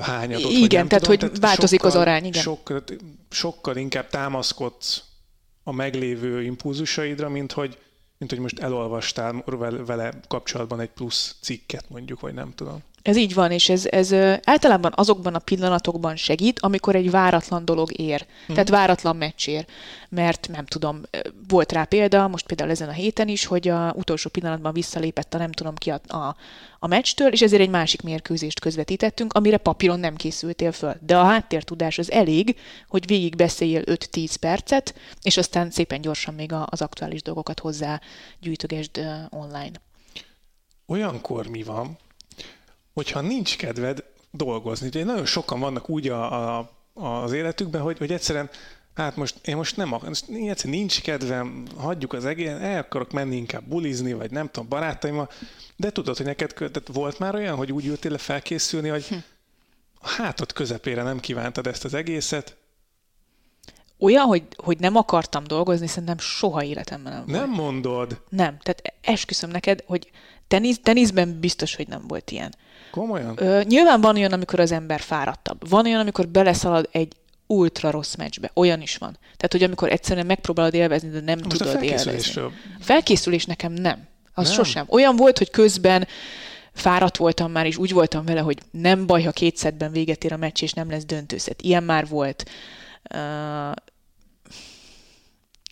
hányadot. 0.00 0.50
Igen, 0.50 0.88
tehát, 0.88 1.04
tudom, 1.04 1.28
hogy 1.30 1.40
változik 1.40 1.84
az 1.84 1.94
arány, 1.94 2.24
igen. 2.24 2.42
Sokkal, 2.42 2.84
sokkal 3.30 3.76
inkább 3.76 4.08
támaszkodsz 4.08 5.02
a 5.62 5.72
meglévő 5.72 6.42
impulzusaidra, 6.42 7.28
mint 7.28 7.52
hogy, 7.52 7.78
mint 8.18 8.30
hogy 8.30 8.40
most 8.40 8.58
elolvastál 8.58 9.44
vele 9.86 10.12
kapcsolatban 10.28 10.80
egy 10.80 10.90
plusz 10.90 11.36
cikket 11.40 11.88
mondjuk, 11.88 12.20
vagy 12.20 12.34
nem 12.34 12.54
tudom. 12.54 12.82
Ez 13.06 13.16
így 13.16 13.34
van, 13.34 13.50
és 13.50 13.68
ez, 13.68 13.86
ez 13.86 14.12
általában 14.44 14.92
azokban 14.94 15.34
a 15.34 15.38
pillanatokban 15.38 16.16
segít, 16.16 16.60
amikor 16.60 16.94
egy 16.94 17.10
váratlan 17.10 17.64
dolog 17.64 17.98
ér. 17.98 18.26
Hmm. 18.46 18.54
Tehát 18.54 18.68
váratlan 18.68 19.16
meccs 19.16 19.48
ér. 19.48 19.66
Mert 20.08 20.48
nem 20.52 20.66
tudom, 20.66 21.02
volt 21.48 21.72
rá 21.72 21.84
példa, 21.84 22.28
most 22.28 22.46
például 22.46 22.70
ezen 22.70 22.88
a 22.88 22.92
héten 22.92 23.28
is, 23.28 23.44
hogy 23.44 23.68
a 23.68 23.92
utolsó 23.96 24.30
pillanatban 24.30 24.72
visszalépett 24.72 25.34
a 25.34 25.38
nem 25.38 25.52
tudom 25.52 25.74
ki 25.74 25.90
a, 25.90 26.00
a, 26.16 26.36
a 26.78 26.86
meccstől, 26.86 27.32
és 27.32 27.42
ezért 27.42 27.62
egy 27.62 27.68
másik 27.70 28.02
mérkőzést 28.02 28.60
közvetítettünk, 28.60 29.32
amire 29.32 29.56
papíron 29.56 30.00
nem 30.00 30.16
készültél 30.16 30.72
föl. 30.72 30.94
De 31.00 31.18
a 31.18 31.24
háttértudás 31.24 31.98
az 31.98 32.10
elég, 32.10 32.56
hogy 32.88 33.06
végig 33.06 33.36
beszéljél 33.36 33.82
5-10 33.84 34.34
percet, 34.40 34.94
és 35.22 35.36
aztán 35.36 35.70
szépen 35.70 36.00
gyorsan 36.00 36.34
még 36.34 36.52
az 36.64 36.80
aktuális 36.82 37.22
dolgokat 37.22 37.60
hozzá 37.60 38.00
gyűjtögesd 38.40 39.00
online. 39.30 39.80
Olyankor 40.86 41.46
mi 41.46 41.62
van, 41.62 41.98
hogyha 42.96 43.20
nincs 43.20 43.56
kedved 43.56 44.04
dolgozni. 44.30 44.86
Ugye 44.86 45.04
nagyon 45.04 45.26
sokan 45.26 45.60
vannak 45.60 45.88
úgy 45.88 46.08
a, 46.08 46.58
a, 46.58 46.70
az 46.94 47.32
életükben, 47.32 47.80
hogy, 47.80 47.98
hogy 47.98 48.12
egyszerűen 48.12 48.50
hát 48.94 49.16
most 49.16 49.46
én 49.46 49.56
most 49.56 49.76
nem 49.76 49.92
akarok, 49.92 50.16
egyszerűen 50.28 50.78
nincs 50.78 51.00
kedvem, 51.02 51.64
hagyjuk 51.76 52.12
az 52.12 52.24
egész, 52.24 52.48
el 52.48 52.78
akarok 52.78 53.12
menni 53.12 53.36
inkább 53.36 53.62
bulizni, 53.68 54.12
vagy 54.12 54.30
nem 54.30 54.50
tudom, 54.50 54.68
barátaimmal, 54.68 55.30
de 55.76 55.90
tudod, 55.90 56.16
hogy 56.16 56.26
neked 56.26 56.52
tehát 56.54 56.88
volt 56.92 57.18
már 57.18 57.34
olyan, 57.34 57.56
hogy 57.56 57.72
úgy 57.72 57.86
ültél 57.86 58.10
le 58.10 58.18
felkészülni, 58.18 58.88
hogy 58.88 59.06
a 60.00 60.08
hátad 60.08 60.52
közepére 60.52 61.02
nem 61.02 61.20
kívántad 61.20 61.66
ezt 61.66 61.84
az 61.84 61.94
egészet, 61.94 62.56
Olyan, 63.98 64.24
hogy, 64.26 64.42
hogy 64.56 64.78
nem 64.78 64.96
akartam 64.96 65.44
dolgozni, 65.44 65.86
szerintem 65.86 66.18
soha 66.18 66.62
életemben 66.64 67.12
nem 67.12 67.24
volt. 67.26 67.38
nem 67.38 67.50
mondod, 67.50 68.20
Nem, 68.28 68.56
tehát 68.62 68.82
esküszöm 69.02 69.50
neked, 69.50 69.82
hogy 69.86 70.10
tenisz, 70.48 70.78
teniszben 70.82 71.40
biztos, 71.40 71.74
hogy 71.76 71.88
nem 71.88 72.02
volt 72.08 72.30
ilyen. 72.30 72.54
komolyan? 72.90 73.34
Ö, 73.36 73.62
nyilván 73.64 74.00
van 74.00 74.16
olyan, 74.16 74.32
amikor 74.32 74.60
az 74.60 74.72
ember 74.72 75.00
fáradtabb. 75.00 75.68
Van 75.68 75.84
olyan, 75.84 76.00
amikor 76.00 76.28
beleszalad 76.28 76.88
egy 76.92 77.12
ultra 77.46 77.90
rossz 77.90 78.14
meccsbe. 78.14 78.50
Olyan 78.54 78.80
is 78.80 78.96
van. 78.96 79.10
Tehát, 79.22 79.52
hogy 79.52 79.62
amikor 79.62 79.90
egyszerűen 79.90 80.26
megpróbálod 80.26 80.74
élvezni, 80.74 81.08
de 81.08 81.20
nem 81.20 81.38
Most 81.44 81.60
a 81.60 81.64
tudod 81.64 81.82
élvezni. 81.82 81.96
felkészülésről 82.10 82.52
Felkészülés 82.80 83.44
nekem 83.44 83.72
nem. 83.72 84.06
Az 84.34 84.44
Nem? 84.46 84.54
sosem. 84.54 84.84
Olyan 84.88 85.16
volt, 85.16 85.38
hogy 85.38 85.50
közben 85.50 86.06
fáradt 86.72 87.16
voltam 87.16 87.50
már, 87.52 87.66
és 87.66 87.76
úgy 87.76 87.92
voltam 87.92 88.24
vele, 88.24 88.40
hogy 88.40 88.58
nem 88.70 89.06
baj, 89.06 89.22
ha 89.22 89.30
két 89.30 89.56
szedben 89.56 89.92
véget 89.92 90.24
ér 90.24 90.32
a 90.32 90.36
meccs, 90.36 90.62
és 90.62 90.72
nem 90.72 90.90
lesz 90.90 91.04
döntőszet. 91.04 91.62
Ilyen 91.62 91.82
már 91.82 92.08
volt. 92.08 92.44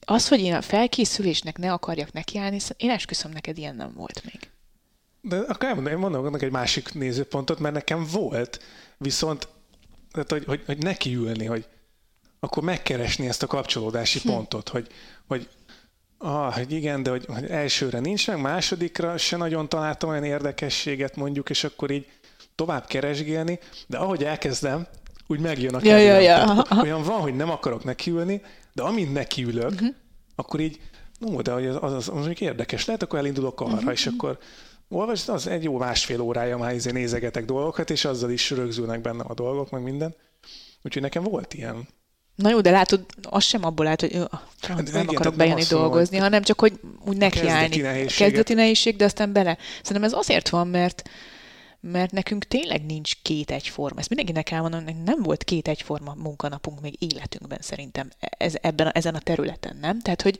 Az, 0.06 0.28
hogy 0.28 0.40
én 0.40 0.54
a 0.54 0.62
felkészülésnek 0.62 1.58
ne 1.58 1.72
akarjak 1.72 2.12
nekiállni, 2.12 2.58
sz- 2.58 2.74
én 2.76 2.90
esküszöm 2.90 3.30
neked, 3.30 3.58
ilyen 3.58 3.76
nem 3.76 3.92
volt 3.94 4.22
még. 4.24 4.50
De 5.20 5.36
akkor 5.36 5.68
elmondom, 5.68 5.92
én 5.92 5.98
mondom 5.98 6.24
annak 6.24 6.42
egy 6.42 6.50
másik 6.50 6.94
nézőpontot, 6.94 7.58
mert 7.58 7.74
nekem 7.74 8.06
volt, 8.12 8.62
viszont 8.98 9.48
tehát, 10.14 10.30
hogy, 10.30 10.44
hogy, 10.44 10.62
hogy 10.66 10.78
nekiülni, 10.78 11.44
hogy 11.44 11.66
akkor 12.40 12.62
megkeresni 12.62 13.28
ezt 13.28 13.42
a 13.42 13.46
kapcsolódási 13.46 14.18
Hm. 14.18 14.28
pontot, 14.28 14.68
hogy, 14.68 14.88
hogy 15.26 15.48
ah, 16.18 16.54
hogy 16.54 16.72
igen, 16.72 17.02
de 17.02 17.10
hogy, 17.10 17.24
hogy 17.26 17.50
elsőre 17.50 17.98
nincs 17.98 18.26
meg, 18.26 18.40
másodikra 18.40 19.16
se 19.16 19.36
nagyon 19.36 19.68
találtam 19.68 20.08
olyan 20.08 20.24
érdekességet 20.24 21.16
mondjuk, 21.16 21.50
és 21.50 21.64
akkor 21.64 21.90
így 21.90 22.06
tovább 22.54 22.86
keresgélni, 22.86 23.58
de 23.86 23.98
ahogy 23.98 24.24
elkezdem, 24.24 24.86
úgy 25.26 25.40
megjön 25.40 25.74
a 25.74 25.78
Ja, 25.82 25.96
ja, 25.96 26.18
ja. 26.18 26.64
Olyan 26.82 27.02
van, 27.02 27.20
hogy 27.20 27.36
nem 27.36 27.50
akarok 27.50 27.84
nekiülni, 27.84 28.42
de 28.72 28.82
amint 28.82 29.12
nekiülök, 29.12 29.70
uh-huh. 29.70 29.94
akkor 30.34 30.60
így, 30.60 30.80
no, 31.18 31.42
de 31.42 31.52
az, 31.52 31.76
az, 31.80 31.92
az, 31.92 32.06
mondjuk 32.06 32.40
érdekes 32.40 32.84
lehet, 32.84 33.02
akkor 33.02 33.18
elindulok 33.18 33.60
arra, 33.60 33.72
uh-huh. 33.72 33.92
és 33.92 34.06
akkor 34.06 34.38
olvasd, 34.88 35.28
az 35.28 35.46
egy 35.46 35.62
jó 35.62 35.78
másfél 35.78 36.20
órája 36.20 36.58
már 36.58 36.74
izé 36.74 36.90
nézegetek 36.90 37.44
dolgokat, 37.44 37.90
és 37.90 38.04
azzal 38.04 38.30
is 38.30 38.50
rögzülnek 38.50 39.00
bennem 39.00 39.26
a 39.28 39.34
dolgok, 39.34 39.70
meg 39.70 39.82
minden. 39.82 40.14
Úgyhogy 40.82 41.02
nekem 41.02 41.22
volt 41.22 41.54
ilyen. 41.54 41.88
Na 42.34 42.50
jó, 42.50 42.60
de 42.60 42.70
látod, 42.70 43.04
az 43.22 43.44
sem 43.44 43.64
abból 43.64 43.86
állt, 43.86 44.00
hogy 44.00 44.14
ö, 44.14 44.24
franc, 44.56 44.78
Hát 44.78 44.80
igen, 44.80 44.84
nem 44.84 44.92
tehát 44.92 45.08
akarok 45.08 45.36
nem 45.36 45.36
bejönni 45.36 45.60
mondom, 45.60 45.80
dolgozni, 45.80 46.16
hanem 46.16 46.42
csak, 46.42 46.60
hogy 46.60 46.80
úgy 47.06 47.16
nekiállni. 47.16 47.76
Kezdeti 48.06 48.54
nehézség, 48.54 48.96
de 48.96 49.04
aztán 49.04 49.32
bele. 49.32 49.58
Szerintem 49.82 50.10
ez 50.10 50.12
azért 50.12 50.48
van, 50.48 50.68
mert 50.68 51.02
mert 51.92 52.12
nekünk 52.12 52.44
tényleg 52.44 52.86
nincs 52.86 53.12
két 53.22 53.50
egyforma. 53.50 53.98
Ezt 53.98 54.08
mindenkinek 54.08 54.50
elmondom, 54.50 54.84
hogy 54.84 55.02
nem 55.02 55.22
volt 55.22 55.44
két 55.44 55.68
egyforma 55.68 56.14
munkanapunk 56.14 56.80
még 56.80 56.96
életünkben 56.98 57.58
szerintem 57.60 58.10
ez, 58.18 58.54
ebben 58.60 58.92
ezen 58.92 59.14
a 59.14 59.18
területen, 59.18 59.76
nem? 59.76 60.00
Tehát, 60.00 60.22
hogy, 60.22 60.38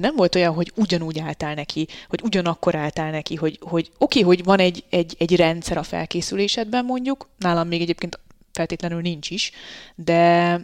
nem 0.00 0.16
volt 0.16 0.34
olyan, 0.34 0.54
hogy 0.54 0.72
ugyanúgy 0.74 1.18
álltál 1.18 1.54
neki, 1.54 1.86
hogy 2.08 2.20
ugyanakkor 2.22 2.74
álltál 2.74 3.10
neki, 3.10 3.34
hogy, 3.34 3.58
hogy 3.60 3.90
oké, 3.98 4.20
okay, 4.20 4.34
hogy 4.34 4.44
van 4.44 4.58
egy, 4.58 4.84
egy, 4.90 5.16
egy 5.18 5.36
rendszer 5.36 5.76
a 5.76 5.82
felkészülésedben 5.82 6.84
mondjuk, 6.84 7.28
nálam 7.38 7.68
még 7.68 7.80
egyébként 7.80 8.20
feltétlenül 8.52 9.00
nincs 9.00 9.30
is, 9.30 9.50
de, 9.94 10.54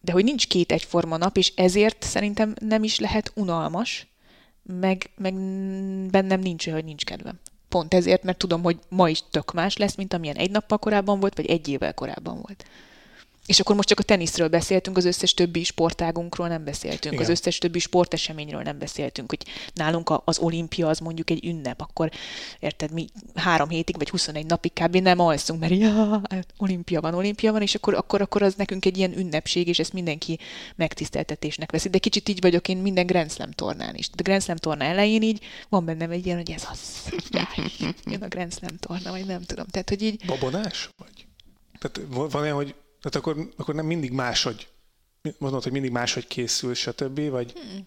de 0.00 0.12
hogy 0.12 0.24
nincs 0.24 0.46
két 0.46 0.72
egyforma 0.72 1.16
nap, 1.16 1.36
és 1.36 1.52
ezért 1.56 2.02
szerintem 2.02 2.54
nem 2.60 2.82
is 2.82 2.98
lehet 2.98 3.32
unalmas, 3.34 4.06
meg, 4.62 5.10
meg 5.16 5.34
bennem 6.10 6.40
nincs 6.40 6.70
hogy 6.70 6.84
nincs 6.84 7.04
kedvem. 7.04 7.40
Pont 7.70 7.94
ezért, 7.94 8.22
mert 8.22 8.38
tudom, 8.38 8.62
hogy 8.62 8.78
ma 8.88 9.08
is 9.08 9.22
tök 9.30 9.52
más 9.52 9.76
lesz, 9.76 9.94
mint 9.94 10.12
amilyen 10.12 10.36
egy 10.36 10.50
nappal 10.50 10.78
korábban 10.78 11.20
volt, 11.20 11.36
vagy 11.36 11.46
egy 11.46 11.68
évvel 11.68 11.94
korábban 11.94 12.40
volt. 12.40 12.64
És 13.46 13.60
akkor 13.60 13.76
most 13.76 13.88
csak 13.88 13.98
a 13.98 14.02
teniszről 14.02 14.48
beszéltünk, 14.48 14.96
az 14.96 15.04
összes 15.04 15.34
többi 15.34 15.64
sportágunkról 15.64 16.48
nem 16.48 16.64
beszéltünk, 16.64 17.14
Igen. 17.14 17.24
az 17.24 17.30
összes 17.30 17.58
többi 17.58 17.78
sporteseményről 17.78 18.62
nem 18.62 18.78
beszéltünk, 18.78 19.28
hogy 19.30 19.44
nálunk 19.74 20.10
a- 20.10 20.22
az 20.24 20.38
olimpia 20.38 20.88
az 20.88 20.98
mondjuk 20.98 21.30
egy 21.30 21.46
ünnep, 21.46 21.80
akkor 21.80 22.10
érted, 22.58 22.92
mi 22.92 23.06
három 23.34 23.68
hétig 23.68 23.96
vagy 23.98 24.10
21 24.10 24.46
napig 24.46 24.72
kb. 24.72 24.96
nem 24.96 25.18
alszunk, 25.18 25.60
mert 25.60 25.72
ja, 25.72 26.20
olimpia 26.58 27.00
van, 27.00 27.14
olimpia 27.14 27.52
van, 27.52 27.62
és 27.62 27.74
akkor, 27.74 27.94
akkor, 27.94 28.20
akkor 28.20 28.42
az 28.42 28.54
nekünk 28.54 28.84
egy 28.84 28.96
ilyen 28.98 29.18
ünnepség, 29.18 29.68
és 29.68 29.78
ezt 29.78 29.92
mindenki 29.92 30.38
megtiszteltetésnek 30.76 31.70
veszi. 31.70 31.88
De 31.88 31.98
kicsit 31.98 32.28
így 32.28 32.40
vagyok 32.40 32.68
én 32.68 32.76
minden 32.76 33.06
Grand 33.06 33.32
Slam 33.32 33.50
tornán 33.50 33.94
is. 33.94 34.10
De 34.10 34.22
Grand 34.22 34.42
Slam 34.42 34.56
torna 34.56 34.84
elején 34.84 35.22
így 35.22 35.44
van 35.68 35.84
bennem 35.84 36.10
egy 36.10 36.26
ilyen, 36.26 36.36
hogy 36.36 36.50
ez 36.50 36.64
az, 36.72 37.12
jön 38.04 38.22
a 38.22 38.28
Grand 38.28 38.54
Slam 38.54 38.76
torna, 38.76 39.10
vagy 39.10 39.26
nem 39.26 39.42
tudom. 39.42 39.66
Tehát, 39.66 39.88
hogy 39.88 40.02
így 40.02 40.24
Babonás? 40.26 40.90
Vagy? 40.98 41.26
Tehát 41.78 42.08
van 42.14 42.28
van 42.28 42.42
olyan, 42.42 42.56
hogy 42.56 42.74
tehát 43.02 43.16
akkor, 43.16 43.48
akkor 43.56 43.74
nem 43.74 43.86
mindig 43.86 44.12
máshogy, 44.12 44.68
mondod, 45.38 45.62
hogy 45.62 45.72
mindig 45.72 45.90
máshogy 45.90 46.26
készül, 46.26 46.74
stb., 46.74 47.30
vagy, 47.30 47.52
Hmm. 47.52 47.86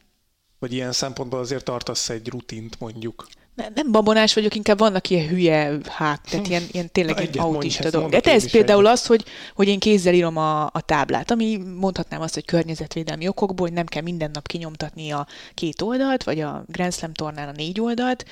vagy 0.59 0.73
ilyen 0.73 0.91
szempontból 0.91 1.39
azért 1.39 1.63
tartasz 1.63 2.09
egy 2.09 2.27
rutint, 2.27 2.79
mondjuk. 2.79 3.27
Ne, 3.55 3.67
nem 3.75 3.91
babonás 3.91 4.33
vagyok, 4.33 4.55
inkább 4.55 4.77
vannak 4.77 5.09
ilyen 5.09 5.27
hülye 5.27 5.77
hák, 5.87 6.21
tehát 6.21 6.47
ilyen, 6.47 6.63
ilyen 6.71 6.91
tényleg 6.91 7.15
mondj, 7.15 7.37
autista 7.37 7.83
ezt 7.83 7.91
dolgok. 7.91 8.11
mondok 8.11 8.31
Hát 8.31 8.43
ez 8.43 8.51
például 8.51 8.79
egyet. 8.81 8.93
az, 8.93 9.05
hogy, 9.05 9.25
hogy 9.55 9.67
én 9.67 9.79
kézzel 9.79 10.13
írom 10.13 10.37
a, 10.37 10.65
a 10.65 10.81
táblát, 10.85 11.31
ami 11.31 11.57
mondhatnám 11.57 12.21
azt, 12.21 12.33
hogy 12.33 12.45
környezetvédelmi 12.45 13.27
okokból, 13.27 13.65
hogy 13.67 13.75
nem 13.75 13.85
kell 13.85 14.01
minden 14.01 14.29
nap 14.33 14.47
kinyomtatni 14.47 15.11
a 15.11 15.27
két 15.53 15.81
oldalt, 15.81 16.23
vagy 16.23 16.39
a 16.39 16.63
Grand 16.67 16.93
Slam 16.93 17.13
tornán 17.13 17.47
a 17.47 17.51
négy 17.51 17.79
oldalt, 17.79 18.25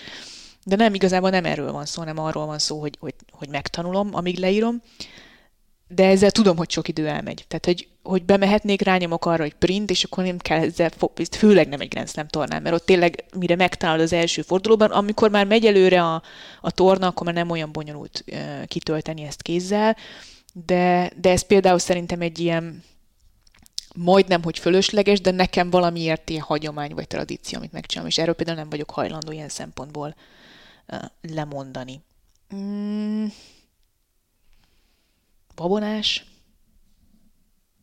de 0.65 0.75
nem, 0.75 0.93
igazából 0.93 1.29
nem 1.29 1.45
erről 1.45 1.71
van 1.71 1.85
szó, 1.85 2.03
nem 2.03 2.17
arról 2.19 2.45
van 2.45 2.59
szó, 2.59 2.79
hogy, 2.79 2.97
hogy, 2.99 3.15
hogy 3.31 3.49
megtanulom, 3.49 4.09
amíg 4.11 4.37
leírom, 4.39 4.81
de 5.95 6.05
ezzel 6.05 6.31
tudom, 6.31 6.57
hogy 6.57 6.69
sok 6.69 6.87
idő 6.87 7.07
elmegy. 7.07 7.45
Tehát, 7.47 7.65
hogy, 7.65 7.87
hogy 8.03 8.23
bemehetnék, 8.23 8.81
rányomok 8.81 9.25
arra, 9.25 9.43
hogy 9.43 9.53
print, 9.53 9.89
és 9.89 10.03
akkor 10.03 10.23
nem 10.23 10.37
kell 10.37 10.59
ezzel, 10.59 10.91
főleg 11.31 11.67
nem 11.67 11.79
egy 11.79 11.87
Grand 11.87 12.09
Slam 12.09 12.27
tornán, 12.27 12.61
mert 12.61 12.75
ott 12.75 12.85
tényleg, 12.85 13.23
mire 13.37 13.55
megtalálod 13.55 14.01
az 14.01 14.13
első 14.13 14.41
fordulóban, 14.41 14.91
amikor 14.91 15.29
már 15.29 15.45
megy 15.45 15.65
előre 15.65 16.03
a, 16.03 16.21
a 16.61 16.71
torna, 16.71 17.07
akkor 17.07 17.25
már 17.25 17.35
nem 17.35 17.49
olyan 17.49 17.71
bonyolult 17.71 18.23
uh, 18.27 18.65
kitölteni 18.65 19.23
ezt 19.23 19.41
kézzel, 19.41 19.97
de, 20.65 21.11
de 21.21 21.29
ez 21.29 21.41
például 21.41 21.79
szerintem 21.79 22.21
egy 22.21 22.39
ilyen 22.39 22.83
majdnem, 23.95 24.43
hogy 24.43 24.59
fölösleges, 24.59 25.21
de 25.21 25.31
nekem 25.31 25.69
valamiért 25.69 26.29
ilyen 26.29 26.43
hagyomány 26.43 26.93
vagy 26.93 27.07
tradíció, 27.07 27.57
amit 27.57 27.71
megcsinálom, 27.71 28.09
és 28.09 28.17
erről 28.17 28.33
például 28.33 28.57
nem 28.57 28.69
vagyok 28.69 28.89
hajlandó 28.89 29.31
ilyen 29.31 29.49
szempontból 29.49 30.15
uh, 30.87 30.99
lemondani. 31.33 32.01
Mm. 32.55 33.25
Babonás? 35.55 36.25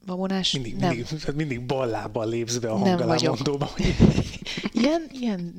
Babonás? 0.07 0.53
Mindig, 0.53 0.77
nem. 0.77 0.89
mindig, 0.89 1.07
tehát 1.07 1.35
mindig 1.35 1.67
ballábbal 1.67 2.29
lépsz 2.29 2.57
be 2.57 2.71
a 2.71 2.77
hangalámondóba. 2.77 3.71
Ilyen, 4.73 5.09
ilyen, 5.11 5.55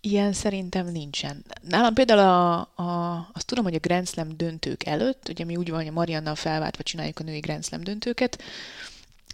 ilyen 0.00 0.32
szerintem 0.32 0.86
nincsen. 0.86 1.44
Nálam 1.62 1.94
például 1.94 2.18
a, 2.18 2.58
a, 2.82 3.16
azt 3.32 3.46
tudom, 3.46 3.64
hogy 3.64 3.74
a 3.74 3.78
Grand 3.78 4.08
Slam 4.08 4.36
döntők 4.36 4.86
előtt, 4.86 5.28
ugye 5.28 5.44
mi 5.44 5.56
úgy 5.56 5.68
van, 5.68 5.78
hogy 5.78 5.88
a 5.88 5.92
Mariannal 5.92 6.34
felváltva 6.34 6.82
csináljuk 6.82 7.18
a 7.18 7.22
női 7.22 7.38
Grand 7.38 7.64
Slam 7.64 7.82
döntőket, 7.82 8.42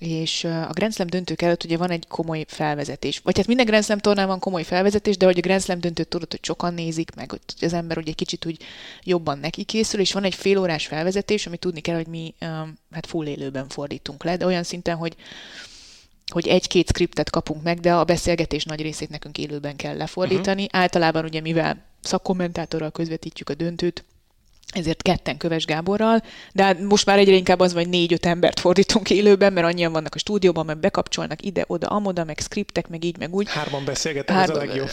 és 0.06 0.44
a 0.44 0.70
Grand 0.72 0.92
Slam 0.92 1.06
döntők 1.06 1.42
előtt 1.42 1.64
ugye 1.64 1.76
van 1.76 1.90
egy 1.90 2.06
komoly 2.08 2.44
felvezetés. 2.48 3.18
Vagy 3.18 3.36
hát 3.36 3.46
minden 3.46 3.66
Grand 3.66 3.84
Slam 3.84 3.98
tornán 3.98 4.26
van 4.26 4.38
komoly 4.38 4.62
felvezetés, 4.62 5.16
de 5.16 5.24
hogy 5.24 5.38
a 5.38 5.40
Grand 5.40 5.62
Slam 5.62 5.80
döntőt 5.80 6.08
tudod, 6.08 6.30
hogy 6.30 6.44
sokan 6.44 6.74
nézik, 6.74 7.14
meg 7.14 7.30
hogy 7.30 7.40
az 7.60 7.72
ember 7.72 7.98
ugye 7.98 8.08
egy 8.08 8.14
kicsit 8.14 8.46
úgy 8.46 8.62
jobban 9.02 9.38
neki 9.38 9.64
készül, 9.64 10.00
és 10.00 10.12
van 10.12 10.24
egy 10.24 10.34
fél 10.34 10.58
órás 10.58 10.86
felvezetés, 10.86 11.46
amit 11.46 11.60
tudni 11.60 11.80
kell, 11.80 11.96
hogy 11.96 12.06
mi 12.06 12.34
hát 12.90 13.06
full 13.06 13.26
élőben 13.26 13.68
fordítunk 13.68 14.24
le, 14.24 14.36
de 14.36 14.46
olyan 14.46 14.62
szinten, 14.62 14.96
hogy 14.96 15.16
hogy 16.32 16.48
egy-két 16.48 16.88
skriptet 16.88 17.30
kapunk 17.30 17.62
meg, 17.62 17.80
de 17.80 17.94
a 17.94 18.04
beszélgetés 18.04 18.64
nagy 18.64 18.80
részét 18.80 19.08
nekünk 19.08 19.38
élőben 19.38 19.76
kell 19.76 19.96
lefordítani. 19.96 20.64
Uh-huh. 20.64 20.80
Általában 20.80 21.24
ugye, 21.24 21.40
mivel 21.40 21.84
szakkommentátorral 22.00 22.90
közvetítjük 22.90 23.48
a 23.48 23.54
döntőt, 23.54 24.04
ezért 24.74 25.02
ketten 25.02 25.36
Köves 25.36 25.64
Gáborral, 25.64 26.22
de 26.52 26.62
hát 26.62 26.80
most 26.80 27.06
már 27.06 27.18
egyre 27.18 27.34
inkább 27.34 27.60
az, 27.60 27.72
vagy 27.72 27.88
négy-öt 27.88 28.26
embert 28.26 28.60
fordítunk 28.60 29.10
élőben, 29.10 29.52
mert 29.52 29.66
annyian 29.66 29.92
vannak 29.92 30.14
a 30.14 30.18
stúdióban, 30.18 30.66
meg 30.66 30.78
bekapcsolnak 30.78 31.42
ide, 31.42 31.64
oda, 31.66 31.86
amoda, 31.86 32.24
meg 32.24 32.38
skriptek, 32.38 32.88
meg 32.88 33.04
így, 33.04 33.18
meg 33.18 33.34
úgy. 33.34 33.48
Hárman 33.48 33.84
beszélgetek, 33.84 34.36
ez 34.36 34.48
a 34.48 34.54
legjobb. 34.54 34.90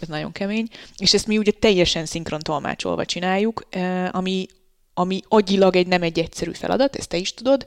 Ez 0.00 0.08
nagyon 0.08 0.32
kemény. 0.32 0.68
És 0.96 1.14
ezt 1.14 1.26
mi 1.26 1.38
ugye 1.38 1.52
teljesen 1.58 2.06
szinkron 2.06 2.40
tolmácsolva 2.40 3.04
csináljuk, 3.04 3.66
eh, 3.70 4.14
ami, 4.14 4.46
ami 4.94 5.20
agyilag 5.28 5.76
egy 5.76 5.86
nem 5.86 6.02
egy 6.02 6.18
egyszerű 6.18 6.52
feladat, 6.52 6.96
ezt 6.96 7.08
te 7.08 7.16
is 7.16 7.34
tudod. 7.34 7.64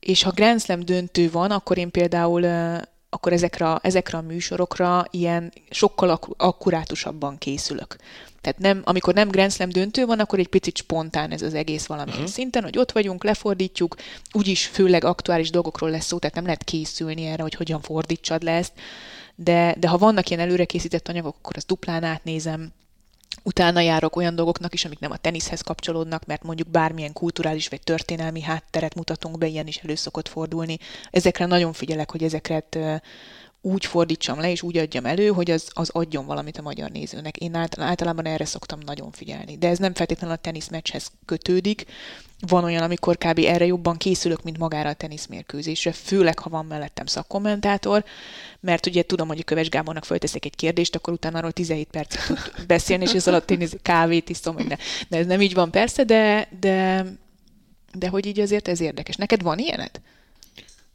És 0.00 0.22
ha 0.22 0.30
Grand 0.30 0.60
Slam 0.60 0.80
döntő 0.80 1.30
van, 1.30 1.50
akkor 1.50 1.78
én 1.78 1.90
például 1.90 2.46
eh, 2.46 2.80
akkor 3.10 3.32
ezekre, 3.32 3.78
ezekre 3.82 4.18
a 4.18 4.20
műsorokra 4.20 5.04
ilyen 5.10 5.52
sokkal 5.70 6.10
ak- 6.10 6.34
akkurátusabban 6.36 7.38
készülök. 7.38 7.96
Tehát 8.40 8.58
nem, 8.58 8.82
amikor 8.84 9.14
nem 9.14 9.28
Grand 9.28 9.52
Slam 9.52 9.68
döntő 9.68 10.06
van, 10.06 10.20
akkor 10.20 10.38
egy 10.38 10.48
picit 10.48 10.76
spontán 10.76 11.30
ez 11.30 11.42
az 11.42 11.54
egész 11.54 11.86
valamilyen 11.86 12.18
uh-huh. 12.18 12.32
szinten, 12.32 12.62
hogy 12.62 12.78
ott 12.78 12.92
vagyunk, 12.92 13.24
lefordítjuk, 13.24 13.96
úgyis 14.32 14.66
főleg 14.66 15.04
aktuális 15.04 15.50
dolgokról 15.50 15.90
lesz 15.90 16.06
szó, 16.06 16.18
tehát 16.18 16.36
nem 16.36 16.44
lehet 16.44 16.64
készülni 16.64 17.24
erre, 17.26 17.42
hogy 17.42 17.54
hogyan 17.54 17.80
fordítsad 17.80 18.42
le 18.42 18.52
ezt, 18.52 18.72
de, 19.34 19.74
de 19.78 19.88
ha 19.88 19.98
vannak 19.98 20.28
ilyen 20.28 20.42
előre 20.42 20.64
készített 20.64 21.08
anyagok, 21.08 21.36
akkor 21.38 21.56
azt 21.56 21.66
duplán 21.66 22.04
átnézem, 22.04 22.72
utána 23.42 23.80
járok 23.80 24.16
olyan 24.16 24.34
dolgoknak 24.34 24.74
is, 24.74 24.84
amik 24.84 24.98
nem 24.98 25.10
a 25.10 25.16
teniszhez 25.16 25.60
kapcsolódnak, 25.60 26.26
mert 26.26 26.42
mondjuk 26.42 26.68
bármilyen 26.68 27.12
kulturális 27.12 27.68
vagy 27.68 27.80
történelmi 27.80 28.40
hátteret 28.40 28.94
mutatunk 28.94 29.38
be, 29.38 29.46
ilyen 29.46 29.66
is 29.66 29.76
elő 29.76 29.94
szokott 29.94 30.28
fordulni. 30.28 30.78
Ezekre 31.10 31.46
nagyon 31.46 31.72
figyelek, 31.72 32.10
hogy 32.10 32.22
ezeket 32.22 32.78
úgy 33.62 33.86
fordítsam 33.86 34.40
le, 34.40 34.50
és 34.50 34.62
úgy 34.62 34.76
adjam 34.76 35.06
elő, 35.06 35.28
hogy 35.28 35.50
az, 35.50 35.68
az 35.72 35.90
adjon 35.92 36.26
valamit 36.26 36.58
a 36.58 36.62
magyar 36.62 36.90
nézőnek. 36.90 37.36
Én 37.36 37.54
ált- 37.54 37.78
általában 37.78 38.26
erre 38.26 38.44
szoktam 38.44 38.78
nagyon 38.84 39.10
figyelni. 39.10 39.56
De 39.58 39.68
ez 39.68 39.78
nem 39.78 39.94
feltétlenül 39.94 40.36
a 40.36 40.38
teniszmeccshez 40.38 41.10
kötődik. 41.24 41.84
Van 42.46 42.64
olyan, 42.64 42.82
amikor 42.82 43.16
kb. 43.18 43.38
erre 43.38 43.66
jobban 43.66 43.96
készülök, 43.96 44.42
mint 44.42 44.58
magára 44.58 44.88
a 44.88 44.94
teniszmérkőzésre, 44.94 45.92
főleg, 45.92 46.38
ha 46.38 46.50
van 46.50 46.66
mellettem 46.66 47.06
szakkommentátor, 47.06 48.04
mert 48.60 48.86
ugye 48.86 49.02
tudom, 49.02 49.28
hogy 49.28 49.38
a 49.40 49.44
Köves 49.44 49.68
Gábornak 49.68 50.04
fölteszek 50.04 50.44
egy 50.44 50.56
kérdést, 50.56 50.94
akkor 50.94 51.12
utána 51.12 51.38
arról 51.38 51.52
17 51.52 51.88
percet 51.90 52.26
tud 52.26 52.66
beszélni, 52.66 53.04
és 53.04 53.12
ez 53.12 53.26
alatt 53.26 53.50
én 53.50 53.68
kávét 53.82 54.28
iszom, 54.28 54.54
meg 54.54 54.66
ne. 54.66 54.76
De 55.08 55.16
ez 55.16 55.26
nem 55.26 55.40
így 55.40 55.54
van 55.54 55.70
persze, 55.70 56.04
de, 56.04 56.48
de, 56.60 57.06
de 57.92 58.08
hogy 58.08 58.26
így 58.26 58.40
azért 58.40 58.68
ez 58.68 58.80
érdekes. 58.80 59.16
Neked 59.16 59.42
van 59.42 59.58
ilyened? 59.58 60.00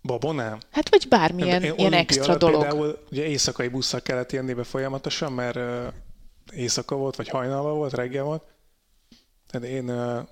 Babonám? 0.06 0.60
Hát 0.72 0.90
vagy 0.90 1.08
bármilyen 1.10 1.64
Én 1.64 1.74
ilyen 1.74 1.74
olimpia 1.74 2.00
extra 2.00 2.38
dolog. 2.38 2.62
Például 2.62 3.06
ugye 3.12 3.26
éjszakai 3.26 3.68
busszal 3.68 4.02
kellett 4.02 4.32
jönni 4.32 4.54
be 4.54 4.64
folyamatosan, 4.64 5.34
mert 5.34 5.56
uh, 5.56 5.94
éjszaka 6.54 6.96
volt, 6.96 7.16
vagy 7.16 7.30
hajnalban 7.30 7.76
volt, 7.76 7.94
reggel 7.94 8.24
volt. 8.24 8.44
Tehát 9.52 9.68
én 9.68 9.90
uh, 9.90 10.28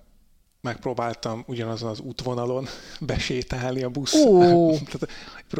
megpróbáltam 0.61 1.43
ugyanazon 1.47 1.89
az 1.89 1.99
útvonalon 1.99 2.67
besétálni 2.99 3.83
a 3.83 3.89
busz. 3.89 4.13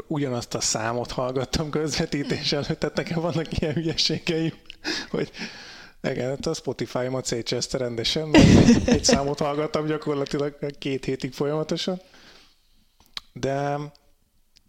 Ugyanazt 0.08 0.54
a 0.54 0.62
számot 0.62 1.12
hallgattam 1.12 1.70
közvetítés 1.70 2.52
előtt, 2.52 2.80
tehát 2.80 2.96
nekem 2.96 3.22
vannak 3.22 3.60
ilyen 3.60 3.74
hülyeségeim, 3.74 4.54
hogy 5.10 5.32
igen, 6.02 6.30
hát 6.30 6.46
a 6.46 6.54
Spotify-omat 6.54 7.26
szétcseszte 7.26 7.78
rendesen, 7.78 8.28
mert 8.28 8.88
egy 8.88 9.04
számot 9.04 9.40
hallgattam 9.40 9.86
gyakorlatilag 9.86 10.78
két 10.80 11.06
hétig 11.06 11.34
folyamatosan. 11.34 12.02
De 13.34 13.78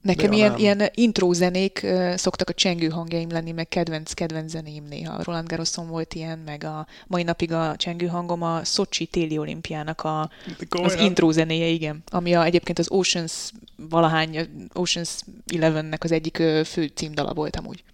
Nekem 0.04 0.30
De 0.30 0.36
ilyen, 0.36 0.50
nem. 0.50 0.58
ilyen 0.58 0.82
intro 0.94 1.32
zenék 1.32 1.80
uh, 1.84 2.14
szoktak 2.14 2.48
a 2.48 2.52
csengő 2.52 2.88
hangjaim 2.88 3.30
lenni, 3.30 3.52
meg 3.52 3.68
kedvenc, 3.68 4.12
kedvenc 4.12 4.50
zeném 4.50 4.84
néha. 4.84 5.22
Roland 5.22 5.48
Garroson 5.48 5.88
volt 5.88 6.14
ilyen, 6.14 6.38
meg 6.38 6.64
a 6.64 6.86
mai 7.06 7.22
napig 7.22 7.52
a 7.52 7.76
csengő 7.76 8.06
hangom 8.06 8.42
a 8.42 8.64
Szocsi 8.64 9.06
téli 9.06 9.38
olimpiának 9.38 10.00
a, 10.02 10.20
az 10.20 10.30
komolyan? 10.68 11.04
intro 11.04 11.30
zenéje, 11.32 11.66
igen. 11.66 12.02
Ami 12.10 12.34
a, 12.34 12.44
egyébként 12.44 12.78
az 12.78 12.90
Oceans 12.90 13.50
valahány, 13.76 14.48
Oceans 14.72 15.20
11-nek 15.46 16.00
az 16.00 16.12
egyik 16.12 16.36
fő 16.64 16.90
címdala 16.94 17.34
volt 17.34 17.56
amúgy. 17.56 17.84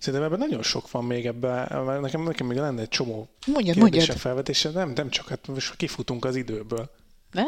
Szerintem 0.00 0.28
ebben 0.32 0.38
nagyon 0.48 0.62
sok 0.62 0.90
van 0.90 1.04
még 1.04 1.26
ebben, 1.26 1.84
mert 1.84 2.00
nekem, 2.00 2.22
nekem 2.22 2.46
még 2.46 2.56
lenne 2.58 2.80
egy 2.80 2.88
csomó 2.88 3.28
Mondjad, 3.46 3.74
kérdése, 3.76 3.80
mondjad. 3.80 4.16
felvetése. 4.16 4.70
Nem, 4.70 4.92
nem 4.94 5.10
csak, 5.10 5.28
hát 5.28 5.46
most 5.46 5.76
kifutunk 5.76 6.24
az 6.24 6.36
időből. 6.36 6.90
Ne? 7.32 7.42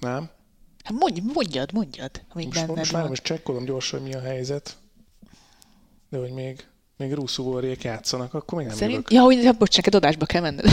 Nem? 0.00 0.30
Hát 0.82 0.98
mondj, 0.98 1.20
mondjad, 1.34 1.72
mondjad, 1.72 2.10
amíg 2.32 2.46
Most, 2.46 2.60
benned 2.60 2.76
most 2.76 2.92
már 2.92 3.08
most 3.08 3.22
csekkolom 3.22 3.64
gyorsan, 3.64 4.00
hogy 4.00 4.08
mi 4.08 4.14
a 4.14 4.20
helyzet. 4.20 4.76
De 6.10 6.18
hogy 6.18 6.30
még, 6.30 6.66
még 6.96 7.12
Russzúvóriek 7.12 7.82
játszanak, 7.82 8.34
akkor 8.34 8.58
még 8.58 8.66
nem 8.66 8.76
Szerint? 8.76 8.96
jövök. 8.96 9.12
Ja, 9.12 9.22
hogy 9.22 9.44
hát 9.44 9.58
bocs, 9.58 9.76
neked 9.76 9.94
adásba 9.94 10.26
kell 10.26 10.40
menned. 10.40 10.64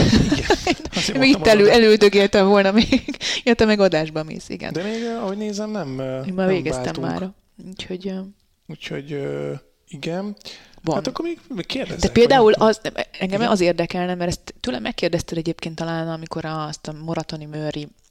Én 1.14 1.18
még 1.18 1.30
itt 1.30 1.46
elő, 1.46 1.70
elődögéltem 1.70 2.46
volna 2.48 2.72
még. 2.72 3.16
Ja, 3.44 3.54
te 3.54 3.64
meg 3.64 3.80
adásba 3.80 4.22
mész, 4.22 4.48
igen. 4.48 4.72
De 4.72 4.82
még, 4.82 5.04
ahogy 5.04 5.36
nézem, 5.36 5.70
nem 5.70 5.88
Én 5.88 6.06
nem 6.06 6.34
már 6.34 6.48
végeztem 6.48 6.82
váltunk. 6.84 7.06
már. 7.06 7.30
Úgyhogy 7.68 8.08
ö, 8.08 8.20
Úgyhogy 8.66 9.12
ö, 9.12 9.52
igen. 9.88 10.36
Van. 10.82 10.94
Hát 10.94 11.06
akkor 11.06 11.24
még, 11.24 11.38
még 11.48 11.66
kérdezzek. 11.66 12.00
De 12.00 12.10
például 12.10 12.52
az, 12.52 12.80
engem 13.18 13.40
az 13.40 13.60
érdekelne, 13.60 14.14
mert 14.14 14.30
ezt 14.30 14.54
tőlem 14.60 14.82
megkérdezted 14.82 15.38
egyébként 15.38 15.74
talán, 15.74 16.08
amikor 16.08 16.44
azt 16.44 16.88
a 16.88 16.92
Moratoni 16.92 17.46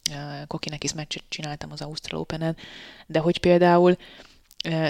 Murray 0.10 0.46
Kokinekis 0.48 0.94
meccset 0.94 1.24
csináltam 1.30 1.72
az 1.72 1.82
Ausztral 1.82 2.20
Open-en, 2.20 2.58
de 3.08 3.20
hogy 3.20 3.38
például 3.38 3.98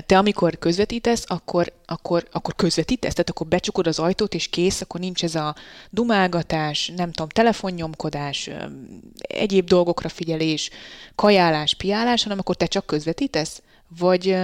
te 0.05 0.17
amikor 0.17 0.57
közvetítesz, 0.59 1.23
akkor, 1.27 1.73
akkor, 1.85 2.27
akkor 2.31 2.55
közvetítesz, 2.55 3.11
tehát 3.11 3.29
akkor 3.29 3.47
becsukod 3.47 3.87
az 3.87 3.99
ajtót, 3.99 4.33
és 4.33 4.47
kész, 4.47 4.81
akkor 4.81 4.99
nincs 4.99 5.23
ez 5.23 5.35
a 5.35 5.55
dumálgatás, 5.89 6.91
nem 6.95 7.11
tudom, 7.11 7.29
telefonnyomkodás, 7.29 8.49
egyéb 9.17 9.67
dolgokra 9.67 10.09
figyelés, 10.09 10.69
kajálás, 11.15 11.73
piálás, 11.73 12.23
hanem 12.23 12.39
akkor 12.39 12.55
te 12.55 12.65
csak 12.65 12.85
közvetítesz? 12.85 13.61
Vagy, 13.99 14.37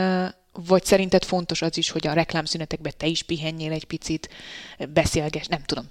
vagy 0.67 0.85
szerinted 0.85 1.23
fontos 1.23 1.61
az 1.61 1.77
is, 1.77 1.89
hogy 1.89 2.07
a 2.07 2.13
reklámszünetekben 2.13 2.93
te 2.97 3.05
is 3.05 3.23
pihenjél 3.23 3.71
egy 3.71 3.85
picit, 3.85 4.29
beszélgess, 4.89 5.45
nem 5.45 5.63
tudom. 5.65 5.87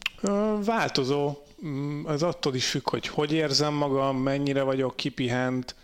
Változó. 0.65 1.35
Mm, 1.67 2.05
Az 2.07 2.23
attól 2.23 2.55
is 2.55 2.69
függ, 2.69 2.91
hogy 2.91 3.07
hogy 3.07 3.33
érzem 3.33 3.75
magam, 3.75 4.17
mennyire 4.17 4.63
vagyok 4.63 4.97
kipihent, 4.97 5.75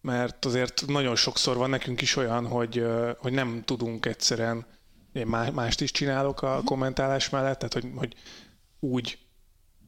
mert 0.00 0.44
azért 0.44 0.84
nagyon 0.86 1.16
sokszor 1.16 1.56
van 1.56 1.70
nekünk 1.70 2.00
is 2.00 2.16
olyan, 2.16 2.46
hogy, 2.46 2.84
hogy 3.18 3.32
nem 3.32 3.62
tudunk 3.64 4.06
egyszerűen, 4.06 4.66
én 5.12 5.26
má- 5.26 5.52
mást 5.52 5.80
is 5.80 5.90
csinálok 5.90 6.42
a 6.42 6.62
kommentálás 6.64 7.30
mellett, 7.30 7.58
tehát 7.58 7.72
hogy, 7.72 7.90
hogy 7.94 8.14
úgy 8.80 9.18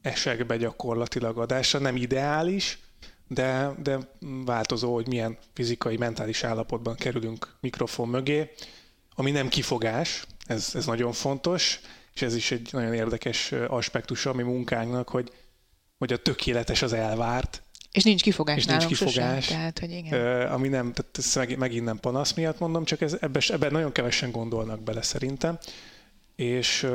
esek 0.03 0.47
be 0.47 0.57
gyakorlatilag 0.57 1.39
adásra, 1.39 1.79
nem 1.79 1.97
ideális, 1.97 2.79
de, 3.29 3.71
de 3.83 3.99
változó, 4.45 4.95
hogy 4.95 5.09
milyen 5.09 5.39
fizikai, 5.53 5.97
mentális 5.97 6.45
állapotban 6.45 6.95
kerülünk 6.95 7.57
mikrofon 7.61 8.09
mögé, 8.09 8.51
ami 9.15 9.31
nem 9.31 9.49
kifogás, 9.49 10.27
ez, 10.47 10.71
ez 10.75 10.87
nagyon 10.87 11.13
fontos, 11.13 11.81
és 12.19 12.25
ez 12.25 12.35
is 12.35 12.51
egy 12.51 12.69
nagyon 12.73 12.95
érdekes 12.95 13.53
aspektus 13.69 14.27
a 14.27 14.33
mi 14.33 14.43
munkánknak, 14.43 15.09
hogy, 15.09 15.33
hogy 15.99 16.13
a 16.13 16.17
tökéletes 16.17 16.83
az 16.83 16.93
elvárt, 16.93 17.63
És 17.93 18.05
nincs 18.05 18.23
kifogás 18.23 18.57
És 18.57 18.65
nincs 18.65 18.87
kifogás. 18.87 19.45
Sosem, 19.45 19.59
tehát, 19.59 19.79
hogy 19.79 19.91
igen. 19.91 20.47
Ami 20.47 20.69
nem, 20.69 20.93
tehát 20.93 21.19
ez 21.19 21.35
meg, 21.35 21.59
megint 21.59 21.85
nem 21.85 21.99
panasz 21.99 22.33
miatt 22.33 22.59
mondom, 22.59 22.85
csak 22.85 23.01
ez, 23.01 23.17
ebben, 23.21 23.43
ebben 23.49 23.73
nagyon 23.73 23.93
kevesen 23.93 24.31
gondolnak 24.31 24.83
bele 24.83 25.03
szerintem. 25.03 25.59
És 26.37 26.87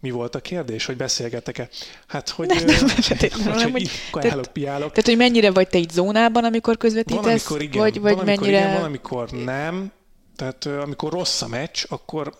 mi 0.00 0.10
volt 0.10 0.34
a 0.34 0.40
kérdés, 0.40 0.86
hogy 0.86 0.96
beszélgetek-e? 0.96 1.68
Hát, 2.06 2.28
hogy, 2.28 2.46
Nem, 2.46 2.64
nem, 2.64 2.86
feltétlenül, 2.86 3.52
hogy, 3.52 3.60
hanem, 3.60 3.70
hogy 3.70 3.90
kajálok, 4.10 4.46
piálok. 4.52 4.88
Tehát, 4.88 5.06
hogy 5.06 5.16
mennyire 5.16 5.50
vagy 5.50 5.68
te 5.68 5.78
így 5.78 5.90
zónában, 5.90 6.44
amikor 6.44 6.76
Van, 6.76 6.76
közvetítesz, 6.76 7.24
amikor 7.24 7.62
igen, 7.62 7.80
vagy, 7.80 8.00
vagy 8.00 8.14
van, 8.14 8.28
amikor 8.28 8.42
mennyire... 8.42 8.58
igen, 8.58 8.74
van, 8.74 8.84
amikor 8.84 9.30
nem. 9.30 9.92
Tehát 10.36 10.66
amikor 10.66 11.12
rossz 11.12 11.42
a 11.42 11.48
meccs, 11.48 11.84
akkor, 11.88 12.34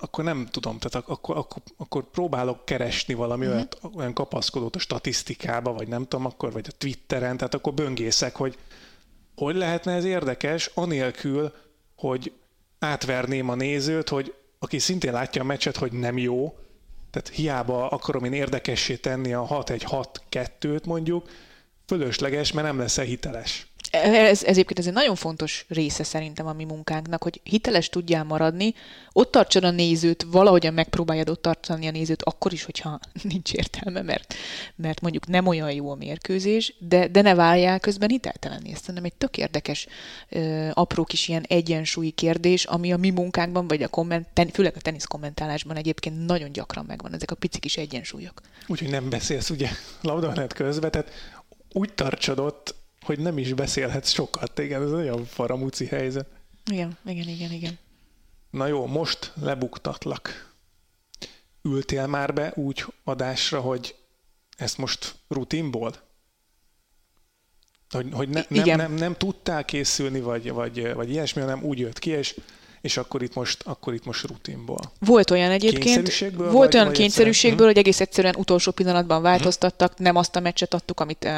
akkor 0.00 0.24
nem 0.24 0.46
tudom, 0.50 0.78
tehát 0.78 0.94
ak- 0.94 1.08
akkor, 1.08 1.36
akkor, 1.36 1.62
akkor 1.76 2.10
próbálok 2.10 2.64
keresni 2.64 3.14
valami 3.14 3.44
uh-huh. 3.44 3.56
olyat, 3.56 3.78
olyan 3.94 4.14
kapaszkodót 4.14 4.76
a 4.76 4.78
statisztikába, 4.78 5.72
vagy 5.72 5.88
nem 5.88 6.02
tudom, 6.02 6.26
akkor, 6.26 6.52
vagy 6.52 6.66
a 6.68 6.76
Twitteren, 6.78 7.36
tehát 7.36 7.54
akkor 7.54 7.74
böngészek, 7.74 8.36
hogy 8.36 8.58
hogy 9.40 9.56
lehetne 9.56 9.92
ez 9.92 10.04
érdekes, 10.04 10.70
anélkül, 10.74 11.52
hogy 11.96 12.32
átverném 12.78 13.48
a 13.48 13.54
nézőt, 13.54 14.08
hogy 14.08 14.34
aki 14.58 14.78
szintén 14.78 15.12
látja 15.12 15.42
a 15.42 15.44
meccset, 15.44 15.76
hogy 15.76 15.92
nem 15.92 16.18
jó, 16.18 16.54
tehát 17.10 17.28
hiába 17.28 17.88
akarom 17.88 18.24
én 18.24 18.32
érdekessé 18.32 18.96
tenni 18.96 19.32
a 19.32 19.46
6-1-6-2-t 19.46 20.84
mondjuk, 20.84 21.28
fölösleges, 21.86 22.52
mert 22.52 22.66
nem 22.66 22.78
lesz-e 22.78 23.02
hiteles. 23.02 23.66
Ez, 23.90 24.12
ez 24.12 24.42
egyébként 24.42 24.78
ez 24.78 24.86
egy 24.86 24.92
nagyon 24.92 25.14
fontos 25.14 25.64
része 25.68 26.04
szerintem 26.04 26.46
a 26.46 26.52
mi 26.52 26.64
munkánknak, 26.64 27.22
hogy 27.22 27.40
hiteles 27.44 27.88
tudjál 27.88 28.24
maradni, 28.24 28.74
ott 29.12 29.30
tartsad 29.30 29.64
a 29.64 29.70
nézőt, 29.70 30.26
valahogyan 30.30 30.74
megpróbáljad 30.74 31.28
ott 31.28 31.42
tartani 31.42 31.86
a 31.86 31.90
nézőt, 31.90 32.22
akkor 32.22 32.52
is, 32.52 32.64
hogyha 32.64 33.00
nincs 33.22 33.52
értelme, 33.52 34.02
mert, 34.02 34.34
mert 34.76 35.00
mondjuk 35.00 35.26
nem 35.26 35.46
olyan 35.46 35.72
jó 35.72 35.90
a 35.90 35.94
mérkőzés, 35.94 36.74
de, 36.78 37.08
de 37.08 37.22
ne 37.22 37.34
váljál 37.34 37.80
közben 37.80 38.08
hiteltelenni. 38.08 38.72
Ez 38.72 38.78
szerintem 38.78 39.04
egy 39.04 39.14
tök 39.14 39.36
érdekes, 39.36 39.86
ö, 40.28 40.68
apró 40.72 41.04
kis 41.04 41.28
ilyen 41.28 41.44
egyensúlyi 41.48 42.10
kérdés, 42.10 42.64
ami 42.64 42.92
a 42.92 42.96
mi 42.96 43.10
munkánkban, 43.10 43.68
vagy 43.68 43.82
a 43.82 43.88
komment, 43.88 44.26
ten, 44.32 44.48
főleg 44.48 44.72
a 44.76 44.80
tenisz 44.80 45.04
kommentálásban 45.04 45.76
egyébként 45.76 46.26
nagyon 46.26 46.52
gyakran 46.52 46.84
megvan, 46.84 47.14
ezek 47.14 47.30
a 47.30 47.34
pici 47.34 47.58
kis 47.58 47.76
egyensúlyok. 47.76 48.40
Úgyhogy 48.66 48.90
nem 48.90 49.08
beszélsz 49.08 49.50
ugye 49.50 49.68
labdamenet 50.00 50.52
közben, 50.52 51.04
úgy 51.72 51.92
tartsad 51.92 52.38
ott, 52.38 52.74
hogy 53.04 53.18
nem 53.18 53.38
is 53.38 53.52
beszélhetsz 53.52 54.10
sokat. 54.10 54.58
Igen, 54.58 54.82
ez 54.82 54.92
olyan 54.92 55.24
faramúci 55.24 55.86
helyzet. 55.86 56.26
Igen, 56.70 56.98
igen, 57.04 57.28
igen, 57.28 57.52
igen. 57.52 57.78
Na 58.50 58.66
jó, 58.66 58.86
most 58.86 59.32
lebuktatlak. 59.40 60.54
Ültél 61.62 62.06
már 62.06 62.34
be 62.34 62.52
úgy 62.54 62.84
adásra, 63.04 63.60
hogy 63.60 63.94
ezt 64.56 64.78
most 64.78 65.14
rutinból? 65.28 65.94
Hogy, 67.90 68.08
hogy 68.12 68.28
ne, 68.28 68.44
nem, 68.48 68.62
Igen. 68.62 68.76
nem, 68.76 68.92
nem 68.92 69.14
tudtál 69.14 69.64
készülni, 69.64 70.20
vagy, 70.20 70.52
vagy, 70.52 70.94
vagy 70.94 71.10
ilyesmi, 71.10 71.40
hanem 71.40 71.62
úgy 71.62 71.78
jött 71.78 71.98
ki, 71.98 72.10
és, 72.10 72.40
és 72.80 72.96
akkor, 72.96 73.22
itt 73.22 73.34
most, 73.34 73.62
akkor 73.64 73.94
itt 73.94 74.04
most 74.04 74.26
rutinból. 74.26 74.78
Volt 74.98 75.30
olyan 75.30 75.50
egyébként, 75.50 75.84
Kényszerűségből, 75.84 76.50
volt 76.50 76.64
vagy- 76.66 76.74
olyan 76.74 76.86
vagy 76.86 76.96
kényszerűségből, 76.96 77.50
egyszerűen- 77.50 77.74
hogy 77.74 77.78
egész 77.78 78.00
egyszerűen 78.00 78.34
utolsó 78.38 78.70
pillanatban 78.70 79.22
változtattak, 79.22 79.98
nem 79.98 80.16
azt 80.16 80.36
a 80.36 80.40
meccset 80.40 80.74
adtuk, 80.74 81.00
amit, 81.00 81.28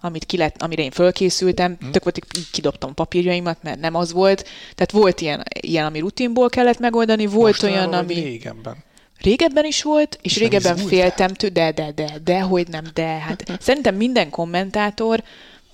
amit 0.00 0.24
ki 0.24 0.36
lett, 0.36 0.62
amire 0.62 0.82
én 0.82 0.90
fölkészültem, 0.90 1.76
tök 1.92 2.02
volt, 2.02 2.16
így 2.38 2.50
kidobtam 2.50 2.94
papírjaimat, 2.94 3.62
mert 3.62 3.80
nem 3.80 3.94
az 3.94 4.12
volt. 4.12 4.48
Tehát 4.74 4.90
volt 4.90 5.20
ilyen, 5.20 5.42
ilyen 5.60 5.86
ami 5.86 5.98
rutinból 5.98 6.48
kellett 6.48 6.78
megoldani, 6.78 7.26
volt 7.26 7.46
Mostanában 7.52 7.88
olyan, 7.88 8.04
ami... 8.04 8.14
Régebben. 8.14 8.76
Régebben 9.20 9.64
is 9.64 9.82
volt, 9.82 10.18
és 10.22 10.36
nem 10.38 10.48
régebben 10.48 10.76
féltem 10.76 11.28
tőle, 11.28 11.52
de, 11.52 11.72
de, 11.72 11.92
de, 11.92 12.18
de, 12.24 12.40
hogy 12.40 12.68
nem, 12.68 12.84
de. 12.94 13.02
Hát 13.06 13.44
szerintem 13.60 13.94
minden 13.94 14.30
kommentátor 14.30 15.22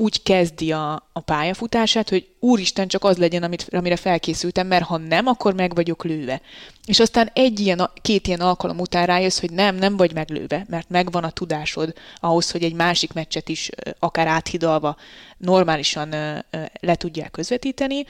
úgy 0.01 0.23
kezdi 0.23 0.73
a, 0.73 1.09
a 1.13 1.21
pályafutását, 1.21 2.09
hogy 2.09 2.29
úristen, 2.41 2.89
csak 2.89 3.05
az 3.05 3.17
legyen, 3.17 3.43
amit, 3.43 3.67
amire 3.71 3.97
felkészültem, 3.97 4.67
mert 4.67 4.85
ha 4.85 4.97
nem, 4.97 5.27
akkor 5.27 5.55
meg 5.55 5.75
vagyok 5.75 6.05
lőve. 6.05 6.41
És 6.87 7.01
aztán 7.01 7.31
egy 7.33 7.61
ilyen, 7.61 7.91
két 8.03 8.27
ilyen 8.27 8.41
alkalom 8.41 8.79
után 8.79 9.07
rájössz, 9.07 9.41
hogy 9.41 9.51
nem, 9.51 9.77
nem 9.77 9.97
vagy 9.97 10.13
meglőve, 10.13 10.67
mert 10.69 10.89
megvan 10.89 11.25
a 11.25 11.31
tudásod 11.31 11.95
ahhoz, 12.17 12.51
hogy 12.51 12.63
egy 12.63 12.73
másik 12.73 13.13
meccset 13.13 13.49
is 13.49 13.71
akár 13.99 14.27
áthidalva 14.27 14.97
normálisan 15.37 16.09
le 16.81 16.95
tudják 16.95 17.31
közvetíteni, 17.31 18.05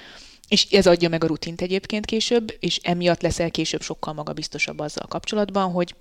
és 0.49 0.70
ez 0.70 0.86
adja 0.86 1.09
meg 1.09 1.24
a 1.24 1.26
rutint 1.26 1.61
egyébként 1.61 2.05
később, 2.05 2.57
és 2.61 2.76
emiatt 2.82 3.22
leszel 3.22 3.51
később 3.51 3.82
sokkal 3.82 4.12
magabiztosabb 4.12 4.78
azzal 4.78 5.07
kapcsolatban, 5.07 5.70
hogy 5.70 5.95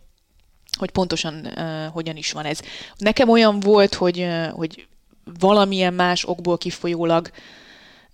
hogy 0.77 0.91
pontosan 0.91 1.45
uh, 1.45 1.85
hogyan 1.85 2.15
is 2.15 2.31
van 2.31 2.45
ez. 2.45 2.59
Nekem 2.97 3.29
olyan 3.29 3.59
volt, 3.59 3.93
hogy, 3.93 4.19
uh, 4.19 4.47
hogy 4.47 4.88
valamilyen 5.39 5.93
más 5.93 6.25
okból 6.28 6.57
kifolyólag 6.57 7.30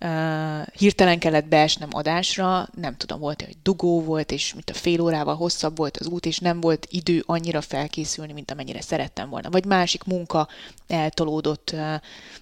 uh, 0.00 0.66
hirtelen 0.66 1.18
kellett 1.18 1.46
beesnem 1.46 1.88
adásra, 1.92 2.68
nem 2.74 2.96
tudom, 2.96 3.20
volt 3.20 3.42
hogy 3.42 3.56
dugó 3.62 4.02
volt, 4.02 4.32
és 4.32 4.52
mint 4.52 4.70
a 4.70 4.74
fél 4.74 5.00
órával 5.00 5.34
hosszabb 5.34 5.76
volt 5.76 5.96
az 5.96 6.06
út, 6.06 6.26
és 6.26 6.38
nem 6.38 6.60
volt 6.60 6.86
idő 6.90 7.22
annyira 7.26 7.60
felkészülni, 7.60 8.32
mint 8.32 8.50
amennyire 8.50 8.80
szerettem 8.80 9.28
volna. 9.28 9.50
Vagy 9.50 9.64
másik 9.64 10.04
munka 10.04 10.48
eltolódott. 10.86 11.70
Uh, 11.72 11.94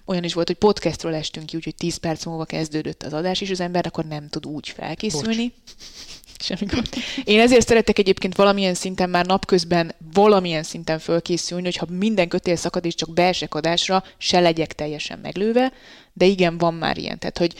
olyan 0.05 0.23
is 0.23 0.33
volt, 0.33 0.47
hogy 0.47 0.57
podcastról 0.57 1.15
estünk 1.15 1.45
ki, 1.45 1.55
úgyhogy 1.55 1.75
10 1.75 1.97
perc 1.97 2.25
múlva 2.25 2.45
kezdődött 2.45 3.03
az 3.03 3.13
adás, 3.13 3.41
és 3.41 3.49
az 3.49 3.59
ember 3.59 3.85
akkor 3.85 4.05
nem 4.05 4.27
tud 4.27 4.45
úgy 4.45 4.69
felkészülni. 4.69 5.53
Semmi 6.43 6.65
gond. 6.65 6.87
Én 7.23 7.39
ezért 7.39 7.67
szeretek 7.67 7.97
egyébként 7.97 8.35
valamilyen 8.35 8.73
szinten 8.73 9.09
már 9.09 9.25
napközben 9.25 9.95
valamilyen 10.13 10.63
szinten 10.63 10.99
fölkészülni, 10.99 11.63
hogyha 11.63 11.85
minden 11.89 12.27
kötél 12.27 12.55
szakad 12.55 12.85
és 12.85 12.95
csak 12.95 13.13
beesek 13.13 13.55
adásra, 13.55 14.03
se 14.17 14.39
legyek 14.39 14.73
teljesen 14.73 15.19
meglőve, 15.19 15.73
de 16.13 16.25
igen, 16.25 16.57
van 16.57 16.73
már 16.73 16.97
ilyen. 16.97 17.19
Tehát, 17.19 17.37
hogy, 17.37 17.53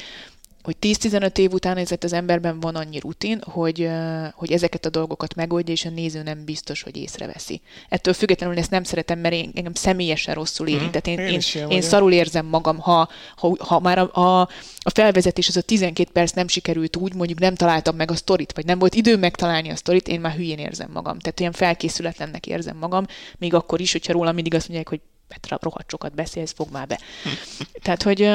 hogy 0.63 0.75
10-15 0.81 1.37
év 1.37 1.53
után 1.53 1.77
ezért 1.77 2.03
az 2.03 2.13
emberben 2.13 2.59
van 2.59 2.75
annyi 2.75 2.99
rutin, 2.99 3.41
hogy, 3.41 3.89
hogy 4.33 4.51
ezeket 4.51 4.85
a 4.85 4.89
dolgokat 4.89 5.35
megoldja, 5.35 5.73
és 5.73 5.85
a 5.85 5.89
néző 5.89 6.23
nem 6.23 6.45
biztos, 6.45 6.81
hogy 6.81 6.97
észreveszi. 6.97 7.61
Ettől 7.89 8.13
függetlenül 8.13 8.57
ezt 8.57 8.69
nem 8.69 8.83
szeretem, 8.83 9.19
mert 9.19 9.33
én, 9.33 9.51
engem 9.55 9.73
személyesen 9.73 10.33
rosszul 10.33 10.67
érint. 10.67 10.91
Mhm. 10.91 10.91
Tehát 10.91 11.19
én, 11.19 11.27
Én 11.27 11.39
én, 11.55 11.67
én 11.67 11.81
szarul 11.81 12.11
érzem 12.11 12.45
magam, 12.45 12.79
ha, 12.79 13.09
ha, 13.35 13.55
ha 13.59 13.79
már 13.79 13.97
a, 13.97 14.15
a, 14.15 14.41
a 14.79 14.89
felvezetés 14.89 15.47
az 15.47 15.57
a 15.57 15.61
12 15.61 16.09
perc 16.11 16.31
nem 16.31 16.47
sikerült 16.47 16.95
úgy, 16.95 17.13
mondjuk 17.13 17.39
nem 17.39 17.55
találtam 17.55 17.95
meg 17.95 18.11
a 18.11 18.15
sztorit, 18.15 18.53
vagy 18.53 18.65
nem 18.65 18.79
volt 18.79 18.95
idő 18.95 19.17
megtalálni 19.17 19.69
a 19.69 19.75
sztorit, 19.75 20.07
én 20.07 20.19
már 20.19 20.33
hülyén 20.35 20.57
érzem 20.57 20.89
magam. 20.93 21.19
Tehát 21.19 21.39
olyan 21.39 21.51
felkészületlennek 21.51 22.47
érzem 22.47 22.77
magam, 22.77 23.05
még 23.37 23.53
akkor 23.53 23.79
is, 23.81 23.91
hogyha 23.91 24.13
rólam 24.13 24.33
mindig 24.33 24.53
azt 24.53 24.67
mondják, 24.67 24.89
hogy 24.89 25.01
Petra, 25.27 25.57
rohadt 25.61 25.89
sokat 25.89 26.15
beszélsz, 26.15 26.53
fog 26.53 26.67
már 26.71 26.87
be. 26.87 26.99
Tehát, 27.83 28.03
hogy 28.03 28.29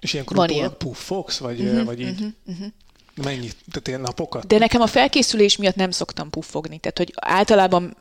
És 0.00 0.12
ilyenkor 0.12 0.36
Van 0.36 0.48
ilyen. 0.48 0.76
Puffogsz, 0.78 1.38
vagy, 1.38 1.60
uh-huh, 1.60 1.84
vagy 1.84 2.00
így? 2.00 2.08
Uh-huh, 2.08 2.32
uh-huh. 2.46 2.66
Mennyit? 3.14 3.56
Tehát 3.70 3.88
ilyen 3.88 4.00
napokat? 4.00 4.46
De 4.46 4.58
nekem 4.58 4.80
a 4.80 4.86
felkészülés 4.86 5.56
miatt 5.56 5.74
nem 5.74 5.90
szoktam 5.90 6.30
puffogni. 6.30 6.78
Tehát, 6.78 6.98
hogy 6.98 7.12
általában 7.16 7.96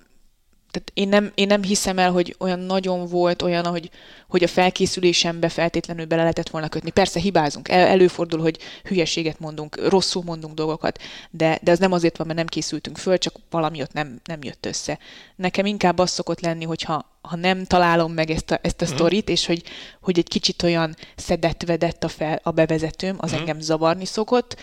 tehát 0.72 0.92
én 0.94 1.08
nem, 1.08 1.32
én 1.36 1.48
nem 1.48 1.64
hiszem 1.64 2.00
el, 2.00 2.12
hogy 2.12 2.36
olyan 2.40 2.60
nagyon 2.60 3.08
volt 3.08 3.42
olyan, 3.42 3.66
hogy, 3.66 3.90
hogy 4.28 4.44
a 4.44 4.48
felkészülésembe 4.48 5.50
feltétlenül 5.50 6.06
bele 6.06 6.22
lehetett 6.22 6.50
volna 6.50 6.70
kötni. 6.70 6.90
Persze 6.92 7.20
hibázunk, 7.20 7.70
el, 7.70 7.88
előfordul, 7.88 8.40
hogy 8.40 8.60
hülyeséget 8.84 9.40
mondunk, 9.40 9.90
rosszul 9.90 10.24
mondunk 10.26 10.54
dolgokat, 10.54 11.02
de, 11.30 11.60
de 11.62 11.72
ez 11.72 11.80
nem 11.80 11.92
azért 11.92 12.18
van, 12.18 12.28
mert 12.28 12.40
nem 12.40 12.48
készültünk 12.48 12.98
föl, 12.98 13.18
csak 13.18 13.36
valami 13.50 13.82
ott 13.82 13.94
nem, 13.94 14.20
nem 14.26 14.44
jött 14.44 14.66
össze. 14.66 15.00
Nekem 15.36 15.66
inkább 15.66 16.00
az 16.00 16.10
szokott 16.10 16.40
lenni, 16.40 16.66
hogyha 16.66 17.06
ha 17.22 17.36
nem 17.36 17.64
találom 17.64 18.14
meg 18.14 18.30
ezt 18.30 18.52
a, 18.52 18.60
ezt 18.62 18.82
a 18.82 18.86
mm. 18.86 18.88
sztorit, 18.88 19.30
és 19.30 19.46
hogy, 19.46 19.64
hogy 20.02 20.18
egy 20.18 20.28
kicsit 20.28 20.64
olyan 20.64 20.96
szedett-vedett 21.16 22.04
a, 22.04 22.08
fel, 22.08 22.40
a 22.44 22.52
bevezetőm, 22.52 23.16
az 23.20 23.34
mm. 23.34 23.38
engem 23.38 23.60
zavarni 23.60 24.06
szokott. 24.06 24.56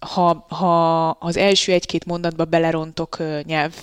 Ha, 0.00 0.46
ha 0.48 1.08
az 1.08 1.36
első 1.36 1.72
egy-két 1.72 2.04
mondatba 2.04 2.44
belerontok 2.44 3.18
nyelv 3.44 3.74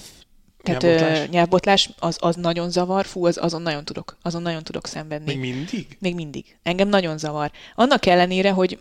tehát 0.64 0.82
nyelvbotlás, 0.82 1.30
nyelvbotlás 1.30 1.90
az, 2.00 2.18
az 2.20 2.36
nagyon 2.36 2.70
zavar, 2.70 3.06
fú, 3.06 3.26
az, 3.26 3.38
azon 3.42 3.62
nagyon 3.62 3.86
tudok, 3.86 4.18
azon 4.22 4.42
nagyon 4.42 4.64
tudok 4.64 4.88
szenvedni. 4.88 5.36
Még 5.36 5.54
mindig? 5.54 5.98
Még 6.00 6.16
mindig. 6.16 6.58
Engem 6.64 6.88
nagyon 6.88 7.18
zavar. 7.18 7.52
Annak 7.76 8.06
ellenére, 8.06 8.52
hogy 8.52 8.80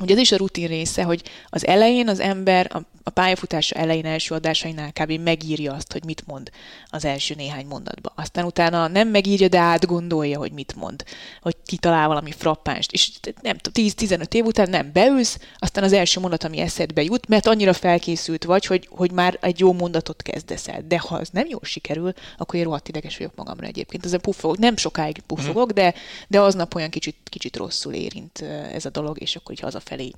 Ugye 0.00 0.14
ez 0.14 0.20
is 0.20 0.32
a 0.32 0.36
rutin 0.36 0.66
része, 0.66 1.02
hogy 1.02 1.22
az 1.48 1.66
elején 1.66 2.08
az 2.08 2.20
ember 2.20 2.70
a, 2.74 2.78
a 3.02 3.10
pályafutása 3.10 3.74
elején 3.74 4.06
első 4.06 4.34
adásainál 4.34 4.92
kb. 4.92 5.10
megírja 5.10 5.74
azt, 5.74 5.92
hogy 5.92 6.04
mit 6.04 6.26
mond 6.26 6.50
az 6.90 7.04
első 7.04 7.34
néhány 7.34 7.66
mondatba. 7.66 8.12
Aztán 8.14 8.44
utána 8.44 8.88
nem 8.88 9.08
megírja, 9.08 9.48
de 9.48 9.58
átgondolja, 9.58 10.38
hogy 10.38 10.52
mit 10.52 10.74
mond, 10.76 11.04
hogy 11.40 11.56
kitalál 11.66 12.08
valami 12.08 12.32
frappánst. 12.32 12.92
És 12.92 13.10
nem 13.42 13.56
tudom, 13.56 13.86
10-15 13.88 14.34
év 14.34 14.44
után 14.44 14.70
nem 14.70 14.92
beülsz, 14.92 15.38
aztán 15.58 15.84
az 15.84 15.92
első 15.92 16.20
mondat, 16.20 16.44
ami 16.44 16.58
eszedbe 16.58 17.02
jut, 17.02 17.28
mert 17.28 17.46
annyira 17.46 17.72
felkészült 17.72 18.44
vagy, 18.44 18.66
hogy, 18.66 18.88
hogy 18.90 19.12
már 19.12 19.38
egy 19.40 19.60
jó 19.60 19.72
mondatot 19.72 20.22
kezdesz 20.22 20.68
el. 20.68 20.84
De 20.88 20.98
ha 20.98 21.14
az 21.14 21.28
nem 21.32 21.46
jól 21.48 21.60
sikerül, 21.62 22.12
akkor 22.36 22.54
én 22.54 22.64
rohadt 22.64 22.88
ideges 22.88 23.16
vagyok 23.16 23.34
magamra 23.34 23.66
egyébként. 23.66 24.04
Ezen 24.04 24.20
puffogok, 24.20 24.58
nem 24.58 24.76
sokáig 24.76 25.20
puffogok, 25.26 25.70
de, 25.70 25.94
de 26.28 26.40
aznap 26.40 26.74
olyan 26.74 26.90
kicsit, 26.90 27.16
kicsit 27.24 27.56
rosszul 27.56 27.92
érint 27.92 28.40
ez 28.72 28.84
a 28.84 28.90
dolog, 28.90 29.20
és 29.20 29.36
akkor 29.36 29.52
így 29.52 29.60
haza 29.60 29.80
felé. 29.88 30.12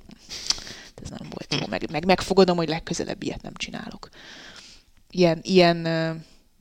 Ez 1.01 1.09
nem 1.09 1.27
volt 1.29 1.61
jó, 1.61 1.67
meg, 1.67 1.91
meg 1.91 2.05
megfogadom, 2.05 2.57
hogy 2.57 2.69
legközelebb 2.69 3.23
ilyet 3.23 3.41
nem 3.41 3.53
csinálok. 3.53 4.09
Ilyen, 5.09 5.39
ilyen, 5.43 5.77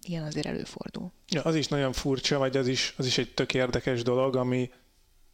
ilyen 0.02 0.24
azért 0.24 0.46
előfordul. 0.46 1.12
Ja, 1.28 1.42
az 1.42 1.54
is 1.54 1.68
nagyon 1.68 1.92
furcsa, 1.92 2.38
vagy 2.38 2.56
az 2.56 2.66
is, 2.66 2.94
az 2.96 3.06
is 3.06 3.18
egy 3.18 3.34
tök 3.34 3.54
érdekes 3.54 4.02
dolog, 4.02 4.36
ami 4.36 4.70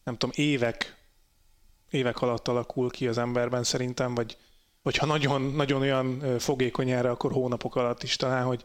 nem 0.04 0.16
tudom, 0.16 0.34
évek, 0.34 0.96
évek 1.90 2.22
alatt 2.22 2.48
alakul 2.48 2.90
ki 2.90 3.08
az 3.08 3.18
emberben 3.18 3.64
szerintem, 3.64 4.14
vagy, 4.14 4.36
vagy 4.82 4.96
ha 4.96 5.06
nagyon, 5.06 5.42
nagyon 5.42 5.80
olyan 5.80 6.38
fogékony 6.38 6.90
erre, 6.90 7.10
akkor 7.10 7.32
hónapok 7.32 7.76
alatt 7.76 8.02
is 8.02 8.16
talán, 8.16 8.44
hogy, 8.44 8.64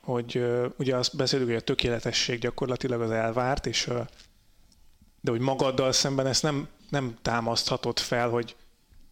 hogy 0.00 0.42
ugye 0.78 0.96
azt 0.96 1.16
beszélünk, 1.16 1.48
hogy 1.48 1.58
a 1.58 1.60
tökéletesség 1.60 2.38
gyakorlatilag 2.38 3.00
az 3.00 3.10
elvárt, 3.10 3.66
és 3.66 3.90
de 5.20 5.30
hogy 5.30 5.40
magaddal 5.40 5.92
szemben 5.92 6.26
ezt 6.26 6.42
nem 6.42 6.68
nem 6.88 7.16
támaszthatod 7.22 7.98
fel, 7.98 8.28
hogy 8.28 8.56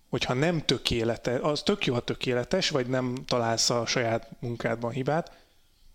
hogyha 0.09 0.35
nem 0.35 0.65
tökéletes, 0.65 1.41
az 1.43 1.63
tök 1.63 1.87
jó, 1.87 1.95
ha 1.95 2.01
tökéletes, 2.01 2.71
vagy 2.71 2.87
nem 2.87 3.15
találsz 3.27 3.71
a 3.71 3.87
saját 3.87 4.29
munkádban 4.41 4.91
hibát, 4.91 5.33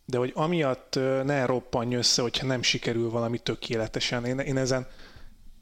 de 0.06 0.18
hogy 0.18 0.32
amiatt 0.36 0.96
ne 1.24 1.46
roppanj 1.46 1.96
össze, 1.96 2.22
hogyha 2.22 2.48
nem 2.48 2.62
sikerül 2.62 3.10
valami 3.10 3.40
tökéletesen. 3.40 4.26
Én, 4.26 4.40
én 4.40 4.58
ezen, 4.58 4.88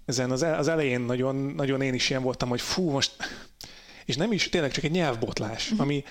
ezen 0.06 0.32
az, 0.32 0.42
az 0.42 0.68
elején 0.68 1.02
nagyon, 1.02 1.36
nagyon 1.36 1.82
én 1.82 1.94
is 1.94 2.10
ilyen 2.10 2.24
voltam, 2.24 2.50
hogy 2.50 2.62
fú, 2.62 2.90
most, 2.90 3.12
és 4.06 4.16
nem 4.16 4.32
is, 4.32 4.50
tényleg 4.50 4.72
csak 4.72 4.84
egy 4.84 4.92
nyelvbotlás, 4.92 5.70
mhm. 5.70 5.82
ami 5.82 6.04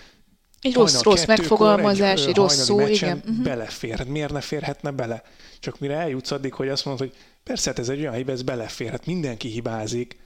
egy 0.61 0.75
rossz, 0.75 1.03
rossz 1.03 1.25
megfogalmazás, 1.25 2.23
egy, 2.23 2.29
egy 2.29 2.37
rossz 2.37 2.59
szó, 2.59 2.81
igen. 2.81 3.17
Uh-huh. 3.17 3.43
Belefér. 3.43 4.07
Miért 4.07 4.33
ne 4.33 4.41
férhetne 4.41 4.91
bele? 4.91 5.23
Csak 5.61 5.79
mire 5.79 5.95
eljutsz 5.95 6.31
addig, 6.31 6.53
hogy 6.53 6.69
azt 6.69 6.85
mondod, 6.85 7.09
hogy 7.09 7.19
Persze, 7.49 7.71
hát 7.71 7.79
ez 7.79 7.89
egy 7.89 8.01
olyan 8.01 8.15
hiba, 8.15 8.33
ez 8.33 8.43
belefér, 8.43 8.91
hát 8.91 9.07
mindenki 9.07 9.49
hibázik, 9.49 10.17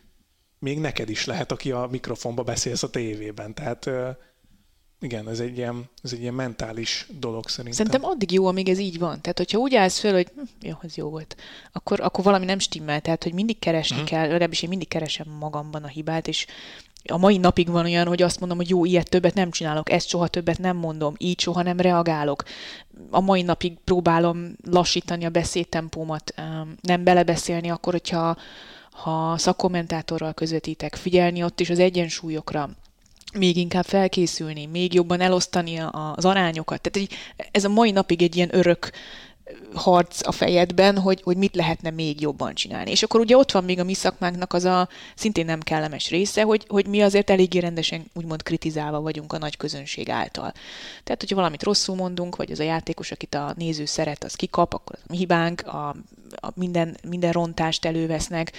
még 0.59 0.79
neked 0.79 1.09
is 1.09 1.25
lehet, 1.25 1.53
aki 1.53 1.73
a 1.73 1.89
mikrofonba 1.91 2.43
beszélsz 2.43 2.83
a 2.83 2.91
tévében. 2.91 3.55
Tehát 3.55 3.91
igen, 5.03 5.29
ez 5.29 5.41
egy 5.41 5.57
ilyen, 5.57 5.85
ez 6.03 6.13
egy 6.13 6.21
ilyen 6.21 6.35
mentális 6.35 7.07
dolog 7.19 7.49
szerintem. 7.49 7.87
Szerintem 7.87 8.11
addig 8.11 8.33
jó, 8.33 8.47
amíg 8.47 8.69
ez 8.69 8.79
így 8.79 8.99
van. 8.99 9.21
Tehát, 9.21 9.39
hogyha 9.39 9.59
úgy 9.59 9.75
állsz 9.75 9.99
föl, 9.99 10.13
hogy 10.13 10.29
hm, 10.35 10.43
jó, 10.69 10.75
ez 10.83 10.97
jó 10.97 11.09
volt, 11.09 11.37
akkor, 11.73 12.01
akkor 12.01 12.25
valami 12.25 12.45
nem 12.45 12.59
stimmel. 12.59 13.01
Tehát, 13.01 13.23
hogy 13.23 13.35
mindig 13.35 13.59
keresni 13.59 13.97
uh-huh. 13.97 14.11
kell, 14.11 14.27
legalábbis 14.27 14.63
én 14.63 14.69
mindig 14.69 14.89
keresem 14.89 15.27
magamban 15.39 15.83
a 15.83 15.89
hibát, 15.89 16.29
és 16.29 16.47
a 17.09 17.17
mai 17.17 17.37
napig 17.37 17.69
van 17.69 17.85
olyan, 17.85 18.07
hogy 18.07 18.23
azt 18.23 18.41
mondom, 18.41 18.59
hogy 18.59 18.69
jó, 18.69 18.85
ilyet 18.85 19.09
többet 19.09 19.35
nem 19.35 19.51
csinálok, 19.51 19.91
ezt 19.91 20.09
soha 20.09 20.29
többet 20.29 20.59
nem 20.59 20.77
mondom, 20.77 21.15
így 21.19 21.41
soha 21.41 21.63
nem 21.63 21.81
reagálok. 21.81 22.43
A 23.11 23.21
mai 23.21 23.43
napig 23.43 23.73
próbálom 23.85 24.57
lassítani 24.65 25.25
a 25.25 25.31
beszédtempómat, 25.31 26.35
nem 26.81 27.05
belebeszélni 27.05 27.71
akkor, 27.71 27.93
hogyha 27.93 28.37
ha 28.91 29.39
szakkommentátorral 29.39 30.33
közvetítek, 30.33 30.95
figyelni 30.95 31.45
ott 31.45 31.61
is 31.61 31.71
az 31.71 31.79
egyensúlyokra, 31.79 32.71
még 33.33 33.57
inkább 33.57 33.85
felkészülni, 33.85 34.67
még 34.67 34.95
jobban 34.95 35.21
elosztani 35.21 35.79
az 36.13 36.25
arányokat. 36.25 36.81
Tehát 36.81 37.09
ez 37.51 37.65
a 37.65 37.69
mai 37.69 37.91
napig 37.91 38.23
egy 38.23 38.37
ilyen 38.37 38.55
örök 38.55 38.91
harc 39.75 40.27
a 40.27 40.33
fejedben, 40.33 40.99
hogy, 40.99 41.23
hogy 41.23 41.37
mit 41.37 41.55
lehetne 41.55 41.91
még 41.91 42.21
jobban 42.21 42.55
csinálni. 42.55 42.91
És 42.91 43.03
akkor 43.03 43.21
ugye 43.21 43.37
ott 43.37 43.53
van 43.53 43.65
még 43.65 43.79
a 43.79 43.85
mi 43.85 43.95
szakmánknak 43.95 44.53
az 44.53 44.65
a 44.65 44.89
szintén 45.15 45.45
nem 45.45 45.61
kellemes 45.61 46.11
része, 46.11 46.43
hogy, 46.43 46.65
hogy 46.69 46.87
mi 46.87 47.03
azért 47.03 47.31
eléggé 47.31 47.59
rendesen 47.59 48.05
úgymond 48.15 48.43
kritizálva 48.43 49.01
vagyunk 49.01 49.33
a 49.33 49.39
nagy 49.39 49.57
közönség 49.57 50.11
által. 50.11 50.53
Tehát, 51.05 51.21
hogyha 51.21 51.37
valamit 51.37 51.63
rosszul 51.63 51.95
mondunk, 51.95 52.37
vagy 52.37 52.51
az 52.51 52.61
a 52.61 52.63
játékos, 52.63 53.11
akit 53.11 53.35
a 53.35 53.55
néző 53.57 53.85
szeret, 53.85 54.25
az 54.25 54.35
kikap, 54.35 54.75
akkor 54.75 54.97
az 54.97 55.03
a 55.07 55.11
mi 55.11 55.17
hibánk, 55.17 55.67
a, 55.67 55.89
a 56.31 56.53
minden, 56.55 56.97
minden 57.09 57.33
rontást 57.33 57.85
elővesznek, 57.85 58.53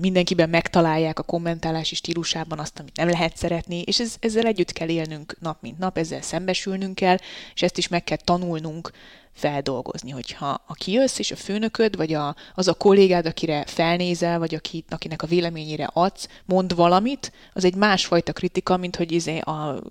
mindenkiben 0.00 0.48
megtalálják 0.48 1.18
a 1.18 1.22
kommentálási 1.22 1.94
stílusában 1.94 2.58
azt, 2.58 2.78
amit 2.78 2.96
nem 2.96 3.08
lehet 3.08 3.36
szeretni, 3.36 3.80
és 3.80 4.00
ez, 4.00 4.14
ezzel 4.20 4.46
együtt 4.46 4.72
kell 4.72 4.88
élnünk 4.88 5.36
nap 5.40 5.56
mint 5.60 5.78
nap, 5.78 5.98
ezzel 5.98 6.22
szembesülnünk 6.22 6.94
kell, 6.94 7.16
és 7.54 7.62
ezt 7.62 7.78
is 7.78 7.88
meg 7.88 8.04
kell 8.04 8.16
tanulnunk, 8.16 8.90
feldolgozni, 9.34 10.10
hogyha 10.10 10.62
a 10.66 10.74
kijössz, 10.74 11.18
és 11.18 11.30
a 11.30 11.36
főnököd, 11.36 11.96
vagy 11.96 12.12
a, 12.12 12.34
az 12.54 12.68
a 12.68 12.74
kollégád, 12.74 13.26
akire 13.26 13.64
felnézel, 13.66 14.38
vagy 14.38 14.54
aki, 14.54 14.84
akinek 14.88 15.22
a 15.22 15.26
véleményére 15.26 15.90
adsz, 15.92 16.28
mond 16.44 16.74
valamit, 16.74 17.32
az 17.52 17.64
egy 17.64 17.74
másfajta 17.74 18.32
kritika, 18.32 18.76
mint 18.76 18.96
hogy 18.96 19.12
izé 19.12 19.38
a 19.38 19.82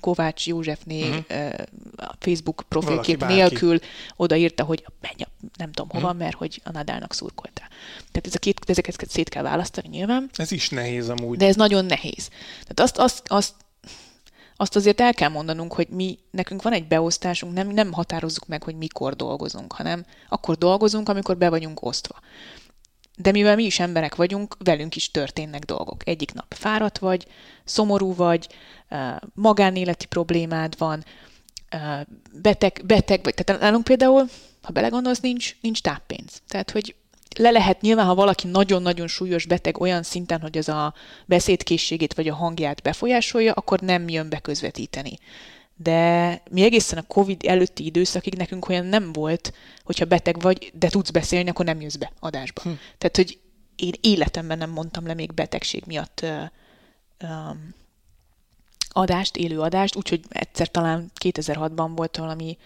Kovács 0.00 0.46
Józsefné 0.46 1.08
uh-huh. 1.08 1.54
a 1.96 2.14
Facebook 2.18 2.62
profilkép 2.68 3.26
nélkül 3.26 3.78
odaírta, 4.16 4.64
hogy 4.64 4.84
menj, 5.00 5.30
nem 5.56 5.72
tudom 5.72 5.90
hova, 5.90 6.06
uh-huh. 6.06 6.20
mert 6.20 6.36
hogy 6.36 6.60
a 6.64 6.70
Nadálnak 6.70 7.12
szurkoltál. 7.12 7.68
Tehát 7.96 8.26
ez 8.26 8.34
a 8.34 8.38
két, 8.38 8.60
ezeket 8.66 9.10
szét 9.10 9.28
kell 9.28 9.37
választani 9.42 9.88
nyilván. 9.88 10.30
Ez 10.36 10.52
is 10.52 10.68
nehéz 10.68 11.08
amúgy. 11.08 11.36
De 11.36 11.46
ez 11.46 11.56
nagyon 11.56 11.84
nehéz. 11.84 12.28
Tehát 12.62 12.80
azt, 12.80 12.98
azt, 12.98 13.22
azt 13.26 13.54
azt 14.60 14.76
azért 14.76 15.00
el 15.00 15.14
kell 15.14 15.28
mondanunk, 15.28 15.72
hogy 15.72 15.88
mi, 15.88 16.18
nekünk 16.30 16.62
van 16.62 16.72
egy 16.72 16.86
beosztásunk, 16.86 17.52
nem, 17.52 17.68
nem 17.68 17.92
határozzuk 17.92 18.46
meg, 18.46 18.62
hogy 18.62 18.74
mikor 18.74 19.16
dolgozunk, 19.16 19.72
hanem 19.72 20.04
akkor 20.28 20.56
dolgozunk, 20.56 21.08
amikor 21.08 21.36
be 21.36 21.48
vagyunk 21.48 21.82
osztva. 21.82 22.20
De 23.16 23.30
mivel 23.30 23.56
mi 23.56 23.64
is 23.64 23.78
emberek 23.78 24.14
vagyunk, 24.14 24.56
velünk 24.64 24.96
is 24.96 25.10
történnek 25.10 25.64
dolgok. 25.64 26.08
Egyik 26.08 26.32
nap 26.32 26.54
fáradt 26.54 26.98
vagy, 26.98 27.26
szomorú 27.64 28.14
vagy, 28.14 28.48
magánéleti 29.34 30.06
problémád 30.06 30.78
van, 30.78 31.04
beteg, 32.32 32.82
beteg 32.84 33.22
vagy. 33.22 33.34
Tehát 33.34 33.62
nálunk 33.62 33.84
például, 33.84 34.28
ha 34.62 34.72
belegondolsz, 34.72 35.20
nincs, 35.20 35.56
nincs 35.60 35.82
táppénz. 35.82 36.42
Tehát, 36.48 36.70
hogy 36.70 36.94
le 37.38 37.50
lehet 37.50 37.80
nyilván, 37.80 38.06
ha 38.06 38.14
valaki 38.14 38.46
nagyon-nagyon 38.46 39.06
súlyos 39.06 39.46
beteg 39.46 39.80
olyan 39.80 40.02
szinten, 40.02 40.40
hogy 40.40 40.58
az 40.58 40.68
a 40.68 40.94
beszédkészségét 41.26 42.14
vagy 42.14 42.28
a 42.28 42.34
hangját 42.34 42.82
befolyásolja, 42.82 43.52
akkor 43.52 43.80
nem 43.80 44.08
jön 44.08 44.28
be 44.28 44.38
közvetíteni. 44.38 45.18
De 45.76 46.42
mi 46.50 46.62
egészen 46.62 46.98
a 46.98 47.06
Covid 47.06 47.44
előtti 47.44 47.84
időszakig 47.84 48.34
nekünk 48.34 48.68
olyan 48.68 48.86
nem 48.86 49.12
volt, 49.12 49.52
hogyha 49.84 50.04
beteg 50.04 50.40
vagy, 50.40 50.72
de 50.74 50.88
tudsz 50.88 51.10
beszélni, 51.10 51.50
akkor 51.50 51.64
nem 51.64 51.80
jössz 51.80 51.94
be 51.94 52.12
adásba. 52.20 52.60
Hm. 52.62 52.70
Tehát, 52.98 53.16
hogy 53.16 53.38
én 53.76 53.92
életemben 54.00 54.58
nem 54.58 54.70
mondtam 54.70 55.06
le 55.06 55.14
még 55.14 55.32
betegség 55.32 55.82
miatt 55.86 56.20
uh, 56.22 56.42
um, 57.30 57.74
adást, 58.88 59.36
élő 59.36 59.60
adást, 59.60 59.96
úgyhogy 59.96 60.20
egyszer 60.28 60.70
talán 60.70 61.10
2006-ban 61.24 61.90
volt 61.94 62.16
valami 62.16 62.58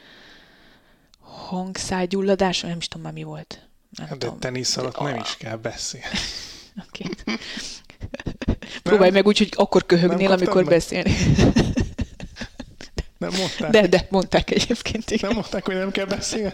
hangszájgyulladás, 1.20 2.60
nem 2.60 2.76
is 2.76 2.88
tudom 2.88 3.02
már 3.02 3.12
mi 3.12 3.22
volt 3.22 3.66
nem 3.96 4.06
hát 4.06 4.18
de 4.18 4.26
tudom. 4.26 4.38
tenisz 4.40 4.76
alatt 4.76 4.98
de, 4.98 5.02
nem 5.04 5.20
is 5.20 5.36
kell 5.36 5.56
beszélni. 5.56 6.06
Oké. 6.88 7.04
Okay. 7.04 7.36
Próbálj 8.82 9.10
meg 9.10 9.26
úgy, 9.26 9.38
hogy 9.38 9.52
akkor 9.56 9.86
köhögnél, 9.86 10.32
amikor 10.32 10.54
meg. 10.54 10.64
beszélni. 10.64 11.14
Nem 13.18 13.30
mondták. 13.38 13.70
De, 13.70 13.86
de, 13.86 14.06
mondták 14.10 14.50
egyébként. 14.50 15.10
Igen. 15.10 15.28
Nem 15.28 15.38
mondták, 15.38 15.64
hogy 15.64 15.74
nem 15.74 15.90
kell 15.90 16.04
beszélni. 16.04 16.50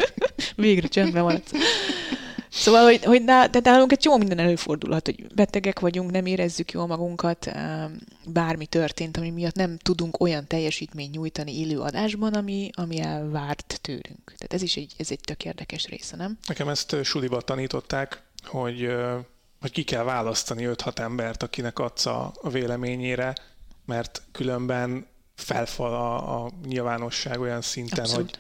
Végre 0.57 0.89
csendben 0.89 1.23
van. 1.23 1.43
Szóval 2.51 2.85
hogy, 2.85 3.05
hogy 3.05 3.25
de, 3.25 3.49
de 3.49 3.61
nálunk 3.63 3.93
egy 3.93 3.99
csomó 3.99 4.17
minden 4.17 4.39
előfordulhat, 4.39 5.07
hogy 5.07 5.35
betegek 5.35 5.81
vagyunk, 5.81 6.11
nem 6.11 6.27
érezzük 6.27 6.73
jól 6.73 6.87
magunkat, 6.87 7.51
bármi 8.27 8.67
történt, 8.67 9.17
ami 9.17 9.31
miatt 9.31 9.55
nem 9.55 9.79
tudunk 9.79 10.21
olyan 10.21 10.47
teljesítményt 10.47 11.15
nyújtani 11.15 11.59
élő 11.59 11.81
adásban, 11.81 12.35
ami, 12.35 12.71
ami 12.75 13.01
elvárt 13.01 13.79
tőlünk. 13.83 14.25
Tehát 14.25 14.53
ez 14.53 14.63
is 14.63 14.77
egy, 14.77 14.93
ez 14.99 15.11
egy 15.11 15.21
tök 15.21 15.45
érdekes 15.45 15.87
része, 15.87 16.17
nem? 16.17 16.39
Nekem 16.47 16.69
ezt 16.69 16.97
suliba 17.03 17.41
tanították, 17.41 18.23
hogy, 18.45 18.89
hogy 19.61 19.71
ki 19.71 19.83
kell 19.85 20.03
választani 20.03 20.65
5-6 20.67 20.99
embert, 20.99 21.43
akinek 21.43 21.79
adsz 21.79 22.07
a 22.07 22.33
véleményére, 22.51 23.35
mert 23.85 24.23
különben 24.33 25.07
felfal 25.35 25.95
a, 25.95 26.45
a 26.45 26.51
nyilvánosság 26.67 27.41
olyan 27.41 27.63
szinten, 27.63 28.09
hogy, 28.09 28.39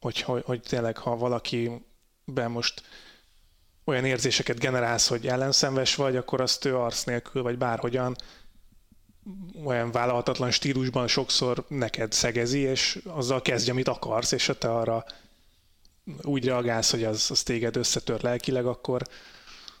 hogy, 0.00 0.20
hogy, 0.20 0.42
hogy 0.44 0.60
tényleg, 0.60 0.96
ha 0.96 1.16
valakiben 1.16 2.50
most 2.50 2.82
olyan 3.84 4.04
érzéseket 4.04 4.58
generálsz, 4.58 5.08
hogy 5.08 5.26
ellenszenves 5.26 5.94
vagy, 5.94 6.16
akkor 6.16 6.40
azt 6.40 6.64
ő 6.64 6.76
arc 6.76 7.04
nélkül, 7.04 7.42
vagy 7.42 7.58
bárhogyan 7.58 8.16
olyan 9.64 9.90
vállalhatatlan 9.90 10.50
stílusban 10.50 11.06
sokszor 11.06 11.64
neked 11.68 12.12
szegezi, 12.12 12.58
és 12.58 12.98
azzal 13.04 13.42
kezdj, 13.42 13.70
amit 13.70 13.88
akarsz, 13.88 14.32
és 14.32 14.46
ha 14.46 14.54
te 14.54 14.70
arra 14.72 15.04
úgy 16.22 16.44
reagálsz, 16.44 16.90
hogy 16.90 17.04
az, 17.04 17.30
az 17.30 17.42
téged 17.42 17.76
összetör 17.76 18.22
lelkileg, 18.22 18.66
akkor 18.66 19.02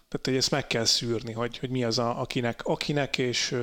tehát, 0.08 0.26
hogy 0.26 0.36
ezt 0.36 0.50
meg 0.50 0.66
kell 0.66 0.84
szűrni, 0.84 1.32
hogy, 1.32 1.58
hogy 1.58 1.70
mi 1.70 1.84
az, 1.84 1.98
a, 1.98 2.20
akinek, 2.20 2.60
akinek 2.64 3.18
és 3.18 3.56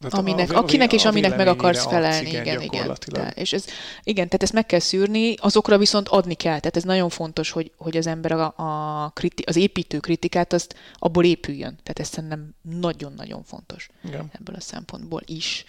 tehát 0.00 0.18
aminek, 0.18 0.52
a, 0.52 0.58
akinek 0.58 0.92
és 0.92 1.04
aminek 1.04 1.36
meg 1.36 1.46
akarsz 1.46 1.86
felelni, 1.86 2.28
igen, 2.28 2.60
igen. 2.60 2.96
igen. 3.06 3.32
és 3.34 3.52
ez, 3.52 3.64
igen, 4.02 4.26
tehát 4.26 4.42
ezt 4.42 4.52
meg 4.52 4.66
kell 4.66 4.78
szűrni, 4.78 5.34
azokra 5.34 5.78
viszont 5.78 6.08
adni 6.08 6.34
kell. 6.34 6.58
Tehát 6.58 6.76
ez 6.76 6.82
nagyon 6.82 7.08
fontos, 7.08 7.50
hogy, 7.50 7.72
hogy 7.76 7.96
az 7.96 8.06
ember 8.06 8.32
a, 8.32 8.54
a 8.56 9.08
kriti, 9.14 9.42
az 9.42 9.56
építő 9.56 9.98
kritikát 9.98 10.52
azt 10.52 10.74
abból 10.94 11.24
épüljön. 11.24 11.78
Tehát 11.82 11.98
ez 11.98 12.08
szerintem 12.08 12.54
nagyon-nagyon 12.62 13.42
fontos 13.42 13.88
igen. 14.04 14.30
ebből 14.32 14.54
a 14.54 14.60
szempontból 14.60 15.22
is. 15.24 15.64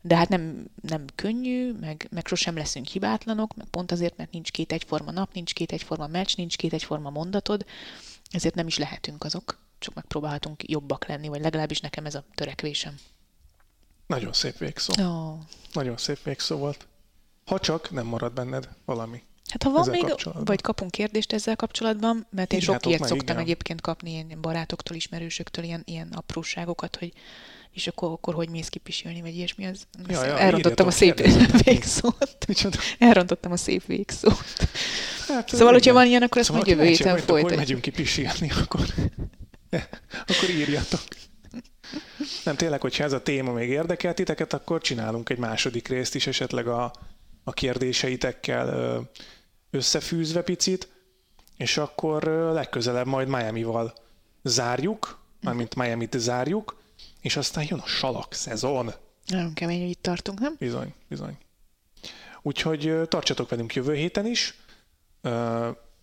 De 0.00 0.16
hát 0.16 0.28
nem, 0.28 0.64
nem 0.82 1.04
könnyű, 1.14 1.72
meg, 1.80 2.08
meg 2.10 2.26
sosem 2.26 2.56
leszünk 2.56 2.86
hibátlanok, 2.86 3.56
meg 3.56 3.66
pont 3.66 3.92
azért, 3.92 4.16
mert 4.16 4.32
nincs 4.32 4.50
két 4.50 4.72
egyforma 4.72 5.10
nap, 5.10 5.32
nincs 5.32 5.54
két 5.54 5.72
egyforma 5.72 6.06
meccs, 6.06 6.36
nincs 6.36 6.56
két 6.56 6.72
egyforma 6.72 7.10
mondatod, 7.10 7.64
ezért 8.30 8.54
nem 8.54 8.66
is 8.66 8.78
lehetünk 8.78 9.24
azok, 9.24 9.58
csak 9.78 9.94
megpróbálhatunk 9.94 10.68
jobbak 10.68 11.06
lenni, 11.06 11.28
vagy 11.28 11.40
legalábbis 11.40 11.80
nekem 11.80 12.06
ez 12.06 12.14
a 12.14 12.24
törekvésem. 12.34 12.94
Nagyon 14.06 14.32
szép 14.32 14.58
végszó. 14.58 14.92
Oh. 14.98 15.38
Nagyon 15.72 15.96
szép 15.96 16.22
végszó 16.22 16.56
volt. 16.56 16.86
Ha 17.44 17.58
csak 17.58 17.90
nem 17.90 18.06
marad 18.06 18.32
benned 18.32 18.68
valami. 18.84 19.22
Hát 19.48 19.62
ha 19.62 19.70
van 19.70 19.88
még, 19.88 20.14
vagy 20.34 20.60
kapunk 20.60 20.90
kérdést 20.90 21.32
ezzel 21.32 21.56
kapcsolatban, 21.56 22.26
mert 22.30 22.52
én 22.52 22.60
sok 22.60 22.86
ilyet 22.86 23.00
szoktam 23.00 23.18
igen. 23.18 23.38
egyébként 23.38 23.80
kapni 23.80 24.10
ilyen 24.10 24.40
barátoktól, 24.40 24.96
ismerősöktől, 24.96 25.64
ilyen, 25.64 25.82
ilyen 25.84 26.08
apróságokat, 26.12 26.96
hogy 26.96 27.12
és 27.76 27.86
akkor, 27.86 28.10
akkor 28.10 28.34
hogy 28.34 28.48
mész 28.48 28.68
ki 28.68 28.78
pisilni, 28.78 29.20
vagy 29.20 29.36
ilyesmi, 29.36 29.66
az, 29.66 29.86
ja, 30.08 30.24
ja, 30.24 30.38
elrontottam 30.38 30.86
a 30.86 30.90
szép 30.90 31.20
végszót. 31.64 32.38
Elrontottam 32.98 33.52
a 33.52 33.56
szép 33.56 33.86
végszót. 33.86 34.44
Hát, 35.28 35.48
szóval, 35.48 35.72
hogyha 35.72 35.92
van 35.92 36.06
ilyen, 36.06 36.22
akkor 36.22 36.44
szóval, 36.44 36.60
ezt 36.60 36.68
majd 36.68 36.78
jövő 36.78 36.96
héten 36.96 37.16
folytatjuk. 37.16 37.48
Hogy 37.48 37.56
megyünk 37.56 37.80
ki 37.80 37.90
pisilni, 37.90 38.50
akkor, 38.62 38.86
akkor 40.30 40.50
írjatok. 40.50 41.00
Nem, 42.44 42.56
tényleg, 42.56 42.80
hogyha 42.80 43.04
ez 43.04 43.12
a 43.12 43.22
téma 43.22 43.52
még 43.52 43.68
érdekel 43.68 44.14
titeket, 44.14 44.52
akkor 44.52 44.80
csinálunk 44.80 45.28
egy 45.28 45.38
második 45.38 45.88
részt 45.88 46.14
is 46.14 46.26
esetleg 46.26 46.68
a, 46.68 46.92
a 47.44 47.52
kérdéseitekkel 47.52 49.10
összefűzve 49.70 50.42
picit, 50.42 50.88
és 51.56 51.76
akkor 51.76 52.22
legközelebb 52.52 53.06
majd 53.06 53.28
Miami-val 53.28 53.94
zárjuk, 54.42 55.18
mármint 55.40 55.74
Miami-t 55.74 56.18
zárjuk, 56.18 56.76
és 57.20 57.36
aztán 57.36 57.64
jön 57.68 57.78
a 57.78 57.86
salak 57.86 58.34
szezon. 58.34 58.92
Nagyon 59.26 59.52
kemény, 59.52 59.80
hogy 59.80 59.90
itt 59.90 60.02
tartunk, 60.02 60.40
nem? 60.40 60.54
Bizony, 60.58 60.94
bizony. 61.08 61.36
Úgyhogy 62.42 63.00
tartsatok 63.08 63.48
velünk 63.48 63.74
jövő 63.74 63.94
héten 63.94 64.26
is, 64.26 64.54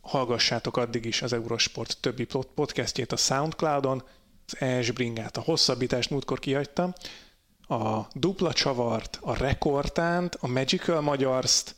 hallgassátok 0.01 0.77
addig 0.77 1.05
is 1.05 1.21
az 1.21 1.33
Eurosport 1.33 1.97
többi 1.99 2.25
podcastjét 2.55 3.11
a 3.11 3.15
Soundcloudon, 3.15 4.03
az 4.45 4.61
Esbringát, 4.61 5.37
a 5.37 5.41
hosszabbítást 5.41 6.09
múltkor 6.09 6.39
kihagytam, 6.39 6.93
a 7.67 8.07
dupla 8.13 8.53
csavart, 8.53 9.17
a 9.21 9.37
rekordtánt, 9.37 10.37
a 10.39 10.47
Magical 10.47 11.01
Magyarst, 11.01 11.75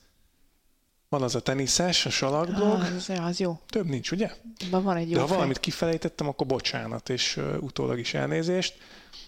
van 1.09 1.23
az 1.23 1.35
a 1.35 1.39
teniszes, 1.39 2.05
a 2.05 2.09
salakblog. 2.09 2.79
Ah, 2.79 2.95
az, 2.95 3.11
az 3.21 3.39
jó. 3.39 3.59
Több 3.67 3.85
nincs, 3.85 4.11
ugye? 4.11 4.31
De 4.69 4.77
van 4.77 4.97
egy 4.97 5.09
jó 5.09 5.15
De 5.15 5.21
ha 5.21 5.27
valamit 5.27 5.59
kifelejtettem, 5.59 6.27
akkor 6.27 6.47
bocsánat, 6.47 7.09
és 7.09 7.37
uh, 7.37 7.55
utólag 7.59 7.99
is 7.99 8.13
elnézést. 8.13 8.77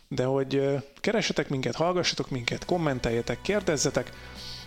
De 0.08 0.26
hogy 0.26 0.56
uh, 0.56 0.82
keressetek 0.96 1.50
minket, 1.50 1.76
hallgassatok 1.76 2.30
minket, 2.30 2.66
kommenteljetek, 2.66 3.42
kérdezzetek, 3.42 4.12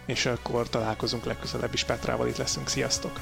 és 0.07 0.27
akkor 0.27 0.69
találkozunk 0.69 1.25
legközelebb 1.25 1.75
is 1.75 1.85
Petrával, 1.85 2.29
itt 2.29 2.37
leszünk. 2.37 2.69
Sziasztok! 2.69 3.21